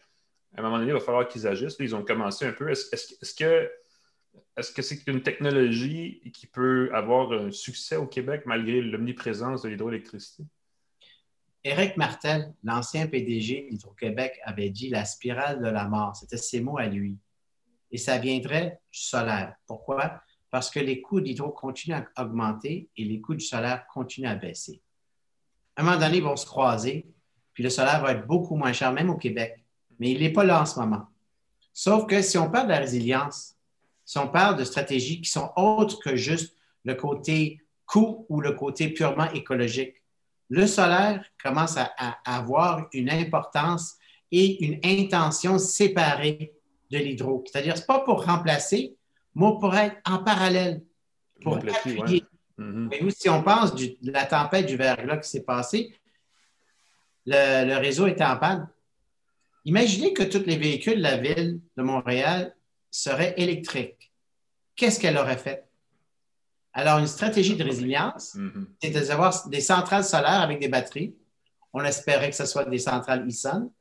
à 0.56 0.60
un 0.60 0.64
moment 0.64 0.78
donné, 0.78 0.92
il 0.92 0.94
va 0.94 1.00
falloir 1.00 1.28
qu'ils 1.28 1.48
agissent. 1.48 1.78
ils 1.80 1.96
ont 1.96 2.04
commencé 2.04 2.46
un 2.46 2.52
peu. 2.52 2.70
Est-ce 2.70 3.34
que 3.36 3.70
est-ce 4.58 4.72
que 4.72 4.82
c'est 4.82 5.08
une 5.08 5.24
technologie 5.24 6.22
qui 6.34 6.46
peut 6.46 6.90
avoir 6.94 7.32
un 7.32 7.52
succès 7.52 7.96
au 7.96 8.06
Québec 8.06 8.44
malgré 8.46 8.82
l'omniprésence 8.82 9.62
de 9.62 9.70
l'hydroélectricité? 9.70 10.44
Éric 11.64 11.96
Martel, 11.96 12.54
l'ancien 12.64 13.08
PDG 13.08 13.68
d'Hydro-Québec, 13.70 14.40
avait 14.44 14.70
dit 14.70 14.90
la 14.90 15.06
spirale 15.06 15.62
de 15.62 15.68
la 15.68 15.88
mort. 15.88 16.16
C'était 16.16 16.38
ses 16.38 16.60
mots 16.60 16.78
à 16.78 16.88
lui. 16.88 17.18
Et 17.92 17.98
ça 17.98 18.18
viendrait 18.18 18.82
du 18.92 19.00
solaire. 19.00 19.56
Pourquoi? 19.68 20.22
Parce 20.50 20.70
que 20.70 20.80
les 20.80 21.02
coûts 21.02 21.22
d'hydro 21.22 21.52
continuent 21.52 21.98
à 22.16 22.24
augmenter 22.24 22.90
et 22.98 23.06
les 23.06 23.22
coûts 23.22 23.36
du 23.36 23.46
solaire 23.46 23.86
continuent 23.88 24.28
à 24.28 24.36
baisser. 24.36 24.82
À 25.76 25.82
un 25.82 25.86
moment 25.86 25.98
donné, 26.00 26.18
ils 26.18 26.24
vont 26.24 26.36
se 26.36 26.46
croiser, 26.46 27.08
puis 27.54 27.64
le 27.64 27.70
solaire 27.70 28.02
va 28.02 28.14
être 28.14 28.28
beaucoup 28.28 28.56
moins 28.56 28.74
cher, 28.74 28.92
même 28.92 29.10
au 29.10 29.18
Québec. 29.18 29.64
Mais 30.00 30.12
il 30.12 30.20
n'est 30.20 30.34
pas 30.34 30.44
là 30.44 30.62
en 30.62 30.66
ce 30.66 30.80
moment. 30.80 31.08
Sauf 31.74 32.06
que 32.06 32.22
si 32.22 32.38
on 32.38 32.50
parle 32.50 32.68
de 32.68 32.74
la 32.74 32.80
résilience, 32.80 33.56
si 34.12 34.18
on 34.18 34.28
parle 34.28 34.58
de 34.58 34.66
stratégies 34.66 35.22
qui 35.22 35.30
sont 35.30 35.54
autres 35.56 35.98
que 36.04 36.18
juste 36.18 36.54
le 36.84 36.96
côté 36.96 37.62
coût 37.86 38.26
ou 38.28 38.42
le 38.42 38.52
côté 38.52 38.90
purement 38.90 39.32
écologique, 39.32 40.04
le 40.50 40.68
solaire 40.68 41.24
commence 41.42 41.78
à, 41.78 41.94
avoir 42.26 42.90
une 42.92 43.10
importance 43.10 43.96
et 44.30 44.66
une 44.66 44.82
intention 44.84 45.58
séparée 45.58 46.52
de 46.90 46.98
l'hydro. 46.98 47.46
C'est-à-dire, 47.46 47.78
ce 47.78 47.84
n'est 47.84 47.88
pas 47.88 48.02
pour 48.02 48.26
remplacer, 48.26 48.98
mais 49.34 49.54
pour 49.62 49.74
être 49.74 49.96
en 50.04 50.18
parallèle, 50.18 50.84
pour 51.42 51.56
appuyer. 51.56 52.26
Mm-hmm. 52.60 53.12
si 53.12 53.30
on 53.30 53.42
pense 53.42 53.74
de 53.74 53.96
la 54.02 54.26
tempête 54.26 54.66
du 54.66 54.76
verglas 54.76 55.20
qui 55.20 55.30
s'est 55.30 55.44
passée, 55.44 55.96
le, 57.26 57.78
réseau 57.78 58.08
était 58.08 58.26
en 58.26 58.36
panne. 58.36 58.68
Imaginez 59.64 60.12
que 60.12 60.24
tous 60.24 60.46
les 60.46 60.58
véhicules 60.58 60.98
de 60.98 61.02
la 61.02 61.16
ville 61.16 61.62
de 61.78 61.82
Montréal 61.82 62.54
seraient 62.92 63.34
électriques. 63.38 64.12
Qu'est-ce 64.76 65.00
qu'elle 65.00 65.18
aurait 65.18 65.38
fait? 65.38 65.66
Alors, 66.74 67.00
une 67.00 67.08
stratégie 67.08 67.56
de 67.56 67.64
résilience, 67.64 68.36
mm-hmm. 68.36 68.66
c'est 68.82 68.90
d'avoir 68.90 69.50
des 69.50 69.62
centrales 69.62 70.04
solaires 70.04 70.42
avec 70.42 70.60
des 70.60 70.70
batteries. 70.70 71.16
On 71.74 71.84
espérait 71.84 72.30
que 72.30 72.36
ce 72.36 72.46
soit 72.46 72.66
des 72.66 72.80
centrales 72.80 73.28
ISON, 73.28 73.74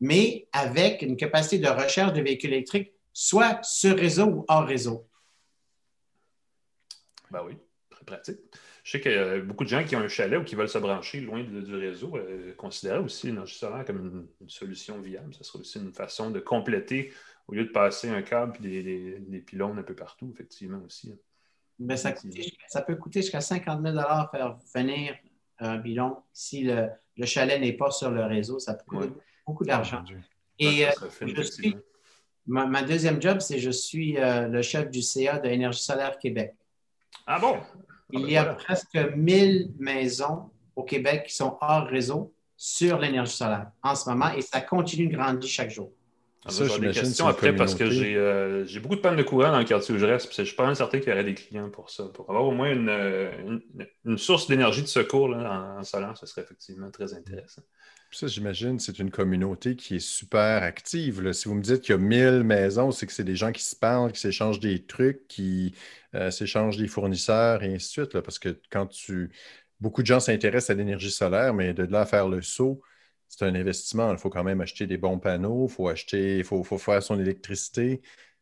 mais 0.00 0.48
avec 0.52 1.02
une 1.02 1.16
capacité 1.16 1.58
de 1.58 1.68
recherche 1.68 2.12
de 2.12 2.20
véhicules 2.20 2.52
électriques, 2.52 2.92
soit 3.12 3.62
sur 3.62 3.96
réseau 3.96 4.26
ou 4.26 4.44
hors 4.48 4.66
réseau. 4.66 5.08
Ben 7.30 7.42
oui, 7.44 7.56
très 7.90 8.04
pratique. 8.04 8.38
Je 8.82 8.90
sais 8.90 9.00
qu'il 9.00 9.12
y 9.12 9.16
a 9.16 9.38
beaucoup 9.38 9.64
de 9.64 9.68
gens 9.70 9.82
qui 9.82 9.96
ont 9.96 10.00
un 10.00 10.08
chalet 10.08 10.38
ou 10.38 10.44
qui 10.44 10.56
veulent 10.56 10.68
se 10.68 10.76
brancher 10.76 11.20
loin 11.20 11.42
du 11.42 11.74
réseau 11.74 12.16
euh, 12.16 12.52
considèrent 12.54 13.02
aussi 13.02 13.28
l'énergie 13.28 13.56
solaire 13.56 13.84
comme 13.86 14.28
une, 14.40 14.48
solution 14.50 15.00
viable. 15.00 15.32
Ce 15.32 15.42
serait 15.42 15.60
aussi 15.60 15.78
une 15.78 15.94
façon 15.94 16.30
de 16.30 16.38
compléter 16.38 17.10
au 17.46 17.54
lieu 17.54 17.64
de 17.64 17.70
passer 17.70 18.08
un 18.08 18.22
câble 18.22 18.64
et 18.66 18.82
des, 18.82 19.18
des, 19.18 19.40
pylônes 19.40 19.78
un 19.78 19.82
peu 19.82 19.94
partout, 19.94 20.30
effectivement 20.32 20.80
aussi. 20.84 21.14
Mais 21.78 21.96
ça, 21.96 22.12
peut 22.86 22.96
coûter 22.96 23.20
jusqu'à 23.20 23.40
50 23.40 23.82
000 23.82 23.96
faire 24.30 24.58
venir 24.74 25.16
un 25.58 25.78
bilan 25.78 26.24
si 26.32 26.62
le, 26.64 26.88
chalet 27.24 27.60
n'est 27.60 27.72
pas 27.72 27.90
sur 27.90 28.10
le 28.10 28.24
réseau. 28.24 28.58
Ça 28.58 28.74
peut 28.74 28.84
coûter 28.86 29.12
beaucoup 29.46 29.64
d'argent. 29.64 30.04
Et 30.58 30.86
euh, 30.86 30.90
ma, 32.46 32.82
deuxième 32.82 33.20
job, 33.20 33.40
c'est 33.40 33.58
je 33.58 33.70
suis 33.70 34.18
euh, 34.18 34.46
le 34.48 34.62
chef 34.62 34.88
du 34.90 35.02
CA 35.02 35.38
de 35.38 35.48
Énergie 35.48 35.82
solaire 35.82 36.18
Québec. 36.18 36.54
Ah 37.26 37.40
bon? 37.40 37.58
Il 38.10 38.18
ah, 38.18 38.22
ben 38.22 38.28
y 38.28 38.36
a 38.36 38.44
presque 38.54 38.96
1000 39.16 39.72
maisons 39.78 40.50
au 40.76 40.84
Québec 40.84 41.24
qui 41.26 41.34
sont 41.34 41.58
hors 41.60 41.86
réseau 41.86 42.32
sur 42.56 42.98
l'énergie 42.98 43.36
solaire 43.36 43.70
en 43.82 43.94
ce 43.96 44.08
moment 44.08 44.32
et 44.32 44.42
ça 44.42 44.60
continue 44.60 45.08
de 45.08 45.16
grandir 45.16 45.48
chaque 45.48 45.70
jour. 45.70 45.90
Ah, 46.46 46.50
j'ai 46.50 46.78
des 46.78 46.90
questions 46.90 47.26
après 47.26 47.56
parce 47.56 47.74
que 47.74 47.84
euh, 47.84 48.66
j'ai 48.66 48.78
beaucoup 48.78 48.96
de 48.96 49.00
panne 49.00 49.16
de 49.16 49.22
courant 49.22 49.50
dans 49.50 49.58
le 49.58 49.64
quartier 49.64 49.94
où 49.94 49.98
je 49.98 50.04
reste. 50.04 50.30
Je 50.36 50.42
suis 50.42 50.54
pas 50.54 50.74
certain 50.74 50.98
qu'il 50.98 51.08
y 51.08 51.12
aurait 51.12 51.24
des 51.24 51.34
clients 51.34 51.70
pour 51.70 51.88
ça. 51.88 52.04
Pour 52.12 52.28
avoir 52.28 52.44
au 52.44 52.50
moins 52.50 52.70
une, 52.70 53.62
une, 54.04 54.18
source 54.18 54.46
d'énergie 54.46 54.82
de 54.82 54.86
secours 54.86 55.28
là, 55.28 55.76
en, 55.78 55.82
solaire, 55.84 56.14
ce 56.18 56.26
serait 56.26 56.42
effectivement 56.42 56.90
très 56.90 57.14
intéressant. 57.14 57.62
ça, 58.10 58.26
j'imagine, 58.26 58.78
c'est 58.78 58.98
une 58.98 59.10
communauté 59.10 59.74
qui 59.74 59.96
est 59.96 60.06
super 60.06 60.62
active. 60.62 61.32
Si 61.32 61.48
vous 61.48 61.54
me 61.54 61.62
dites 61.62 61.80
qu'il 61.80 61.94
y 61.94 61.98
a 61.98 61.98
1000 61.98 62.44
maisons, 62.44 62.90
c'est 62.90 63.06
que 63.06 63.14
c'est 63.14 63.24
des 63.24 63.36
gens 63.36 63.50
qui 63.50 63.62
se 63.62 63.74
parlent, 63.74 64.12
qui 64.12 64.20
s'échangent 64.20 64.60
des 64.60 64.84
trucs, 64.84 65.26
qui 65.28 65.74
euh, 66.14 66.30
s'échangent 66.30 66.76
des 66.76 66.88
fournisseurs 66.88 67.62
et 67.62 67.74
ainsi 67.74 67.86
de 67.86 68.04
suite. 68.04 68.14
Là, 68.14 68.22
parce 68.22 68.38
que 68.38 68.60
quand 68.70 68.86
tu. 68.86 69.30
Beaucoup 69.80 70.02
de 70.02 70.06
gens 70.06 70.20
s'intéressent 70.20 70.70
à 70.70 70.74
l'énergie 70.74 71.10
solaire, 71.10 71.52
mais 71.52 71.74
de 71.74 71.82
là 71.84 72.02
à 72.02 72.06
faire 72.06 72.28
le 72.28 72.40
saut, 72.42 72.80
c'est 73.36 73.46
un 73.46 73.54
investissement. 73.54 74.12
Il 74.12 74.18
faut 74.18 74.30
quand 74.30 74.44
même 74.44 74.60
acheter 74.60 74.86
des 74.86 74.96
bons 74.96 75.18
panneaux, 75.18 75.66
il 75.68 75.72
faut 75.72 75.88
acheter, 75.88 76.38
il 76.38 76.44
faut, 76.44 76.62
faire 76.62 77.02
son 77.02 77.18
électricité. 77.18 78.00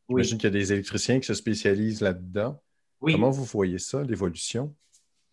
J'imagine 0.09 0.37
qu'il 0.37 0.45
y 0.45 0.55
a 0.55 0.59
des 0.59 0.73
électriciens 0.73 1.19
qui 1.21 1.27
se 1.27 1.35
spécialisent 1.35 2.01
là-dedans. 2.01 2.63
Comment 3.01 3.31
vous 3.31 3.45
voyez 3.45 3.79
ça, 3.79 4.03
l'évolution? 4.03 4.75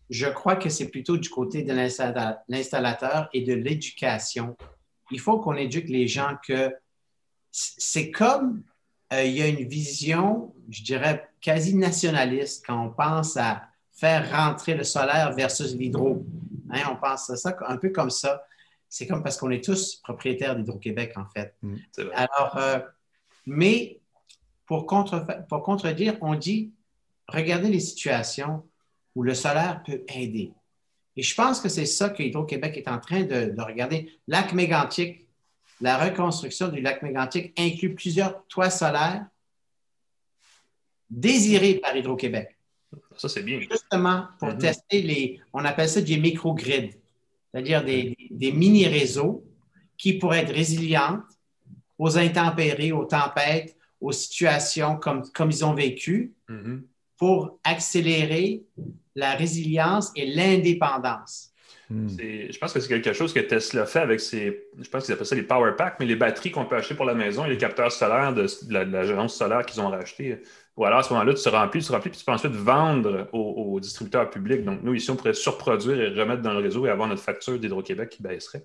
Je 0.08 0.26
crois 0.26 0.56
que 0.56 0.68
c'est 0.68 0.88
plutôt 0.88 1.16
du 1.16 1.28
côté 1.28 1.62
de 1.62 1.72
l'installateur 1.72 3.28
et 3.32 3.42
de 3.42 3.54
l'éducation. 3.54 4.56
Il 5.10 5.20
faut 5.20 5.38
qu'on 5.38 5.54
éduque 5.54 5.88
les 5.88 6.08
gens 6.08 6.36
que 6.46 6.74
c'est 7.52 8.10
comme 8.10 8.62
euh, 9.12 9.24
il 9.24 9.32
y 9.32 9.42
a 9.42 9.48
une 9.48 9.66
vision, 9.66 10.54
je 10.68 10.82
dirais, 10.82 11.28
quasi 11.40 11.74
nationaliste 11.74 12.64
quand 12.66 12.86
on 12.86 12.90
pense 12.90 13.36
à 13.36 13.68
faire 13.92 14.30
rentrer 14.30 14.74
le 14.74 14.84
solaire 14.84 15.32
versus 15.32 15.74
l'hydro. 15.74 16.24
Hein, 16.70 16.82
on 16.90 16.96
pense 16.96 17.28
à 17.30 17.36
ça 17.36 17.56
un 17.66 17.76
peu 17.76 17.90
comme 17.90 18.10
ça 18.10 18.42
c'est 18.90 19.06
comme 19.06 19.22
parce 19.22 19.38
qu'on 19.38 19.50
est 19.50 19.64
tous 19.64 19.96
propriétaires 20.02 20.56
d'Hydro-Québec, 20.56 21.12
en 21.16 21.24
fait. 21.26 21.54
Mm. 21.62 21.76
Alors, 22.12 22.56
euh, 22.58 22.80
mais 23.46 24.00
pour, 24.66 24.84
contre, 24.84 25.24
pour 25.48 25.62
contredire, 25.62 26.18
on 26.20 26.34
dit, 26.34 26.72
regardez 27.28 27.68
les 27.68 27.80
situations 27.80 28.68
où 29.14 29.22
le 29.22 29.34
solaire 29.34 29.82
peut 29.84 30.02
aider. 30.08 30.52
Et 31.16 31.22
je 31.22 31.34
pense 31.34 31.60
que 31.60 31.68
c'est 31.68 31.86
ça 31.86 32.10
que 32.10 32.22
Hydro-Québec 32.22 32.76
est 32.76 32.88
en 32.88 32.98
train 32.98 33.22
de, 33.22 33.54
regarder. 33.62 34.12
Lac 34.26 34.52
mégantique, 34.52 35.28
la 35.80 35.96
reconstruction 35.96 36.68
du 36.68 36.80
lac 36.80 37.02
mégantique 37.02 37.58
inclut 37.58 37.94
plusieurs 37.94 38.44
toits 38.48 38.70
solaires 38.70 39.24
désirés 41.08 41.74
par 41.74 41.96
Hydro-Québec. 41.96 42.56
Ça, 43.16 43.28
c'est 43.28 43.42
bien. 43.42 43.60
Justement, 43.60 44.26
pour 44.40 44.48
mm-hmm. 44.48 44.58
tester 44.58 45.02
les, 45.02 45.40
on 45.52 45.64
appelle 45.64 45.88
ça 45.88 46.00
des 46.00 46.16
microgrids 46.16 46.99
c'est-à-dire 47.52 47.84
des, 47.84 48.16
mini-réseaux 48.52 49.44
qui 49.96 50.14
pourraient 50.14 50.40
être 50.40 50.54
résilientes 50.54 51.24
aux 51.98 52.16
intempéries, 52.16 52.92
aux 52.92 53.04
tempêtes, 53.04 53.76
aux 54.00 54.12
situations 54.12 54.96
comme, 54.96 55.22
comme 55.32 55.50
ils 55.50 55.64
ont 55.64 55.74
vécu 55.74 56.32
mm-hmm. 56.48 56.82
pour 57.18 57.58
accélérer 57.64 58.62
la 59.14 59.34
résilience 59.34 60.10
et 60.16 60.26
l'indépendance. 60.26 61.50
Hmm. 61.90 62.06
Je 62.08 62.56
pense 62.58 62.72
que 62.72 62.78
c'est 62.78 62.88
quelque 62.88 63.12
chose 63.12 63.32
que 63.32 63.40
Tesla 63.40 63.84
fait 63.84 63.98
avec 63.98 64.20
ses, 64.20 64.68
je 64.80 64.88
pense 64.88 65.04
qu'ils 65.04 65.12
appellent 65.12 65.26
ça 65.26 65.34
les 65.34 65.42
power 65.42 65.72
packs, 65.76 65.96
mais 65.98 66.06
les 66.06 66.14
batteries 66.14 66.52
qu'on 66.52 66.64
peut 66.64 66.76
acheter 66.76 66.94
pour 66.94 67.04
la 67.04 67.14
maison 67.14 67.44
et 67.44 67.48
les 67.48 67.58
capteurs 67.58 67.90
solaires 67.90 68.32
de, 68.32 68.46
l'agence 68.84 69.34
solaire 69.34 69.66
qu'ils 69.66 69.80
ont 69.80 69.90
racheté. 69.90 70.40
Ou 70.76 70.84
alors 70.84 71.00
à 71.00 71.02
ce 71.02 71.12
moment-là, 71.12 71.34
tu 71.34 71.42
te 71.42 71.48
remplis, 71.48 71.80
tu 71.80 71.88
te 71.88 71.92
remplis, 71.92 72.10
puis 72.10 72.20
tu 72.20 72.24
peux 72.24 72.30
ensuite 72.30 72.52
vendre 72.52 73.28
aux, 73.32 73.80
distributeurs 73.80 74.30
publics. 74.30 74.64
Donc 74.64 74.84
nous, 74.84 74.94
ici, 74.94 75.10
on 75.10 75.16
pourrait 75.16 75.34
surproduire 75.34 76.00
et 76.00 76.08
remettre 76.10 76.42
dans 76.42 76.52
le 76.52 76.60
réseau 76.60 76.86
et 76.86 76.90
avoir 76.90 77.08
notre 77.08 77.22
facture 77.22 77.58
d'Hydro-Québec 77.58 78.08
qui 78.08 78.22
baisserait. 78.22 78.64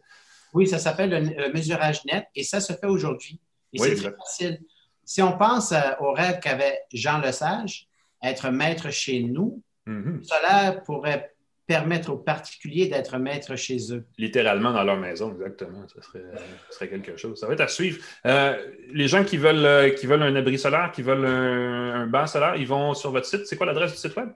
Oui, 0.53 0.67
ça 0.67 0.77
s'appelle 0.77 1.35
le, 1.35 1.51
mesurage 1.51 2.05
net 2.05 2.27
et 2.35 2.43
ça 2.43 2.59
se 2.59 2.73
fait 2.73 2.85
aujourd'hui. 2.85 3.39
Et 3.73 3.79
c'est 3.79 3.95
très 3.95 4.13
facile. 4.15 4.59
Si 5.03 5.23
on 5.23 5.35
pense 5.35 5.71
euh, 5.71 5.79
au 5.99 6.13
rêve 6.13 6.39
qu'avait 6.39 6.79
Jean 6.93 7.19
Lesage, 7.19 7.87
être 8.21 8.49
maître 8.49 8.91
chez 8.91 9.23
nous, 9.23 9.63
le 9.87 10.21
solaire 10.23 10.83
pourrait 10.83 11.34
permettre 11.67 12.11
aux 12.11 12.17
particuliers 12.17 12.87
d'être 12.87 13.17
maîtres 13.17 13.55
chez 13.55 13.91
eux. 13.91 14.05
Littéralement 14.17 14.71
dans 14.71 14.83
leur 14.83 14.97
maison, 14.97 15.33
exactement. 15.33 15.85
Ce 15.87 16.01
serait, 16.01 16.89
quelque 16.89 17.17
chose. 17.17 17.39
Ça 17.39 17.47
va 17.47 17.53
être 17.53 17.61
à 17.61 17.67
suivre. 17.67 18.03
Euh, 18.25 18.55
les 18.93 19.07
gens 19.07 19.23
qui 19.23 19.37
veulent, 19.37 19.65
euh, 19.65 19.89
qui 19.89 20.05
veulent 20.05 20.23
un 20.23 20.35
abri 20.35 20.59
solaire, 20.59 20.91
qui 20.91 21.01
veulent 21.01 21.25
un, 21.25 22.07
banc 22.07 22.27
solaire, 22.27 22.55
ils 22.55 22.67
vont 22.67 22.93
sur 22.93 23.11
votre 23.11 23.25
site. 23.25 23.47
C'est 23.47 23.55
quoi 23.55 23.65
l'adresse 23.65 23.91
du 23.91 23.97
site 23.97 24.15
web? 24.15 24.29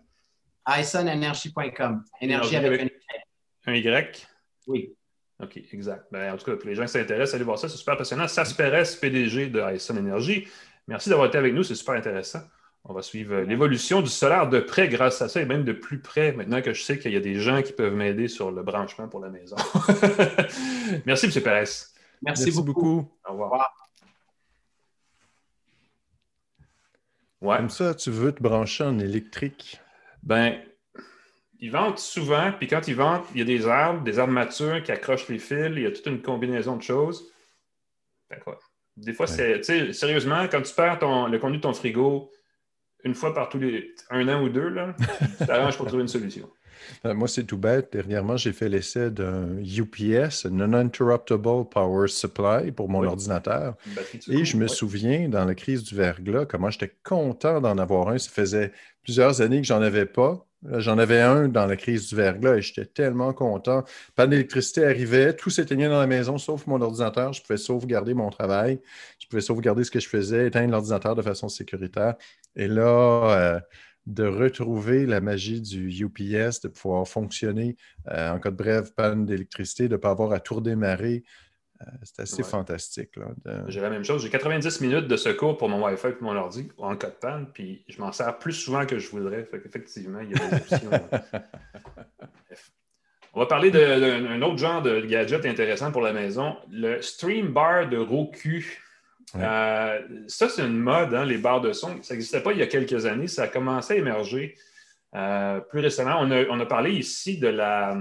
isonenergy.com. 0.68 2.04
Énergie 2.22 2.56
avec, 2.56 2.82
un 2.82 3.74
Y. 3.74 3.88
Un 3.88 4.00
Y? 4.00 4.28
Oui. 4.68 4.96
OK, 5.42 5.58
exact. 5.72 6.06
Ben, 6.12 6.34
en 6.34 6.38
tout 6.38 6.46
cas, 6.46 6.58
pour 6.58 6.68
les 6.68 6.76
gens 6.76 6.84
qui 6.84 6.89
s'intéressent, 6.89 7.36
allez 7.36 7.44
voir 7.44 7.58
ça. 7.58 7.70
C'est 7.70 7.78
super 7.78 7.96
passionnant. 7.96 8.28
Sasperes, 8.28 9.00
PDG 9.00 9.48
de 9.48 9.62
Ison 9.74 9.98
Energy. 9.98 10.48
Merci 10.88 11.10
d'avoir 11.10 11.28
été 11.28 11.38
avec 11.38 11.54
nous. 11.54 11.63
C'est 11.63 11.76
super 11.76 11.96
intéressant. 11.96 12.42
On 12.91 12.93
va 12.93 13.04
suivre 13.04 13.36
euh, 13.36 13.45
l'évolution 13.45 14.02
du 14.02 14.10
solaire 14.10 14.49
de 14.49 14.60
près 14.60 14.89
grâce 14.89 15.21
à 15.21 15.30
ça 15.30 15.39
et 15.39 15.45
même 15.45 15.63
de 15.63 15.73
plus 15.73 15.99
près 15.99 16.32
maintenant 16.32 16.60
que 16.60 16.73
je 16.73 16.82
sais 16.82 16.97
qu'il 16.97 17.12
y 17.12 17.15
a 17.15 17.19
des 17.19 17.36
gens 17.36 17.62
qui 17.62 17.71
peuvent 17.71 17.93
m'aider 17.93 18.28
sur 18.28 18.49
le 18.49 18.63
branchement 18.63 19.08
pour 19.08 19.19
la 19.19 19.30
maison. 19.30 19.56
Merci, 21.06 21.28
M. 21.28 21.43
Pérez. 21.43 21.65
Merci, 22.23 22.52
beaucoup. 22.52 23.08
Au 23.28 23.34
revoir. 23.34 23.91
Ouais. 27.41 27.58
Comme 27.58 27.69
ça, 27.69 27.93
tu 27.93 28.10
veux 28.10 28.32
te 28.32 28.41
brancher 28.41 28.84
en 28.84 28.97
électrique? 28.97 29.80
Ben, 30.23 30.60
ils 31.60 31.71
vendent 31.71 31.99
souvent, 31.99 32.52
puis 32.58 32.67
quand 32.67 32.88
ils 32.88 32.95
vendent, 32.95 33.21
il 33.36 33.39
y 33.39 33.41
a 33.43 33.45
des 33.45 33.67
arbres, 33.67 34.04
des 34.04 34.17
arbres 34.17 34.34
matures 34.34 34.82
qui 34.82 34.91
accrochent 34.91 35.28
les 35.28 35.38
fils, 35.38 35.73
il 35.75 35.84
y 35.84 35.86
a 35.86 35.91
toute 35.91 36.08
une 36.08 36.23
combinaison 36.23 36.75
de 36.75 36.82
choses. 36.82 37.32
Des 38.97 39.13
fois, 39.13 39.28
c'est, 39.28 39.62
sérieusement, 39.93 40.47
quand 40.49 40.63
tu 40.63 40.73
perds 40.73 40.97
ton, 40.97 41.28
le 41.28 41.38
contenu 41.38 41.58
de 41.58 41.62
ton 41.62 41.73
frigo, 41.73 42.32
une 43.03 43.15
fois 43.15 43.33
par 43.33 43.49
tous 43.49 43.59
les 43.59 43.93
un 44.09 44.27
an 44.27 44.43
ou 44.43 44.49
deux, 44.49 44.69
là, 44.69 44.95
tu 45.39 45.45
t'arranges 45.45 45.77
pour 45.77 45.85
trouver 45.87 46.02
une 46.02 46.08
solution. 46.08 46.50
Euh, 47.06 47.13
moi, 47.13 47.27
c'est 47.27 47.43
tout 47.43 47.58
bête. 47.58 47.89
Dernièrement, 47.91 48.37
j'ai 48.37 48.54
fait 48.54 48.69
l'essai 48.69 49.12
d'un 49.12 49.58
UPS, 49.60 50.45
Non-Interruptible 50.45 51.65
Power 51.69 52.08
Supply, 52.08 52.71
pour 52.71 52.89
mon 52.89 53.04
ordinateur. 53.06 53.75
Et 54.29 54.45
je 54.45 54.58
me 54.58 54.67
souviens, 54.67 55.29
dans 55.29 55.45
la 55.45 55.56
crise 55.56 55.83
du 55.83 55.95
verglas, 55.95 56.45
comment 56.45 56.69
j'étais 56.69 56.93
content 57.04 57.62
d'en 57.62 57.77
avoir 57.77 58.10
un. 58.10 58.17
Ça 58.17 58.31
faisait 58.31 58.71
plusieurs 59.04 59.41
années 59.41 59.62
que 59.62 59.67
j'en 59.67 59.81
avais 59.81 60.06
pas. 60.06 60.45
J'en 60.73 60.97
avais 60.97 61.21
un 61.21 61.47
dans 61.47 61.65
la 61.65 61.77
crise 61.77 62.10
du 62.10 62.15
verglas 62.15 62.58
et 62.58 62.62
j'étais 62.62 62.85
tellement 62.85 63.31
content. 63.31 63.85
Pas 64.15 64.27
d'électricité 64.27 64.83
arrivait, 64.83 65.33
tout 65.33 65.50
s'éteignait 65.50 65.87
dans 65.87 66.02
la 66.02 66.08
maison 66.08 66.37
sauf 66.37 66.67
mon 66.67 66.81
ordinateur. 66.81 67.31
Je 67.31 67.41
pouvais 67.41 67.56
sauvegarder 67.56 68.13
mon 68.13 68.29
travail, 68.29 68.81
pouvais 69.30 69.42
sauvegarder 69.42 69.84
ce 69.84 69.92
que 69.92 70.00
je 70.00 70.10
faisais, 70.10 70.48
éteindre 70.48 70.71
l'ordinateur 70.71 71.15
de 71.15 71.21
façon 71.21 71.48
sécuritaire. 71.50 72.15
Et 72.56 72.67
là, 72.67 73.32
euh, 73.32 73.60
de 74.06 74.25
retrouver 74.25 75.06
la 75.06 75.21
magie 75.21 75.62
du 75.62 75.90
UPS, 76.04 76.62
de 76.62 76.67
pouvoir 76.67 77.08
fonctionner 77.08 77.77
euh, 78.10 78.32
en 78.32 78.40
cas 78.40 78.52
de 78.52 78.56
brève 78.56 78.94
panne 78.96 79.25
d'électricité, 79.25 79.88
de 79.88 79.94
ne 79.94 79.98
pas 79.98 80.10
avoir 80.10 80.34
à 80.34 80.40
tout 80.40 80.56
redémarrer. 80.56 81.23
Euh, 81.82 81.86
c'est 82.04 82.21
assez 82.23 82.44
fantastique. 82.44 83.12
J'ai 83.67 83.80
la 83.80 83.90
même 83.90 84.04
chose. 84.04 84.21
J'ai 84.21 84.30
90 84.30 84.82
minutes 84.82 85.08
de 85.08 85.15
secours 85.15 85.58
pour 85.58 85.69
mon 85.69 85.86
Wi-Fi 85.86 86.08
et 86.08 86.15
mon 86.21 86.36
ordi 86.36 86.69
en 86.77 86.98
cas 86.98 87.10
de 87.10 87.15
panne, 87.15 87.48
puis 87.54 87.86
je 87.88 88.02
m'en 88.02 88.12
sers 88.12 88.38
plus 88.38 88.54
souvent 88.54 88.86
que 88.86 89.00
je 89.00 89.10
voudrais. 89.10 89.48
Effectivement, 89.65 90.19
il 90.19 90.32
y 90.32 90.34
a 90.34 90.50
des 90.50 90.56
options. 90.56 90.90
On 93.34 93.42
va 93.42 93.46
parler 93.46 93.69
d'un 93.69 94.42
autre 94.42 94.58
genre 94.58 94.82
de 94.82 95.02
gadget 95.02 95.46
intéressant 95.46 95.92
pour 95.92 96.02
la 96.02 96.13
maison, 96.13 96.58
le 96.71 97.02
Stream 97.02 97.54
Bar 97.54 97.88
de 97.88 97.98
Roku. 97.98 98.65
Euh, 99.36 100.00
ça, 100.27 100.50
c'est 100.50 100.63
une 100.63 100.80
mode, 100.80 101.13
hein, 101.13 101.25
les 101.25 101.38
barres 101.38 101.62
de 101.62 101.73
son. 101.73 102.02
Ça 102.02 102.13
n'existait 102.13 102.42
pas 102.42 102.52
il 102.52 102.60
y 102.60 102.62
a 102.62 102.67
quelques 102.67 103.06
années. 103.06 103.27
Ça 103.27 103.44
a 103.44 103.48
commencé 103.48 103.94
à 103.94 103.98
émerger 103.98 104.56
euh, 105.15 105.60
plus 105.60 105.80
récemment. 105.80 106.17
On 106.19 106.60
a, 106.60 106.65
parlé 106.65 106.92
ici 106.92 107.38
de 107.38 107.48
la. 107.48 107.98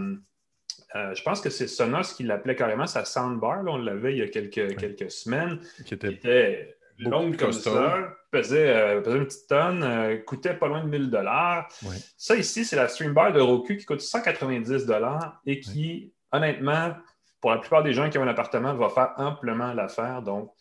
Euh, 0.95 1.15
je 1.15 1.23
pense 1.23 1.41
que 1.41 1.51
c'est 1.51 1.69
Sonos 1.69 2.15
qui 2.17 2.23
l'appelait 2.23 2.57
carrément 2.57 2.87
sa 2.87 3.05
soundbar. 3.05 3.63
on 3.67 3.77
l'avait 3.77 4.13
il 4.13 4.19
y 4.19 4.23
a 4.23 4.29
quelques, 4.29 4.77
quelques 4.77 5.11
semaines. 5.11 5.61
Qui 5.85 5.95
était, 5.95 6.75
longue 6.99 7.37
comme 7.37 7.53
ça, 7.53 8.17
pesait, 8.33 8.97
une 8.97 9.03
petite 9.03 9.47
tonne, 9.49 10.23
coûtait 10.25 10.55
pas 10.55 10.67
loin 10.67 10.83
de 10.83 10.89
1000 10.89 11.11
dollars. 11.11 11.69
Ça 12.17 12.37
ici, 12.37 12.65
c'est 12.65 12.77
la 12.77 12.89
Streambar 12.89 13.33
de 13.33 13.41
Roku 13.41 13.77
qui 13.77 13.85
coûte 13.85 14.01
190 14.01 14.87
dollars 14.87 15.41
et 15.47 15.61
qui, 15.61 16.13
honnêtement, 16.33 16.95
pour 17.41 17.51
la 17.51 17.59
plupart 17.59 17.83
des 17.83 17.93
gens 17.93 18.11
qui 18.11 18.19
ont 18.19 18.23
un 18.23 18.29
appartement, 18.29 18.75
va 18.75 18.89
faire 18.89 19.13
amplement 19.17 19.73
l'affaire. 19.75 20.23
Donc, 20.23 20.53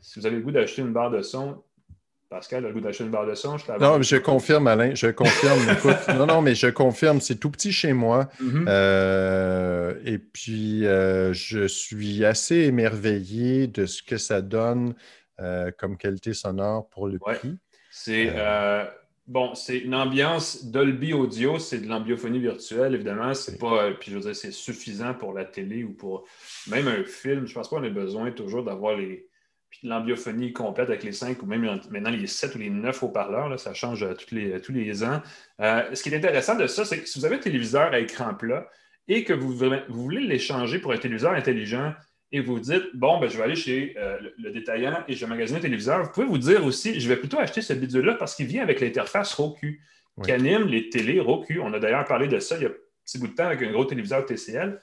si 0.00 0.18
vous 0.18 0.26
avez 0.26 0.36
le 0.36 0.42
goût 0.42 0.52
d'acheter 0.52 0.82
une 0.82 0.92
barre 0.92 1.10
de 1.10 1.22
son, 1.22 1.62
Pascal 2.30 2.64
a 2.64 2.68
le 2.68 2.74
goût 2.74 2.80
d'acheter 2.80 3.02
une 3.02 3.10
barre 3.10 3.26
de 3.26 3.34
son. 3.34 3.58
Je 3.58 3.64
non, 3.80 3.98
mais 3.98 4.04
je 4.04 4.16
confirme, 4.16 4.68
Alain. 4.68 4.94
Je 4.94 5.08
confirme. 5.08 5.58
non, 6.16 6.26
non, 6.26 6.42
mais 6.42 6.54
je 6.54 6.68
confirme. 6.68 7.20
C'est 7.20 7.34
tout 7.34 7.50
petit 7.50 7.72
chez 7.72 7.92
moi. 7.92 8.28
Mm-hmm. 8.40 8.64
Euh, 8.68 9.94
et 10.04 10.18
puis, 10.18 10.86
euh, 10.86 11.32
je 11.32 11.66
suis 11.66 12.24
assez 12.24 12.54
émerveillé 12.54 13.66
de 13.66 13.84
ce 13.84 14.04
que 14.04 14.16
ça 14.16 14.42
donne 14.42 14.94
euh, 15.40 15.72
comme 15.76 15.96
qualité 15.96 16.32
sonore 16.32 16.88
pour 16.90 17.08
le 17.08 17.18
prix. 17.18 17.58
C'est 17.90 18.32
bon, 19.26 19.54
c'est 19.56 19.78
une 19.78 19.96
ambiance 19.96 20.66
Dolby 20.66 21.12
Audio. 21.12 21.58
C'est 21.58 21.80
de 21.80 21.88
l'ambiophonie 21.88 22.38
virtuelle, 22.38 22.94
évidemment. 22.94 23.34
C'est 23.34 23.58
pas. 23.58 23.90
Puis, 23.90 24.12
je 24.12 24.18
veux 24.18 24.22
dire, 24.22 24.36
c'est 24.36 24.52
suffisant 24.52 25.14
pour 25.14 25.32
la 25.32 25.44
télé 25.44 25.82
ou 25.82 25.94
pour 25.94 26.28
même 26.68 26.86
un 26.86 27.02
film. 27.02 27.48
Je 27.48 27.54
pense 27.54 27.68
pas 27.68 27.74
qu'on 27.74 27.82
ait 27.82 27.90
besoin 27.90 28.30
toujours 28.30 28.62
d'avoir 28.62 28.96
les 28.96 29.26
puis 29.70 29.86
l'ambiophonie 29.86 30.52
complète 30.52 30.88
avec 30.88 31.04
les 31.04 31.12
cinq 31.12 31.42
ou 31.42 31.46
même 31.46 31.80
maintenant 31.90 32.10
les 32.10 32.26
sept 32.26 32.54
ou 32.56 32.58
les 32.58 32.70
neuf 32.70 33.02
haut-parleurs, 33.02 33.58
ça 33.58 33.72
change 33.72 34.02
euh, 34.02 34.14
tous 34.14 34.34
les, 34.34 34.60
tous 34.60 34.72
les 34.72 35.04
ans. 35.04 35.22
Euh, 35.60 35.94
ce 35.94 36.02
qui 36.02 36.08
est 36.08 36.16
intéressant 36.16 36.56
de 36.56 36.66
ça, 36.66 36.84
c'est 36.84 37.00
que 37.00 37.08
si 37.08 37.18
vous 37.18 37.24
avez 37.24 37.36
un 37.36 37.40
téléviseur 37.40 37.92
à 37.92 38.00
écran 38.00 38.34
plat 38.34 38.68
et 39.06 39.22
que 39.22 39.32
vous, 39.32 39.56
voulez 39.88 40.20
l'échanger 40.20 40.80
pour 40.80 40.92
un 40.92 40.98
téléviseur 40.98 41.32
intelligent 41.32 41.94
et 42.32 42.40
vous 42.40 42.58
dites, 42.58 42.84
bon, 42.94 43.20
ben, 43.20 43.28
je 43.28 43.36
vais 43.36 43.44
aller 43.44 43.56
chez 43.56 43.94
euh, 43.96 44.18
le, 44.38 44.50
détaillant 44.50 45.04
et 45.06 45.14
je 45.14 45.24
vais 45.24 45.30
magasiner 45.30 45.60
un 45.60 45.62
téléviseur, 45.62 46.02
vous 46.02 46.10
pouvez 46.10 46.26
vous 46.26 46.38
dire 46.38 46.64
aussi, 46.64 46.98
je 47.00 47.08
vais 47.08 47.16
plutôt 47.16 47.38
acheter 47.38 47.62
ce 47.62 47.72
bidule-là 47.72 48.14
parce 48.14 48.34
qu'il 48.34 48.46
vient 48.46 48.62
avec 48.62 48.80
l'interface 48.80 49.32
Roku 49.34 49.80
qui 50.22 50.32
anime 50.32 50.66
les 50.66 50.90
télés 50.90 51.20
Roku. 51.20 51.60
On 51.62 51.72
a 51.72 51.78
d'ailleurs 51.78 52.04
parlé 52.04 52.28
de 52.28 52.38
ça 52.40 52.56
il 52.56 52.62
y 52.62 52.66
a 52.66 52.68
un 52.68 52.74
petit 53.04 53.18
bout 53.18 53.28
de 53.28 53.34
temps 53.34 53.46
avec 53.46 53.62
un 53.62 53.70
gros 53.70 53.84
téléviseur 53.84 54.26
TCL 54.26 54.80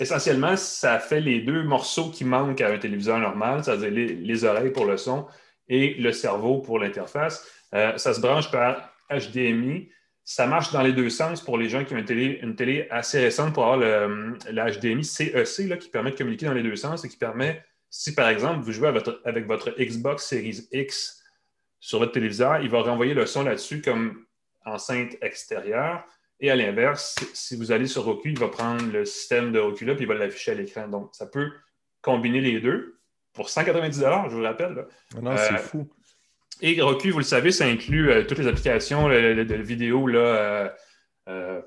essentiellement, 0.00 0.56
ça 0.56 0.98
fait 0.98 1.20
les 1.20 1.40
deux 1.40 1.62
morceaux 1.62 2.10
qui 2.10 2.24
manquent 2.24 2.60
à 2.60 2.68
un 2.68 2.78
téléviseur 2.78 3.18
normal, 3.18 3.64
c'est-à-dire 3.64 3.90
les, 3.90 4.44
oreilles 4.44 4.70
pour 4.70 4.84
le 4.84 4.96
son 4.96 5.26
et 5.68 5.94
le 5.94 6.12
cerveau 6.12 6.58
pour 6.58 6.78
l'interface. 6.78 7.46
Euh, 7.74 7.96
ça 7.98 8.14
se 8.14 8.20
branche 8.20 8.50
par 8.50 8.92
HDMI. 9.10 9.90
Ça 10.24 10.46
marche 10.46 10.72
dans 10.72 10.82
les 10.82 10.92
deux 10.92 11.10
sens 11.10 11.40
pour 11.40 11.58
les 11.58 11.68
gens 11.68 11.84
qui 11.84 11.94
ont 11.94 11.98
une 11.98 12.54
télé, 12.54 12.86
assez 12.90 13.20
récente 13.20 13.54
pour 13.54 13.64
avoir 13.64 13.78
le, 13.78 14.36
HDMI 14.48 15.04
CEC 15.04 15.68
là, 15.68 15.76
qui 15.76 15.88
permet 15.88 16.12
de 16.12 16.16
communiquer 16.16 16.46
dans 16.46 16.52
les 16.52 16.62
deux 16.62 16.76
sens 16.76 17.04
et 17.04 17.08
qui 17.08 17.16
permet, 17.16 17.64
si 17.90 18.14
par 18.14 18.28
exemple 18.28 18.60
vous 18.60 18.72
jouez 18.72 18.92
avec 19.24 19.46
votre 19.46 19.74
Xbox 19.78 20.26
Series 20.26 20.68
X 20.70 21.22
sur 21.80 21.98
votre 21.98 22.12
téléviseur, 22.12 22.60
il 22.60 22.70
va 22.70 22.82
renvoyer 22.82 23.14
le 23.14 23.26
son 23.26 23.42
là-dessus 23.42 23.82
comme 23.82 24.24
enceinte 24.64 25.16
extérieure. 25.20 26.04
Et 26.42 26.50
à 26.50 26.56
l'inverse, 26.56 27.14
si 27.34 27.54
vous 27.54 27.70
allez 27.70 27.86
sur 27.86 28.04
Roku, 28.04 28.28
il 28.28 28.38
va 28.38 28.48
prendre 28.48 28.84
le 28.92 29.04
système 29.04 29.52
de 29.52 29.60
Roku 29.60 29.84
là, 29.84 29.94
puis 29.94 30.04
il 30.04 30.08
va 30.08 30.14
l'afficher 30.14 30.50
à 30.50 30.54
l'écran. 30.54 30.88
Donc, 30.88 31.10
ça 31.12 31.26
peut 31.26 31.48
combiner 32.02 32.40
les 32.40 32.60
deux 32.60 32.98
pour 33.32 33.48
190 33.48 34.00
je 34.00 34.34
vous 34.34 34.42
rappelle. 34.42 34.86
Ah 35.16 35.20
non, 35.20 35.36
c'est 35.36 35.54
euh, 35.54 35.58
fou. 35.58 35.88
Et 36.60 36.80
Roku, 36.82 37.10
vous 37.10 37.18
le 37.18 37.24
savez, 37.24 37.52
ça 37.52 37.64
inclut 37.64 38.10
euh, 38.10 38.24
toutes 38.24 38.38
les 38.38 38.48
applications 38.48 39.08
de, 39.08 39.54
vidéo. 39.54 40.08
Là, 40.08 40.74
euh, 41.28 41.62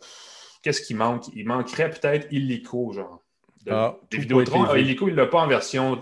Qu'est-ce 0.61 0.82
qui 0.82 0.93
manque? 0.93 1.23
Il 1.34 1.47
manquerait 1.47 1.89
peut-être 1.89 2.28
Illico, 2.32 2.91
genre. 2.91 3.23
ah, 3.69 3.95
des 4.11 4.17
Vidéotron. 4.17 4.65
Ah, 4.65 4.78
Illico, 4.78 5.07
il 5.07 5.11
ne 5.11 5.17
l'a 5.17 5.28
pas 5.28 5.39
en 5.39 5.47
version 5.47 6.01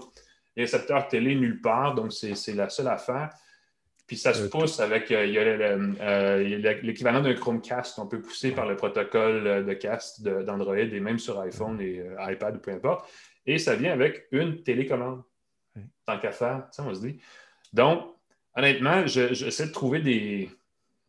récepteur 0.57 1.07
télé 1.07 1.35
nulle 1.35 1.61
part, 1.61 1.93
donc 1.93 2.11
c'est 2.11 2.53
la 2.53 2.69
seule 2.69 2.87
affaire. 2.87 3.29
Puis 4.07 4.17
ça 4.17 4.33
se 4.33 4.43
euh, 4.43 4.49
pousse 4.49 4.79
avec 4.79 5.11
euh, 5.11 6.77
l'équivalent 6.81 7.21
d'un 7.21 7.33
Chromecast. 7.33 7.99
On 7.99 8.07
peut 8.07 8.21
pousser 8.21 8.51
par 8.51 8.65
le 8.65 8.75
protocole 8.75 9.65
de 9.65 9.73
cast 9.73 10.21
d'Android 10.21 10.77
et 10.77 10.99
même 10.99 11.19
sur 11.19 11.39
iPhone 11.39 11.79
et 11.79 11.99
euh, 11.99 12.31
iPad 12.31 12.57
ou 12.57 12.59
peu 12.59 12.71
importe. 12.71 13.09
Et 13.45 13.57
ça 13.57 13.75
vient 13.75 13.93
avec 13.93 14.27
une 14.31 14.61
télécommande. 14.63 15.23
Tant 16.05 16.19
qu'à 16.19 16.31
faire, 16.31 16.67
ça, 16.71 16.83
on 16.83 16.93
se 16.93 16.99
dit. 16.99 17.19
Donc, 17.71 18.03
honnêtement, 18.55 19.07
j'essaie 19.07 19.67
de 19.67 19.71
trouver 19.71 19.99
des, 19.99 20.49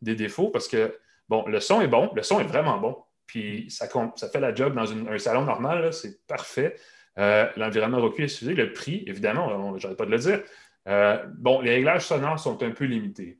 défauts 0.01 0.49
parce 0.49 0.67
que, 0.67 0.97
bon, 1.27 1.45
le 1.47 1.59
son 1.59 1.81
est 1.81 1.87
bon, 1.87 2.11
le 2.15 2.23
son 2.23 2.39
est 2.39 2.45
vraiment 2.45 2.77
bon. 2.77 2.97
Puis 3.27 3.69
ça, 3.69 3.87
ça 4.15 4.29
fait 4.29 4.39
la 4.39 4.55
job 4.55 4.73
dans 4.73 4.91
un 4.91 5.17
salon 5.17 5.43
normal, 5.43 5.93
c'est 5.93 6.25
parfait. 6.25 6.75
L'environnement 7.17 7.99
Roku 7.99 8.23
est 8.23 8.27
suivi. 8.27 8.55
Le 8.55 8.73
prix, 8.73 9.03
évidemment, 9.05 9.77
je 9.77 9.87
pas 9.89 10.05
de 10.05 10.11
le 10.11 10.17
dire. 10.17 10.41
Euh, 10.87 11.17
bon, 11.37 11.61
les 11.61 11.71
réglages 11.71 12.05
sonores 12.05 12.39
sont 12.39 12.61
un 12.61 12.71
peu 12.71 12.85
limités. 12.85 13.39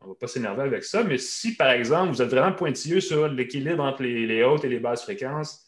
On 0.00 0.04
ne 0.04 0.10
va 0.10 0.14
pas 0.14 0.28
s'énerver 0.28 0.62
avec 0.62 0.84
ça, 0.84 1.02
mais 1.02 1.18
si, 1.18 1.56
par 1.56 1.70
exemple, 1.70 2.12
vous 2.12 2.22
êtes 2.22 2.28
vraiment 2.28 2.52
pointilleux 2.52 3.00
sur 3.00 3.26
l'équilibre 3.28 3.82
entre 3.82 4.02
les, 4.02 4.44
hautes 4.44 4.64
et 4.64 4.68
les 4.68 4.78
basses 4.78 5.02
fréquences, 5.02 5.66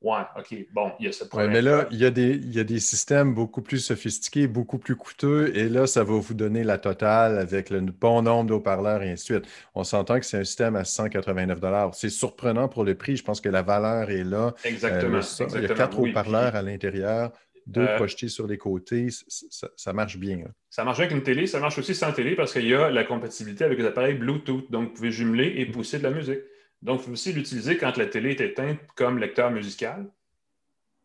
ouais, 0.00 0.22
OK, 0.38 0.56
bon, 0.72 0.92
il 0.98 1.06
y 1.06 1.08
a 1.08 1.12
ce 1.12 1.24
problème. 1.24 1.50
mais 1.50 1.60
là, 1.60 1.86
il 1.90 1.98
y, 1.98 2.06
a 2.06 2.10
des, 2.10 2.30
il 2.30 2.54
y, 2.54 2.60
a 2.60 2.64
des, 2.64 2.80
systèmes 2.80 3.34
beaucoup 3.34 3.60
plus 3.60 3.80
sophistiqués, 3.80 4.46
beaucoup 4.46 4.78
plus 4.78 4.96
coûteux, 4.96 5.54
et 5.54 5.68
là, 5.68 5.86
ça 5.86 6.02
va 6.02 6.14
vous 6.14 6.34
donner 6.34 6.64
la 6.64 6.78
totale 6.78 7.38
avec 7.38 7.68
le 7.68 7.80
bon 7.80 8.22
nombre 8.22 8.48
de 8.48 8.54
haut-parleurs 8.54 9.02
et 9.02 9.10
ainsi 9.10 9.32
de 9.32 9.38
suite. 9.40 9.52
On 9.74 9.84
s'entend 9.84 10.18
que 10.18 10.24
c'est 10.24 10.38
un 10.38 10.44
système 10.44 10.76
à 10.76 10.84
189 10.84 11.58
C'est 11.92 12.08
surprenant 12.08 12.68
pour 12.68 12.84
le 12.84 12.94
prix. 12.94 13.16
Je 13.16 13.24
pense 13.24 13.42
que 13.42 13.50
la 13.50 13.62
valeur 13.62 14.08
est 14.10 14.24
là. 14.24 14.54
Exactement. 14.64 15.18
Euh, 15.18 15.46
il 15.56 15.62
y 15.62 15.66
a 15.66 15.74
quatre 15.74 15.98
haut-parleurs 15.98 16.56
à 16.56 16.62
l'intérieur 16.62 17.32
deux 17.66 17.82
euh, 17.82 17.96
projetés 17.96 18.28
sur 18.28 18.46
les 18.46 18.58
côtés, 18.58 19.08
ça, 19.10 19.92
marche 19.92 20.16
bien. 20.16 20.44
Ça 20.70 20.84
marche 20.84 20.98
avec 21.00 21.12
une 21.12 21.22
télé, 21.22 21.46
ça 21.46 21.60
marche 21.60 21.78
aussi 21.78 21.94
sans 21.94 22.12
télé 22.12 22.34
parce 22.34 22.52
qu'il 22.52 22.66
y 22.66 22.74
a 22.74 22.90
la 22.90 23.04
compatibilité 23.04 23.64
avec 23.64 23.78
les 23.78 23.86
appareils 23.86 24.14
Bluetooth. 24.14 24.70
Donc, 24.70 24.88
vous 24.88 24.94
pouvez 24.94 25.10
jumeler 25.10 25.54
et 25.56 25.66
pousser 25.66 25.98
de 25.98 26.04
la 26.04 26.10
musique. 26.10 26.40
Donc, 26.82 26.98
vous 26.98 27.04
pouvez 27.04 27.12
aussi 27.14 27.32
l'utiliser 27.32 27.76
quand 27.76 27.96
la 27.96 28.06
télé 28.06 28.30
est 28.30 28.40
éteinte 28.40 28.78
comme 28.94 29.18
lecteur 29.18 29.50
musical. 29.50 30.06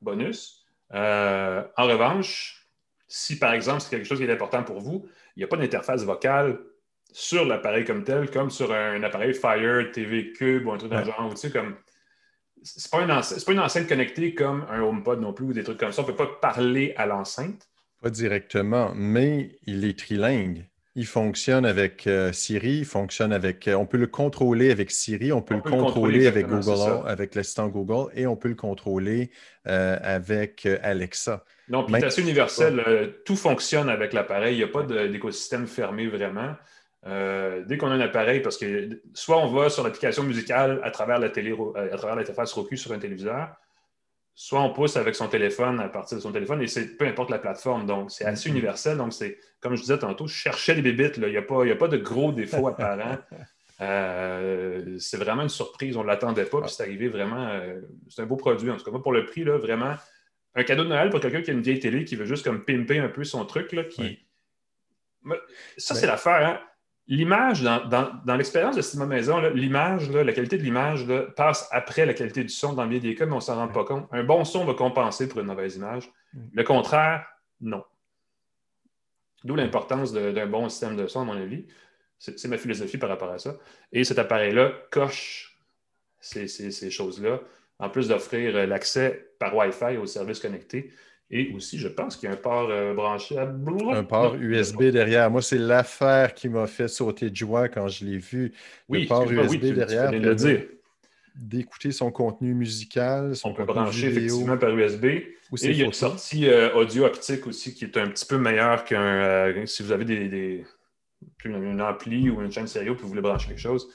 Bonus. 0.01 0.65
Euh, 0.93 1.63
en 1.75 1.85
revanche, 1.85 2.67
si 3.07 3.39
par 3.39 3.53
exemple 3.53 3.81
c'est 3.81 3.89
quelque 3.89 4.05
chose 4.05 4.19
qui 4.19 4.25
est 4.25 4.31
important 4.31 4.63
pour 4.63 4.79
vous, 4.79 5.07
il 5.35 5.39
n'y 5.39 5.43
a 5.43 5.47
pas 5.47 5.57
d'interface 5.57 6.03
vocale 6.03 6.59
sur 7.11 7.45
l'appareil 7.45 7.85
comme 7.85 8.03
tel, 8.03 8.29
comme 8.29 8.49
sur 8.49 8.73
un, 8.73 9.01
appareil 9.03 9.33
Fire, 9.33 9.91
TV 9.91 10.31
Cube 10.33 10.67
ou 10.67 10.71
un 10.71 10.77
truc 10.77 10.91
dans 10.91 10.99
le 10.99 11.05
genre, 11.05 11.29
tu 11.31 11.37
sais, 11.37 11.51
comme 11.51 11.75
c'est 12.75 12.91
pas, 12.91 13.05
pas 13.05 13.51
une 13.51 13.59
enceinte 13.59 13.87
connectée 13.87 14.33
comme 14.33 14.65
un 14.69 14.81
HomePod 14.81 15.21
non 15.21 15.33
plus 15.33 15.45
ou 15.45 15.53
des 15.53 15.63
trucs 15.63 15.79
comme 15.79 15.91
ça. 15.91 16.01
On 16.01 16.05
ne 16.05 16.11
peut 16.11 16.17
pas 16.17 16.39
parler 16.41 16.93
à 16.97 17.05
l'enceinte. 17.05 17.67
Pas 18.01 18.09
directement, 18.09 18.91
mais 18.95 19.57
il 19.65 19.85
est 19.85 19.97
trilingue. 19.97 20.65
Il 20.95 21.05
fonctionne 21.05 21.65
avec 21.65 22.07
euh, 22.07 22.31
Siri, 22.31 22.79
il 22.79 22.85
fonctionne 22.85 23.31
avec. 23.31 23.67
Euh, 23.67 23.75
on 23.75 23.85
peut 23.85 23.97
le 23.97 24.07
contrôler 24.07 24.71
avec 24.71 24.89
Siri, 24.89 25.31
on 25.31 25.43
peut, 25.43 25.55
le, 25.55 25.61
contrôler 25.61 26.25
avec 26.25 26.47
Google, 26.47 27.07
avec 27.07 27.35
l'assistant 27.35 27.67
Google, 27.67 28.11
et 28.15 28.25
on 28.25 28.35
peut 28.35 28.49
le 28.49 28.55
contrôler 28.55 29.29
euh, 29.67 29.97
avec 30.01 30.67
Alexa. 30.81 31.43
Non, 31.69 31.83
puis 31.83 31.95
c'est 31.99 32.05
assez 32.07 32.21
universel. 32.21 33.13
tout 33.25 33.35
fonctionne 33.35 33.89
avec 33.89 34.13
l'appareil. 34.13 34.55
Il 34.55 34.57
n'y 34.57 34.63
a 34.63 34.67
pas 34.67 34.83
d'écosystème 34.83 35.67
fermé 35.67 36.07
vraiment. 36.07 36.55
Euh, 37.05 37.63
dès 37.65 37.77
qu'on 37.77 37.87
a 37.87 37.93
un 37.93 37.99
appareil, 37.99 38.41
parce 38.41 38.57
que 38.57 39.01
soit 39.13 39.37
on 39.37 39.51
va 39.51 39.69
sur 39.69 39.83
l'application 39.83 40.23
musicale 40.23 40.81
à 40.83 40.91
travers 40.91 41.19
la 41.19 41.29
télé, 41.29 41.51
euh, 41.51 41.93
à 41.93 41.97
travers 41.97 42.15
l'interface 42.15 42.51
Roku 42.53 42.75
sur 42.75 42.91
un 42.91 42.99
téléviseur, 42.99 43.55
soit 44.33 44.61
on 44.61 44.73
pousse 44.73 44.97
avec 44.97 45.15
son 45.15 45.27
téléphone 45.27 45.79
à 45.79 45.89
partir 45.89 46.17
de 46.17 46.23
son 46.23 46.31
téléphone, 46.31 46.61
et 46.61 46.67
c'est 46.67 46.97
peu 46.97 47.05
importe 47.05 47.29
la 47.29 47.39
plateforme. 47.39 47.85
Donc, 47.85 48.11
c'est 48.11 48.25
assez 48.25 48.49
mm-hmm. 48.49 48.51
universel. 48.51 48.97
Donc, 48.97 49.13
c'est, 49.13 49.37
comme 49.59 49.75
je 49.75 49.81
disais 49.81 49.99
tantôt, 49.99 50.27
je 50.27 50.33
cherchais 50.33 50.75
des 50.75 50.81
bébites. 50.81 51.17
Il 51.17 51.27
n'y 51.27 51.37
a, 51.37 51.41
pas, 51.41 51.65
a 51.65 51.75
pas 51.75 51.87
de 51.87 51.97
gros 51.97 52.31
défauts 52.31 52.67
apparents. 52.67 53.17
Euh, 53.79 54.97
c'est 54.97 55.17
vraiment 55.17 55.43
une 55.43 55.49
surprise. 55.49 55.97
On 55.97 56.01
ne 56.01 56.07
l'attendait 56.07 56.45
pas, 56.45 56.61
puis 56.61 56.71
c'est 56.71 56.81
arrivé 56.81 57.09
vraiment. 57.09 57.61
c'est 58.09 58.23
un 58.23 58.25
beau 58.25 58.35
produit. 58.35 58.71
En 58.71 58.77
tout 58.77 58.91
cas, 58.91 58.97
pour 58.97 59.13
le 59.13 59.23
prix, 59.23 59.43
là, 59.43 59.59
vraiment, 59.59 59.93
un 60.55 60.63
cadeau 60.63 60.83
de 60.83 60.89
Noël 60.89 61.11
pour 61.11 61.19
quelqu'un 61.19 61.43
qui 61.43 61.51
a 61.51 61.53
une 61.53 61.61
vieille 61.61 61.79
télé 61.79 62.03
qui 62.03 62.15
veut 62.15 62.25
juste 62.25 62.43
comme 62.43 62.65
pimper 62.65 62.97
un 62.97 63.07
peu 63.07 63.23
son 63.23 63.45
truc, 63.45 63.71
là, 63.73 63.83
qui 63.83 64.25
Ça, 65.77 65.93
c'est 65.93 66.07
l'affaire. 66.07 66.43
Hein? 66.43 66.59
L'image, 67.09 67.61
dans, 67.61 68.35
l'expérience 68.35 68.75
de 68.75 68.81
cinéma 68.81 69.05
maison, 69.05 69.39
l'image, 69.49 70.09
la 70.09 70.33
qualité 70.33 70.57
de 70.57 70.63
l'image 70.63 71.05
passe 71.37 71.69
après 71.71 72.05
la 72.05 72.13
qualité 72.13 72.43
du 72.43 72.49
son 72.49 72.73
dans 72.73 72.85
bien 72.85 72.99
des 72.99 73.15
cas, 73.15 73.25
mais 73.25 73.31
on 73.31 73.37
ne 73.37 73.41
s'en 73.41 73.55
rend 73.55 73.69
pas 73.69 73.85
compte. 73.85 74.07
Un 74.11 74.25
bon 74.25 74.43
son 74.43 74.65
va 74.65 74.73
compenser 74.73 75.29
pour 75.29 75.39
une 75.39 75.45
mauvaise 75.45 75.77
image. 75.77 76.11
Le 76.53 76.63
contraire, 76.63 77.25
non. 77.61 77.83
D'où 79.45 79.55
l'importance 79.55 80.11
d'un 80.11 80.47
bon 80.47 80.67
système 80.67 80.97
de 80.97 81.07
son, 81.07 81.21
à 81.21 81.23
mon 81.23 81.37
avis. 81.37 81.65
C'est 82.19 82.47
ma 82.47 82.57
philosophie 82.57 82.97
par 82.97 83.09
rapport 83.09 83.31
à 83.31 83.37
ça. 83.37 83.55
Et 83.93 84.03
cet 84.03 84.19
appareil-là 84.19 84.73
coche 84.91 85.57
ces, 86.19 86.47
ces 86.47 86.91
choses-là, 86.91 87.39
en 87.79 87.89
plus 87.89 88.07
d'offrir 88.07 88.55
euh, 88.55 88.65
l'accès 88.65 89.31
par 89.39 89.55
Wi-Fi 89.55 89.97
aux 89.97 90.05
services 90.05 90.39
connectés. 90.39 90.91
Et 91.29 91.51
aussi, 91.53 91.77
je 91.77 91.89
pense 91.89 92.15
qu'il 92.15 92.29
y 92.29 92.31
a 92.31 92.35
un 92.35 92.37
port 92.37 92.69
euh, 92.69 92.93
branché 92.93 93.37
à 93.37 93.43
Un 93.43 94.03
port 94.03 94.35
USB 94.35 94.83
derrière. 94.83 95.29
Moi, 95.29 95.41
c'est 95.41 95.57
l'affaire 95.57 96.33
qui 96.33 96.47
m'a 96.47 96.67
fait 96.67 96.87
sauter 96.87 97.29
de 97.29 97.35
joie 97.35 97.67
quand 97.67 97.89
je 97.89 98.05
l'ai 98.05 98.17
vu. 98.17 98.53
Oui, 98.87 99.01
le 99.01 99.07
port 99.07 99.29
USB 99.29 99.65
derrière. 99.73 100.11
le 100.11 100.35
dire. 100.35 100.63
D'écouter 101.35 101.91
son 101.91 102.11
contenu 102.11 102.55
musical, 102.55 103.35
son 103.35 103.49
On 103.49 103.53
peut 103.53 103.65
brancher 103.65 104.07
effectivement 104.07 104.57
par 104.57 104.75
USB. 104.75 105.05
Et 105.05 105.31
il 105.63 105.77
y 105.77 105.83
a 105.83 105.85
une 105.85 105.93
sortie 105.93 106.47
euh, 106.47 106.73
audio 106.73 107.05
optique 107.05 107.45
aussi 107.45 107.75
qui 107.75 107.85
est 107.85 107.95
un 107.97 108.07
petit 108.07 108.25
peu 108.25 108.37
meilleure 108.37 108.85
qu'un. 108.85 109.01
Euh, 109.01 109.65
si 109.67 109.83
vous 109.83 109.91
avez 109.91 110.03
des, 110.03 110.29
des 110.29 110.65
une, 111.45 111.79
ampli 111.79 112.29
ou 112.29 112.41
une 112.41 112.51
chaîne 112.51 112.67
stéréo 112.67 112.95
puis 112.95 113.03
vous 113.03 113.09
voulez 113.09 113.21
brancher 113.21 113.49
quelque 113.49 113.59
chose. 113.59 113.87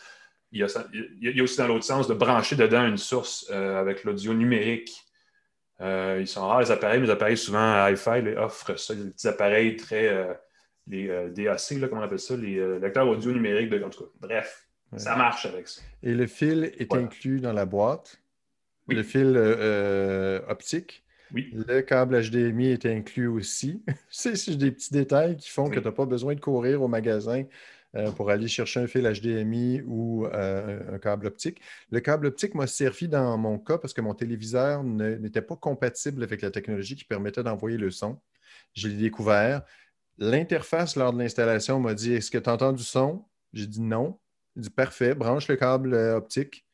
Il 0.52 0.60
y, 0.60 0.62
a, 0.62 0.66
il 0.92 1.36
y 1.36 1.40
a 1.40 1.42
aussi 1.42 1.56
dans 1.56 1.66
l'autre 1.66 1.84
sens 1.84 2.06
de 2.06 2.14
brancher 2.14 2.56
dedans 2.56 2.86
une 2.86 2.98
source 2.98 3.50
avec 3.50 4.04
l'audio 4.04 4.34
numérique 4.34 4.92
euh, 5.82 6.18
ils 6.20 6.28
sont 6.28 6.46
rares 6.46 6.60
les 6.60 6.70
appareils, 6.70 7.00
mais 7.00 7.06
les 7.06 7.12
appareils 7.12 7.36
souvent 7.36 7.88
hi-fi 7.88 8.36
offrent 8.36 8.78
ça, 8.78 8.94
des 8.94 9.10
petits 9.10 9.28
appareils 9.28 9.76
très. 9.76 10.08
Euh, 10.08 10.32
les 10.88 11.08
euh, 11.08 11.28
DAC, 11.28 11.78
là, 11.78 11.88
comment 11.88 12.00
on 12.00 12.04
appelle 12.04 12.18
ça, 12.18 12.36
les 12.36 12.78
lecteurs 12.80 13.06
audio 13.06 13.32
numériques. 13.32 13.70
De, 13.70 13.82
en 13.82 13.90
tout 13.90 14.04
cas, 14.04 14.10
bref, 14.20 14.68
ça 14.96 15.16
marche 15.16 15.46
avec 15.46 15.68
ça. 15.68 15.82
Et 16.02 16.14
le 16.14 16.26
fil 16.26 16.72
est 16.78 16.92
inclus 16.92 17.40
dans 17.40 17.52
la 17.52 17.66
boîte? 17.66 18.20
Le 18.88 19.02
fil 19.02 19.36
optique? 20.48 21.04
Oui. 21.34 21.50
Le 21.52 21.80
câble 21.80 22.20
HDMI 22.20 22.72
est 22.72 22.86
inclus 22.86 23.28
aussi. 23.28 23.82
c'est 24.10 24.56
des 24.56 24.70
petits 24.70 24.92
détails 24.92 25.36
qui 25.36 25.50
font 25.50 25.68
que 25.68 25.78
tu 25.78 25.84
n'as 25.84 25.92
pas 25.92 26.04
besoin 26.04 26.34
de 26.34 26.40
courir 26.40 26.82
au 26.82 26.88
magasin 26.88 27.40
euh, 27.42 27.44
pour 28.16 28.30
aller 28.30 28.48
chercher 28.48 28.80
un 28.80 28.86
fil 28.86 29.02
HDMI 29.02 29.82
ou 29.86 30.26
euh, 30.26 30.94
un 30.94 30.98
câble 30.98 31.26
optique. 31.26 31.60
Le 31.90 32.00
câble 32.00 32.26
optique 32.26 32.54
m'a 32.54 32.66
servi 32.66 33.08
dans 33.08 33.36
mon 33.36 33.58
cas 33.58 33.78
parce 33.78 33.92
que 33.92 34.00
mon 34.00 34.14
téléviseur 34.14 34.82
n'était 34.82 35.42
pas 35.42 35.56
compatible 35.56 36.22
avec 36.22 36.40
la 36.42 36.50
technologie 36.50 36.96
qui 36.96 37.04
permettait 37.04 37.42
d'envoyer 37.42 37.76
le 37.76 37.90
son. 37.90 38.18
Je 38.74 38.88
l'ai 38.88 38.96
découvert. 38.96 39.62
L'interface 40.18 40.96
lors 40.96 41.12
de 41.12 41.18
l'installation 41.18 41.80
m'a 41.80 41.94
dit 41.94 42.14
Est-ce 42.14 42.30
que 42.30 42.38
tu 42.38 42.48
entends 42.48 42.72
du 42.72 42.82
son? 42.82 43.24
J'ai 43.52 43.66
dit 43.66 43.82
non. 43.82 44.18
Il 44.56 44.62
dit 44.62 44.70
Parfait, 44.70 45.14
branche 45.14 45.48
le 45.48 45.56
câble 45.56 45.94
euh, 45.94 46.16
optique. 46.16 46.64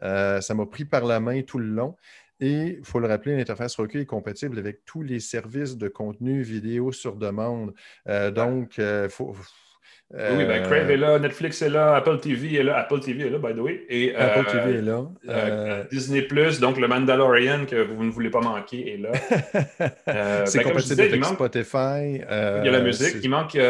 ça 0.00 0.54
m'a 0.54 0.66
pris 0.66 0.84
par 0.84 1.04
la 1.04 1.18
main 1.18 1.42
tout 1.42 1.58
le 1.58 1.66
long. 1.66 1.96
Et 2.40 2.78
il 2.78 2.84
faut 2.84 3.00
le 3.00 3.08
rappeler, 3.08 3.36
l'interface 3.36 3.74
Roku 3.74 3.98
est 3.98 4.06
compatible 4.06 4.60
avec 4.60 4.84
tous 4.84 5.02
les 5.02 5.18
services 5.18 5.76
de 5.76 5.88
contenu 5.88 6.42
vidéo 6.42 6.92
sur 6.92 7.16
demande. 7.16 7.74
donc, 8.06 8.78
il 8.78 9.08
faut, 9.10 9.34
oui, 10.10 10.46
ben 10.46 10.62
Crave 10.62 10.90
est 10.90 10.96
là, 10.96 11.18
Netflix 11.18 11.60
est 11.60 11.68
là, 11.68 11.96
Apple 11.96 12.18
TV 12.18 12.54
est 12.54 12.62
là, 12.62 12.78
Apple 12.78 13.00
TV 13.00 13.26
est 13.26 13.30
là, 13.30 13.38
by 13.38 13.54
the 13.54 13.58
way. 13.58 13.84
Et, 13.90 14.14
Apple 14.16 14.50
TV 14.50 14.62
euh, 14.62 14.78
est 14.78 14.82
là. 14.82 14.92
Euh, 14.94 15.04
euh, 15.28 15.84
Disney 15.90 16.22
Plus, 16.22 16.60
donc 16.60 16.78
le 16.78 16.88
Mandalorian 16.88 17.66
que 17.66 17.76
vous 17.76 18.02
ne 18.04 18.10
voulez 18.10 18.30
pas 18.30 18.40
manquer 18.40 18.94
est 18.94 18.96
là. 18.96 19.12
c'est 20.46 20.58
ben, 20.58 20.64
compatible 20.64 21.02
avec 21.02 21.24
Spotify. 21.24 22.14
il 22.14 22.64
y 22.64 22.68
a 22.68 22.70
la 22.70 22.80
musique. 22.80 23.16
Il 23.22 23.28
manque. 23.28 23.52
il 23.54 23.60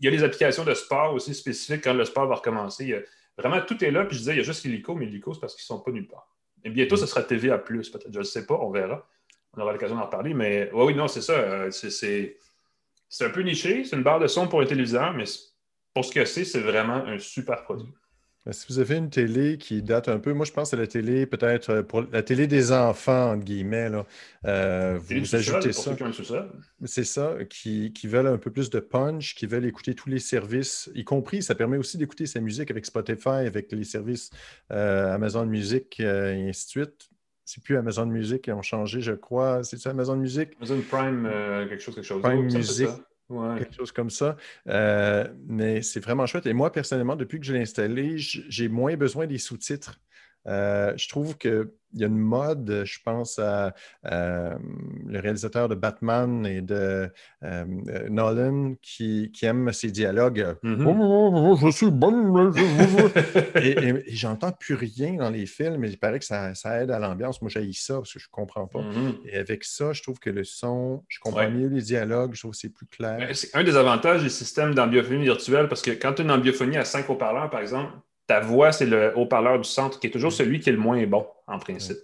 y 0.00 0.08
a 0.08 0.10
les 0.10 0.24
applications 0.24 0.64
de 0.64 0.72
sport 0.72 1.12
aussi 1.12 1.34
spécifiques 1.34 1.84
quand 1.84 1.94
le 1.94 2.06
sport 2.06 2.26
va 2.26 2.36
recommencer. 2.36 2.94
vraiment, 3.36 3.60
tout 3.60 3.84
est 3.84 3.90
là. 3.90 4.06
Puis 4.06 4.16
je 4.16 4.20
disais, 4.20 4.32
il 4.32 4.38
y 4.38 4.40
a 4.40 4.44
juste 4.44 4.64
l'hélico, 4.64 4.94
mais 4.94 5.04
l'hélico, 5.04 5.34
c'est 5.34 5.40
parce 5.40 5.54
qu'ils 5.54 5.64
ne 5.64 5.78
sont 5.78 5.84
pas 5.84 5.90
nulle 5.90 6.08
part. 6.08 6.26
Et 6.64 6.70
bientôt, 6.70 6.96
ce 6.96 7.04
sera 7.04 7.22
TVA, 7.22 7.58
peut-être. 7.58 8.06
Je 8.10 8.18
ne 8.18 8.24
sais 8.24 8.46
pas, 8.46 8.58
on 8.62 8.70
verra. 8.70 9.06
On 9.54 9.60
aura 9.60 9.72
l'occasion 9.72 9.96
d'en 9.96 10.04
reparler. 10.04 10.32
Mais 10.32 10.70
oui, 10.72 10.94
non, 10.94 11.06
c'est 11.06 11.20
ça. 11.20 11.70
C'est 11.70 12.38
un 13.20 13.30
peu 13.30 13.42
niché. 13.42 13.84
C'est 13.84 13.96
une 13.96 14.02
barre 14.02 14.20
de 14.20 14.26
son 14.26 14.48
pour 14.48 14.60
un 14.60 14.66
téléviseur, 14.66 15.12
mais 15.14 15.24
pour 15.94 16.04
ce 16.04 16.12
que 16.12 16.24
c'est, 16.24 16.44
c'est 16.44 16.60
vraiment 16.60 17.04
un 17.04 17.18
super 17.18 17.62
produit. 17.64 17.92
Si 18.52 18.66
vous 18.70 18.78
avez 18.78 18.96
une 18.96 19.10
télé 19.10 19.58
qui 19.58 19.82
date 19.82 20.08
un 20.08 20.18
peu, 20.18 20.32
moi 20.32 20.46
je 20.46 20.52
pense 20.52 20.72
à 20.72 20.76
la 20.78 20.86
télé, 20.86 21.26
peut-être 21.26 21.70
euh, 21.70 21.82
pour 21.82 22.06
la 22.10 22.22
télé 22.22 22.46
des 22.46 22.72
enfants, 22.72 23.32
entre 23.32 23.44
guillemets, 23.44 23.90
là, 23.90 24.06
euh, 24.46 24.98
vous 24.98 25.34
ajoutez 25.34 25.72
ça. 25.72 25.94
C'est 26.86 27.04
ça, 27.04 27.36
qui, 27.50 27.92
veulent 28.04 28.26
un 28.26 28.38
peu 28.38 28.50
plus 28.50 28.70
de 28.70 28.80
punch, 28.80 29.34
qui 29.34 29.46
veulent 29.46 29.66
écouter 29.66 29.94
tous 29.94 30.08
les 30.08 30.20
services, 30.20 30.90
y 30.94 31.04
compris, 31.04 31.42
ça 31.42 31.54
permet 31.54 31.76
aussi 31.76 31.98
d'écouter 31.98 32.24
sa 32.24 32.40
musique 32.40 32.70
avec 32.70 32.86
Spotify, 32.86 33.28
avec 33.46 33.70
les 33.72 33.84
services 33.84 34.30
euh, 34.72 35.14
Amazon 35.14 35.44
Music 35.44 36.00
et 36.00 36.48
ainsi 36.48 36.64
de 36.64 36.70
suite. 36.70 37.10
C'est 37.52 37.62
plus 37.64 37.76
Amazon 37.76 38.06
Music 38.06 38.42
qui 38.42 38.52
ont 38.52 38.62
changé, 38.62 39.00
je 39.00 39.12
crois. 39.12 39.64
C'est 39.64 39.76
ça, 39.76 39.90
Amazon 39.90 40.16
Music? 40.16 40.50
Amazon 40.58 40.80
Prime, 40.88 41.28
quelque 41.68 41.80
chose, 41.80 41.94
quelque 41.94 42.04
chose. 42.06 42.22
Prime 42.22 42.44
Music 42.44 42.88
quelque 43.58 43.74
chose 43.74 43.92
comme 43.92 44.10
ça. 44.10 44.36
Euh, 44.68 45.26
mais 45.46 45.82
c'est 45.82 46.00
vraiment 46.00 46.26
chouette. 46.26 46.46
Et 46.46 46.52
moi, 46.52 46.72
personnellement, 46.72 47.16
depuis 47.16 47.40
que 47.40 47.46
je 47.46 47.52
l'ai 47.52 47.60
installé, 47.60 48.14
j'ai 48.16 48.68
moins 48.68 48.96
besoin 48.96 49.26
des 49.26 49.38
sous-titres. 49.38 50.00
Euh, 50.46 50.92
je 50.96 51.08
trouve 51.08 51.36
qu'il 51.36 51.68
y 51.94 52.04
a 52.04 52.06
une 52.06 52.18
mode, 52.18 52.82
je 52.84 52.98
pense 53.04 53.38
à, 53.38 53.74
le 54.02 55.18
réalisateur 55.18 55.68
de 55.68 55.74
Batman 55.74 56.46
et 56.46 56.62
de 56.62 57.10
euh, 57.42 57.64
Nolan 58.08 58.74
qui, 58.80 59.30
aime 59.42 59.72
ses 59.72 59.90
dialogues. 59.90 60.56
Mm-hmm. 60.62 60.86
Oh, 60.86 60.96
oh, 61.00 61.58
oh, 61.62 61.66
je 61.66 61.70
suis 61.70 61.90
bon. 61.90 62.52
et, 63.56 64.04
j'entends 64.08 64.52
plus 64.52 64.74
rien 64.74 65.14
dans 65.14 65.30
les 65.30 65.46
films, 65.46 65.78
mais 65.78 65.90
il 65.90 65.98
paraît 65.98 66.18
que 66.18 66.24
ça, 66.24 66.52
aide 66.80 66.90
à 66.90 66.98
l'ambiance. 66.98 67.42
Moi, 67.42 67.50
j'ai 67.50 67.70
ça 67.72 67.94
parce 67.94 68.12
que 68.12 68.18
je 68.18 68.26
ne 68.26 68.30
comprends 68.30 68.66
pas. 68.66 68.80
Mm-hmm. 68.80 69.14
Et 69.26 69.36
avec 69.36 69.64
ça, 69.64 69.92
je 69.92 70.02
trouve 70.02 70.18
que 70.18 70.30
le 70.30 70.44
son, 70.44 71.04
je 71.08 71.18
comprends 71.20 71.50
mieux 71.50 71.68
les 71.68 71.82
dialogues, 71.82 72.34
je 72.34 72.40
trouve 72.40 72.52
que 72.52 72.58
c'est 72.58 72.72
plus 72.72 72.86
clair. 72.86 73.28
C'est 73.34 73.54
un 73.54 73.64
des 73.64 73.76
avantages 73.76 74.22
des 74.22 74.28
systèmes 74.28 74.74
d'ambiophonie 74.74 75.24
virtuelle 75.24 75.68
parce 75.68 75.82
que 75.82 75.90
quand 75.90 76.14
tu 76.14 76.22
as 76.22 76.24
une 76.24 76.30
ambiophonie 76.30 76.76
à 76.76 76.84
cinq 76.84 77.08
haut-parleurs, 77.10 77.50
par 77.50 77.60
exemple, 77.60 77.92
ta 78.30 78.38
voix, 78.38 78.70
c'est 78.70 78.86
le 78.86 79.12
haut-parleur 79.16 79.58
du 79.58 79.68
centre 79.68 79.98
qui 79.98 80.06
est 80.06 80.10
toujours 80.10 80.32
celui 80.32 80.60
qui 80.60 80.68
est 80.68 80.72
le 80.72 80.78
moins 80.78 81.04
bon, 81.04 81.26
en 81.48 81.58
principe. 81.58 81.96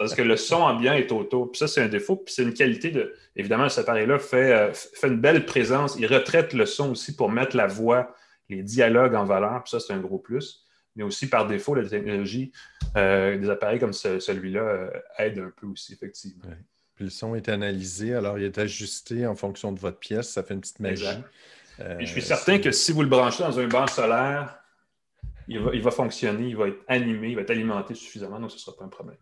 Parce 0.00 0.16
que 0.16 0.22
le 0.22 0.36
son 0.36 0.56
ambiant 0.56 0.94
est 0.94 1.12
auto. 1.12 1.46
Puis 1.46 1.60
ça, 1.60 1.68
c'est 1.68 1.80
un 1.80 1.86
défaut. 1.86 2.16
Puis 2.16 2.34
c'est 2.34 2.42
une 2.42 2.54
qualité 2.54 2.90
de. 2.90 3.14
Évidemment, 3.36 3.68
cet 3.68 3.84
appareil-là 3.84 4.18
fait, 4.18 4.52
euh, 4.52 4.72
fait 4.72 5.06
une 5.06 5.20
belle 5.20 5.46
présence. 5.46 5.94
Il 5.96 6.06
retraite 6.06 6.54
le 6.54 6.66
son 6.66 6.90
aussi 6.90 7.14
pour 7.14 7.30
mettre 7.30 7.56
la 7.56 7.68
voix, 7.68 8.16
les 8.48 8.64
dialogues 8.64 9.14
en 9.14 9.24
valeur. 9.24 9.62
Puis 9.62 9.70
ça, 9.70 9.78
c'est 9.78 9.92
un 9.92 10.00
gros 10.00 10.18
plus. 10.18 10.66
Mais 10.96 11.04
aussi, 11.04 11.28
par 11.28 11.46
défaut, 11.46 11.76
la 11.76 11.88
technologie 11.88 12.50
euh, 12.96 13.38
des 13.38 13.48
appareils 13.48 13.78
comme 13.78 13.92
celui-là 13.92 14.60
euh, 14.60 14.90
aide 15.18 15.38
un 15.38 15.52
peu 15.56 15.68
aussi, 15.68 15.92
effectivement. 15.92 16.50
Puis 16.96 17.04
le 17.04 17.10
son 17.12 17.36
est 17.36 17.48
analysé, 17.48 18.12
alors 18.12 18.40
il 18.40 18.44
est 18.44 18.58
ajusté 18.58 19.24
en 19.24 19.36
fonction 19.36 19.70
de 19.70 19.78
votre 19.78 20.00
pièce. 20.00 20.30
Ça 20.30 20.42
fait 20.42 20.54
une 20.54 20.62
petite 20.62 20.80
magie. 20.80 21.06
Je 21.78 22.06
suis 22.06 22.22
certain 22.22 22.58
que 22.58 22.72
si 22.72 22.90
vous 22.90 23.02
le 23.02 23.08
branchez 23.08 23.44
dans 23.44 23.56
un 23.60 23.68
banc 23.68 23.86
solaire, 23.86 24.59
il 25.50 25.82
va, 25.82 25.90
fonctionner, 25.90 26.48
il 26.48 26.56
va 26.56 26.68
être 26.68 26.82
animé, 26.86 27.30
il 27.30 27.34
va 27.34 27.42
être 27.42 27.50
alimenté 27.50 27.94
suffisamment, 27.94 28.38
donc 28.38 28.50
ce 28.50 28.56
ne 28.56 28.60
sera 28.60 28.76
pas 28.76 28.84
un 28.84 28.88
problème. 28.88 29.16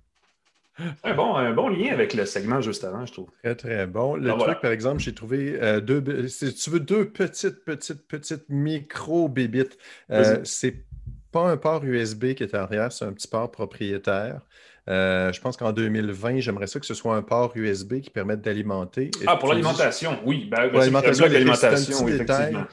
Un 1.02 1.14
bon, 1.14 1.34
un 1.34 1.52
bon 1.52 1.68
lien 1.68 1.92
avec 1.92 2.14
le 2.14 2.24
segment 2.24 2.60
juste 2.60 2.84
avant, 2.84 3.04
je 3.04 3.12
trouve. 3.12 3.28
Très, 3.42 3.56
très 3.56 3.86
bon. 3.86 4.14
Le 4.14 4.30
truc, 4.36 4.60
par 4.60 4.70
exemple, 4.70 5.00
j'ai 5.00 5.12
trouvé 5.12 5.58
euh, 5.60 5.80
deux, 5.80 6.28
si 6.28 6.54
tu 6.54 6.70
veux, 6.70 6.80
deux 6.80 7.08
petites, 7.08 7.64
petites, 7.64 8.06
petites 8.06 8.48
micro-bébites. 8.48 9.76
Euh, 10.10 10.38
c'est 10.44 10.84
pas 11.32 11.50
un 11.50 11.56
port 11.56 11.84
USB 11.84 12.34
qui 12.34 12.44
est 12.44 12.54
arrière, 12.54 12.92
c'est 12.92 13.04
un 13.04 13.12
petit 13.12 13.26
port 13.26 13.50
propriétaire. 13.50 14.42
Euh, 14.88 15.32
je 15.32 15.40
pense 15.40 15.56
qu'en 15.56 15.72
2020, 15.72 16.40
j'aimerais 16.40 16.66
ça 16.66 16.78
que 16.80 16.86
ce 16.86 16.94
soit 16.94 17.14
un 17.16 17.22
port 17.22 17.52
USB 17.56 18.00
qui 18.00 18.10
permette 18.10 18.40
d'alimenter. 18.40 19.10
Ah, 19.26 19.36
pour 19.36 19.48
l'alimentation, 19.48 20.18
oui. 20.24 20.48
Ben, 20.50 20.70
ben 20.70 20.78
l'alimentation, 20.78 22.04
oui, 22.04 22.12
effectivement. 22.12 22.64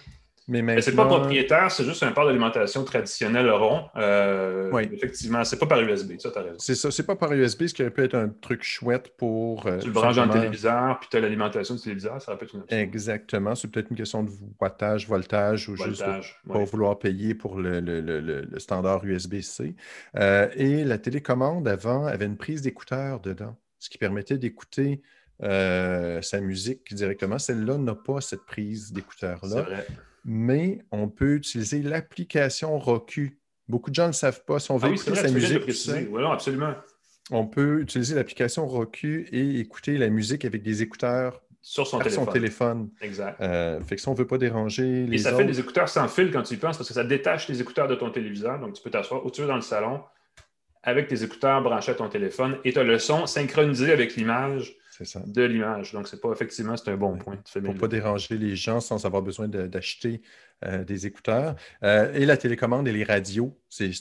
Mais 0.47 0.79
Ce 0.79 0.91
n'est 0.91 0.95
pas 0.95 1.07
propriétaire, 1.07 1.71
c'est 1.71 1.83
juste 1.83 2.03
un 2.03 2.11
port 2.11 2.27
d'alimentation 2.27 2.83
traditionnel 2.83 3.49
rond. 3.49 3.85
Euh, 3.95 4.69
oui. 4.71 4.87
Effectivement, 4.91 5.43
c'est 5.43 5.57
pas 5.57 5.65
par 5.65 5.81
USB, 5.81 6.13
ça, 6.19 6.29
tu 6.29 6.37
as 6.37 6.41
raison. 6.43 6.55
C'est 6.59 6.75
ça, 6.75 6.91
c'est 6.91 7.05
pas 7.05 7.15
par 7.15 7.33
USB, 7.33 7.65
ce 7.65 7.73
qui 7.73 7.81
aurait 7.81 7.91
pu 7.91 8.03
être 8.03 8.13
un 8.13 8.29
truc 8.29 8.61
chouette 8.61 9.13
pour. 9.17 9.65
Euh, 9.65 9.79
tu 9.79 9.87
le 9.87 9.93
branches 9.93 10.17
dans 10.17 10.25
le 10.25 10.31
téléviseur, 10.31 10.99
puis 10.99 11.09
tu 11.09 11.17
as 11.17 11.19
l'alimentation 11.19 11.73
du 11.73 11.81
téléviseur, 11.81 12.21
ça 12.21 12.31
aurait 12.31 12.37
pu 12.37 12.45
être 12.45 12.53
une 12.53 12.61
option. 12.61 12.77
Exactement, 12.77 13.55
c'est 13.55 13.67
peut-être 13.69 13.89
une 13.89 13.97
question 13.97 14.23
de 14.23 14.29
wattage, 14.61 15.07
voltage, 15.07 15.67
ou 15.67 15.77
juste 15.77 16.05
pour 16.45 16.63
vouloir 16.65 16.99
payer 16.99 17.33
pour 17.33 17.57
le, 17.57 18.45
standard 18.57 19.03
USB-C. 19.03 19.75
Euh, 20.15 20.47
et 20.55 20.83
la 20.83 20.99
télécommande 20.99 21.67
avant 21.67 22.05
avait 22.05 22.25
une 22.25 22.37
prise 22.37 22.61
d'écouteur 22.61 23.19
dedans, 23.19 23.55
ce 23.79 23.89
qui 23.89 23.97
permettait 23.97 24.37
d'écouter. 24.37 25.01
sa 25.41 26.39
musique 26.39 26.93
directement. 26.93 27.39
Celle-là 27.39 27.77
n'a 27.79 27.95
pas 27.95 28.21
cette 28.21 28.45
prise 28.45 28.93
d'écouteur-là. 28.93 29.65
Vrai 30.25 30.33
mais 30.33 30.79
on 30.91 31.07
peut 31.07 31.35
utiliser 31.35 31.81
l'application 31.81 32.77
Roku. 32.79 33.37
Beaucoup 33.67 33.89
de 33.89 33.95
gens 33.95 34.03
ne 34.03 34.07
le 34.09 34.13
savent 34.13 34.43
pas. 34.43 34.59
Si 34.59 34.71
on 34.71 34.77
veut 34.77 34.89
ah 34.91 34.93
écouter 34.93 35.15
sa 35.15 35.29
musique, 35.29 35.63
oui, 36.11 36.23
absolument. 36.25 36.73
on 37.31 37.45
peut 37.45 37.81
utiliser 37.81 38.15
l'application 38.15 38.67
Roku 38.67 39.27
et 39.31 39.59
écouter 39.59 39.97
la 39.97 40.09
musique 40.09 40.43
avec 40.45 40.63
des 40.63 40.81
écouteurs 40.81 41.41
sur 41.61 41.87
son 41.87 41.97
téléphone. 41.97 42.25
son 42.25 42.31
téléphone. 42.31 42.89
Exact. 43.01 43.41
Euh, 43.41 43.81
fait 43.81 43.95
que 43.95 44.01
si 44.01 44.07
on 44.07 44.13
ne 44.13 44.17
veut 44.17 44.27
pas 44.27 44.37
déranger 44.37 45.05
les 45.07 45.15
Et 45.15 45.17
ça 45.17 45.29
autres... 45.29 45.39
fait 45.39 45.45
des 45.45 45.59
écouteurs 45.59 45.89
sans 45.89 46.07
fil 46.07 46.31
quand 46.31 46.43
tu 46.43 46.53
y 46.53 46.57
penses, 46.57 46.77
parce 46.77 46.87
que 46.87 46.93
ça 46.93 47.03
détache 47.03 47.47
les 47.47 47.61
écouteurs 47.61 47.87
de 47.87 47.95
ton 47.95 48.11
téléviseur. 48.11 48.59
Donc, 48.59 48.73
tu 48.73 48.83
peux 48.83 48.91
t'asseoir 48.91 49.25
où 49.25 49.31
tu 49.31 49.41
veux 49.41 49.47
dans 49.47 49.55
le 49.55 49.61
salon 49.61 50.01
avec 50.83 51.07
tes 51.07 51.23
écouteurs 51.23 51.63
branchés 51.63 51.91
à 51.91 51.95
ton 51.95 52.07
téléphone 52.07 52.59
et 52.63 52.73
tu 52.73 52.77
as 52.77 52.83
le 52.83 52.99
son 52.99 53.25
synchronisé 53.25 53.91
avec 53.91 54.15
l'image 54.15 54.75
de 55.25 55.43
l'image. 55.43 55.93
Donc, 55.93 56.07
c'est 56.07 56.21
pas 56.21 56.31
effectivement, 56.31 56.77
c'est 56.77 56.91
un 56.91 56.97
bon 56.97 57.17
point. 57.17 57.37
Pour 57.53 57.61
ne 57.61 57.79
pas 57.79 57.87
déranger 57.87 58.37
les 58.37 58.55
gens 58.55 58.79
sans 58.79 59.05
avoir 59.05 59.21
besoin 59.21 59.47
d'acheter 59.47 60.21
euh, 60.65 60.83
des 60.83 61.05
écouteurs. 61.05 61.55
Euh, 61.83 62.13
et 62.13 62.25
la 62.25 62.37
télécommande 62.37 62.87
et 62.87 62.93
les 62.93 63.03
radios, 63.03 63.57
c'est 63.69 63.91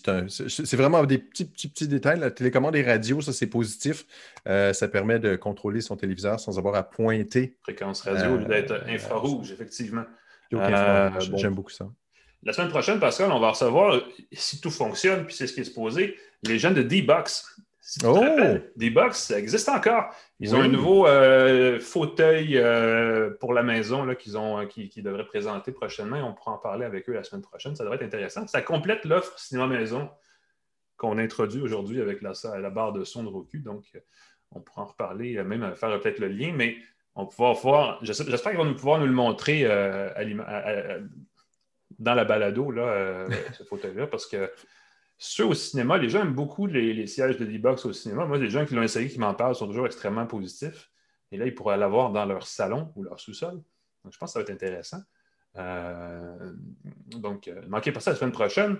vraiment 0.74 1.05
des 1.05 1.18
petits, 1.18 1.45
petits, 1.45 1.68
petits 1.68 1.88
détails. 1.88 2.20
La 2.20 2.30
télécommande 2.30 2.76
et 2.76 2.82
les 2.82 2.90
radios, 2.90 3.20
ça, 3.20 3.32
c'est 3.32 3.49
positif. 3.49 4.07
Euh, 4.47 4.72
ça 4.72 4.88
permet 4.88 5.18
de 5.18 5.36
contrôler 5.36 5.80
son 5.80 5.97
téléviseur 5.97 6.38
sans 6.38 6.59
avoir 6.59 6.76
à 6.76 6.82
pointer. 6.82 7.57
Fréquence 7.62 8.03
radio, 8.03 8.38
d'être 8.38 8.84
infrarouge, 8.88 9.51
effectivement. 9.51 10.05
J'aime 10.51 11.55
beaucoup 11.55 11.70
ça. 11.70 11.88
La 12.45 12.53
semaine 12.53 12.68
prochaine, 12.68 13.01
Pascal, 13.01 13.32
on 13.32 13.40
va 13.40 13.51
recevoir, 13.51 14.03
si 14.32 14.61
tout 14.61 14.70
fonctionne, 14.70 15.24
puis 15.24 15.34
c'est 15.34 15.47
ce 15.47 15.55
qui 15.55 15.61
est 15.61 15.64
supposé, 15.64 16.16
les 16.42 16.59
gens 16.59 16.72
de 16.72 16.82
D-Box. 16.82 17.59
Oh! 18.05 18.24
D-Box, 18.76 19.18
ça 19.18 19.39
existe 19.39 19.68
encore. 19.68 20.14
Ils 20.41 20.55
ont 20.55 20.61
un 20.61 20.68
nouveau 20.68 21.07
euh, 21.07 21.78
fauteuil 21.78 22.57
euh, 22.57 23.30
pour 23.41 23.53
la 23.53 23.62
maison 23.62 24.14
qu'ils 24.14 24.39
ont, 24.39 24.61
euh, 24.61 24.66
qui, 24.66 25.03
devraient 25.03 25.26
présenter 25.26 25.72
prochainement. 25.72 26.16
On 26.28 26.35
pourra 26.35 26.53
en 26.53 26.59
parler 26.59 26.85
avec 26.85 27.09
eux 27.09 27.12
la 27.12 27.22
semaine 27.22 27.43
prochaine. 27.43 27.76
Ça 27.76 27.85
devrait 27.85 27.97
être 27.97 28.05
intéressant. 28.05 28.47
Ça 28.47 28.62
complète 28.62 29.05
l'offre 29.05 29.39
cinéma 29.39 29.66
maison 29.66 30.09
qu'on 30.97 31.18
introduit 31.18 31.61
aujourd'hui 31.61 32.01
avec 32.01 32.22
la, 32.22 32.32
la, 32.59 32.70
barre 32.70 32.93
de 32.93 33.05
son 33.05 33.22
de 33.22 33.28
Roku. 33.28 33.59
Donc, 33.59 33.85
on 34.53 34.61
pourra 34.61 34.82
en 34.82 34.87
reparler, 34.87 35.43
même 35.43 35.74
faire 35.74 36.01
peut-être 36.01 36.20
le 36.20 36.28
lien, 36.28 36.53
mais 36.55 36.76
on 37.14 37.26
pourra 37.26 37.53
voir. 37.53 37.99
J'espère 38.03 38.51
qu'ils 38.51 38.59
vont 38.59 38.64
nous 38.64 38.76
pouvoir 38.76 38.99
nous 38.99 39.07
le 39.07 39.12
montrer 39.12 39.64
dans 41.99 42.14
la 42.14 42.24
balado, 42.24 42.70
là, 42.70 43.26
ce 43.53 43.64
fauteuil-là, 43.64 44.07
parce 44.07 44.26
que 44.26 44.51
ceux 45.27 45.47
au 45.47 45.55
cinéma, 45.55 45.97
les 45.97 46.11
gens 46.11 46.20
aiment 46.20 46.35
beaucoup 46.35 46.66
les, 46.66 47.07
sièges 47.07 47.39
de 47.39 47.47
D-Box 47.47 47.87
au 47.87 47.95
cinéma. 47.95 48.27
Moi, 48.27 48.37
les 48.37 48.51
gens 48.51 48.66
qui 48.66 48.75
l'ont 48.75 48.83
essayé, 48.83 49.09
qui 49.09 49.18
m'en 49.18 49.33
parlent, 49.33 49.55
sont 49.55 49.66
toujours 49.66 49.87
extrêmement 49.87 50.27
positifs. 50.27 50.91
Et 51.33 51.39
là, 51.39 51.47
ils 51.47 51.55
pourraient 51.55 51.79
l'avoir 51.79 52.12
dans 52.12 52.27
leur 52.27 52.47
salon 52.47 52.93
ou 52.95 53.03
leur 53.03 53.18
sous-sol. 53.18 53.55
Donc, 54.05 54.12
je 54.12 54.18
pense 54.18 54.31
que 54.31 54.33
ça 54.35 54.39
va 54.41 54.43
être 54.43 54.51
intéressant. 54.51 54.99
Euh, 55.57 56.53
donc, 57.07 57.47
ne 57.47 57.55
euh, 57.55 57.62
manquez 57.68 57.91
pas 57.91 58.01
ça 58.01 58.11
la 58.11 58.16
semaine 58.16 58.33
prochaine. 58.33 58.77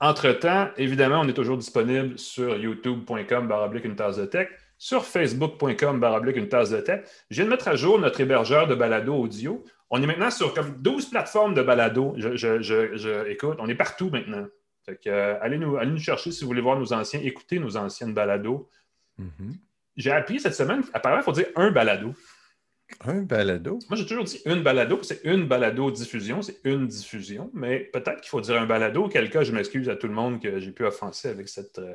Entre-temps, 0.00 0.70
évidemment, 0.78 1.20
on 1.20 1.28
est 1.28 1.34
toujours 1.34 1.58
disponible 1.58 2.18
sur 2.18 2.56
youtube.com 2.56 3.46
baroblique 3.46 3.84
une 3.84 3.96
tasse 3.96 4.16
de 4.16 4.24
tech, 4.24 4.48
sur 4.78 5.04
facebook.com 5.04 6.00
baroblique 6.00 6.36
une 6.36 6.48
tasse 6.48 6.70
de 6.70 6.80
tech. 6.80 7.04
Je 7.28 7.36
viens 7.36 7.44
de 7.44 7.50
mettre 7.50 7.68
à 7.68 7.76
jour 7.76 7.98
notre 7.98 8.22
hébergeur 8.22 8.68
de 8.68 8.74
balado 8.74 9.14
audio. 9.14 9.62
On 9.90 10.02
est 10.02 10.06
maintenant 10.06 10.30
sur 10.30 10.54
comme 10.54 10.80
12 10.80 11.10
plateformes 11.10 11.52
de 11.52 11.62
balado. 11.62 12.14
je, 12.16 13.28
écoute, 13.28 13.58
on 13.58 13.68
est 13.68 13.74
partout 13.74 14.08
maintenant. 14.08 14.46
Euh, 15.06 15.38
allez, 15.40 15.58
nous, 15.58 15.78
nous 15.78 15.98
chercher 15.98 16.32
si 16.32 16.42
vous 16.42 16.48
voulez 16.48 16.60
voir 16.60 16.78
nos 16.78 16.92
anciens, 16.92 17.20
écouter 17.20 17.58
nos 17.58 17.76
anciennes 17.76 18.14
balados. 18.14 18.68
Mm-hmm. 19.20 19.54
J'ai 19.96 20.12
appris 20.12 20.40
cette 20.40 20.54
semaine, 20.54 20.82
apparemment, 20.92 21.22
il 21.22 21.24
faut 21.24 21.32
dire 21.32 21.48
un 21.56 21.70
balado. 21.70 22.14
Un 23.04 23.22
balado? 23.22 23.78
Moi, 23.88 23.98
j'ai 23.98 24.06
toujours 24.06 24.24
dit 24.24 24.40
une 24.46 24.62
balado, 24.62 25.00
c'est 25.02 25.20
une 25.24 25.46
balado-diffusion, 25.46 26.40
c'est 26.40 26.58
une 26.64 26.86
diffusion, 26.86 27.50
mais 27.52 27.80
peut-être 27.80 28.20
qu'il 28.20 28.30
faut 28.30 28.40
dire 28.40 28.56
un 28.60 28.66
balado, 28.66 29.04
auquel 29.04 29.28
cas 29.28 29.42
je 29.42 29.52
m'excuse 29.52 29.88
à 29.88 29.96
tout 29.96 30.08
le 30.08 30.14
monde 30.14 30.40
que 30.40 30.58
j'ai 30.58 30.70
pu 30.72 30.84
offenser 30.84 31.28
avec 31.28 31.48
cette, 31.48 31.78
euh, 31.78 31.94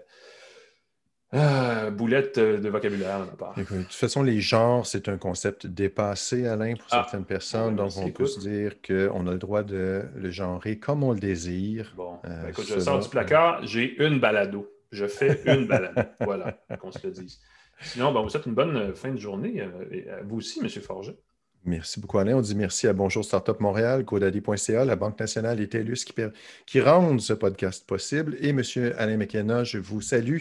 ah, 1.34 1.90
boulette 1.90 2.38
euh, 2.38 2.60
de 2.60 2.70
vocabulaire 2.70 3.20
de 3.22 3.26
ma 3.26 3.32
part. 3.32 3.56
de 3.56 3.64
toute 3.64 3.92
façon, 3.92 4.22
les 4.22 4.40
genres, 4.40 4.86
c'est 4.86 5.10
un 5.10 5.18
concept 5.18 5.66
dépassé, 5.66 6.48
Alain, 6.48 6.76
pour 6.76 6.88
ah. 6.92 7.04
certaines 7.04 7.26
personnes. 7.26 7.76
donc, 7.76 7.92
on 7.98 8.12
peut 8.12 8.26
se 8.26 8.40
dire 8.40 8.76
qu'on 8.86 9.28
a 9.28 9.32
le 9.32 9.40
droit 9.40 9.64
de 9.64 10.04
le 10.16 10.32
genrer 10.32 10.78
comme 10.78 11.04
on 11.04 11.12
le 11.12 11.20
désire. 11.20 11.94
Bon, 11.96 12.20
euh, 12.26 12.44
ben, 12.44 12.50
écoute, 12.50 12.66
je 12.68 12.80
sors 12.80 13.00
du 13.00 13.10
placard, 13.10 13.66
j'ai 13.66 13.96
une 14.04 14.20
balado. 14.20 14.70
Je 14.92 15.08
fais 15.08 15.42
une 15.46 15.66
balado. 15.66 16.02
voilà, 16.22 16.58
qu'on 16.80 16.92
se 16.92 17.06
le 17.06 17.12
dise. 17.12 17.40
Sinon, 17.82 18.14
ben, 18.14 18.22
vous 18.22 18.30
souhaite 18.30 18.46
une 18.46 18.54
bonne 18.54 18.78
euh, 18.78 18.94
fin 18.94 19.12
de 19.12 19.18
journée. 19.18 19.64
Et 19.92 20.06
vous 20.24 20.38
aussi, 20.38 20.60
M. 20.60 20.70
Forget. 20.70 21.18
Merci 21.66 22.02
beaucoup, 22.02 22.20
Alain. 22.20 22.36
On 22.36 22.42
dit 22.42 22.56
merci 22.56 22.88
à 22.88 22.94
Bonjour 22.94 23.24
Startup 23.24 23.58
Montréal, 23.62 24.04
Godaddy.ca, 24.04 24.84
la 24.84 24.98
Banque 24.98 25.18
nationale 25.18 25.62
et 25.62 25.70
TELUS 25.70 26.04
qui, 26.06 26.14
qui 26.66 26.82
rendent 26.82 27.22
ce 27.22 27.32
podcast 27.32 27.88
possible. 27.88 28.36
Et 28.42 28.50
M. 28.50 28.62
Alain 28.98 29.16
McKenna, 29.16 29.64
je 29.64 29.78
vous 29.78 30.02
salue 30.02 30.40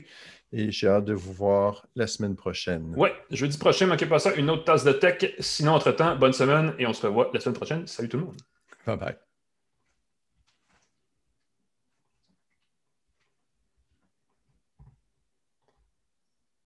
et 0.53 0.71
j'ai 0.71 0.89
hâte 0.89 1.07
de 1.07 1.15
vous 1.15 1.33
voir 1.33 1.87
la 1.97 2.07
semaine 2.07 2.37
prochaine. 2.37 2.93
Oui, 2.97 3.09
jeudi 3.31 3.57
prochain, 3.59 3.87
manquez 3.87 4.07
pas 4.07 4.19
ça, 4.19 4.35
une 4.35 4.51
autre 4.51 4.65
tasse 4.65 4.85
de 4.85 4.93
tech. 4.93 5.35
Sinon, 5.39 5.73
entre-temps, 5.73 6.17
bonne 6.17 6.33
semaine 6.33 6.75
et 6.79 6.87
on 6.87 6.93
se 6.93 7.07
revoit 7.07 7.31
la 7.33 7.41
semaine 7.41 7.57
prochaine. 7.57 7.87
Salut 7.87 8.09
tout 8.09 8.19
le 8.19 8.25
monde. 8.25 8.37
Bye 8.87 8.97
bye. 8.97 9.32